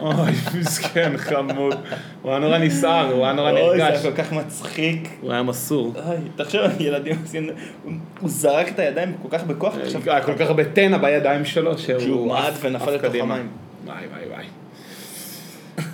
אוי, 0.00 0.30
מסכן, 0.60 1.12
חמוד. 1.16 1.74
הוא 2.22 2.30
היה 2.30 2.40
נורא 2.40 2.58
נסער, 2.58 3.12
הוא 3.12 3.24
היה 3.24 3.32
נורא 3.32 3.50
אוי, 3.50 3.60
זה 3.78 3.84
נרגש. 3.84 4.04
היה 4.04 4.12
כל 4.14 4.22
כך 4.22 4.32
מצחיק. 4.32 5.08
הוא 5.20 5.32
היה 5.32 5.42
מסור. 5.42 5.92
אוי, 6.06 6.16
תחשוב, 6.36 6.60
ילדים 6.80 7.16
עושים, 7.22 7.48
הוא- 7.84 7.92
זרק 8.30 8.68
את 8.68 8.78
הידיים 8.78 9.14
כל 9.22 9.28
כך 9.38 9.44
בכוח, 9.44 9.74
עכשיו 9.82 10.00
היה 10.06 10.22
כל 10.22 10.32
כך 10.34 10.46
הרבה 10.46 10.64
טנא 10.64 10.96
בידיים 10.98 11.44
שלו, 11.44 11.78
שהוא 11.78 12.26
מעד 12.28 12.52
עף- 12.52 12.58
ונפל 12.64 12.90
לתוך. 12.90 13.14
המים. 13.14 13.48
וואי, 13.86 13.96
וואי, 14.12 14.44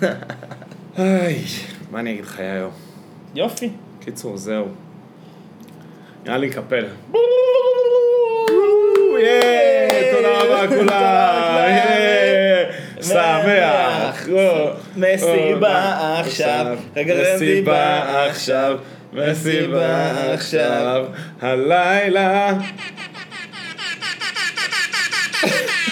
וואי. 0.01 0.13
איי, 0.99 1.37
מה 1.91 1.99
אני 1.99 2.11
אגיד 2.11 2.23
לך, 2.25 2.39
יאיו? 2.39 2.69
יופי. 3.35 3.69
קיצור, 3.99 4.37
זהו. 4.37 4.65
נראה 6.25 6.37
לי. 6.37 6.49
ייי, 9.19 10.11
תודה 10.15 10.41
רבה. 10.43 10.63
לכולם. 10.65 11.90
שמח. 13.13 14.27
מסיבה 14.95 15.97
עכשיו. 16.19 16.77
רגע, 16.95 17.15
מסיבה 17.35 18.25
עכשיו. 18.29 18.77
מסיבה 19.13 20.11
עכשיו. 20.33 21.05
הלילה. 21.41 22.53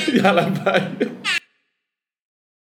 יאללה 0.13 0.45
ביי. 0.45 0.81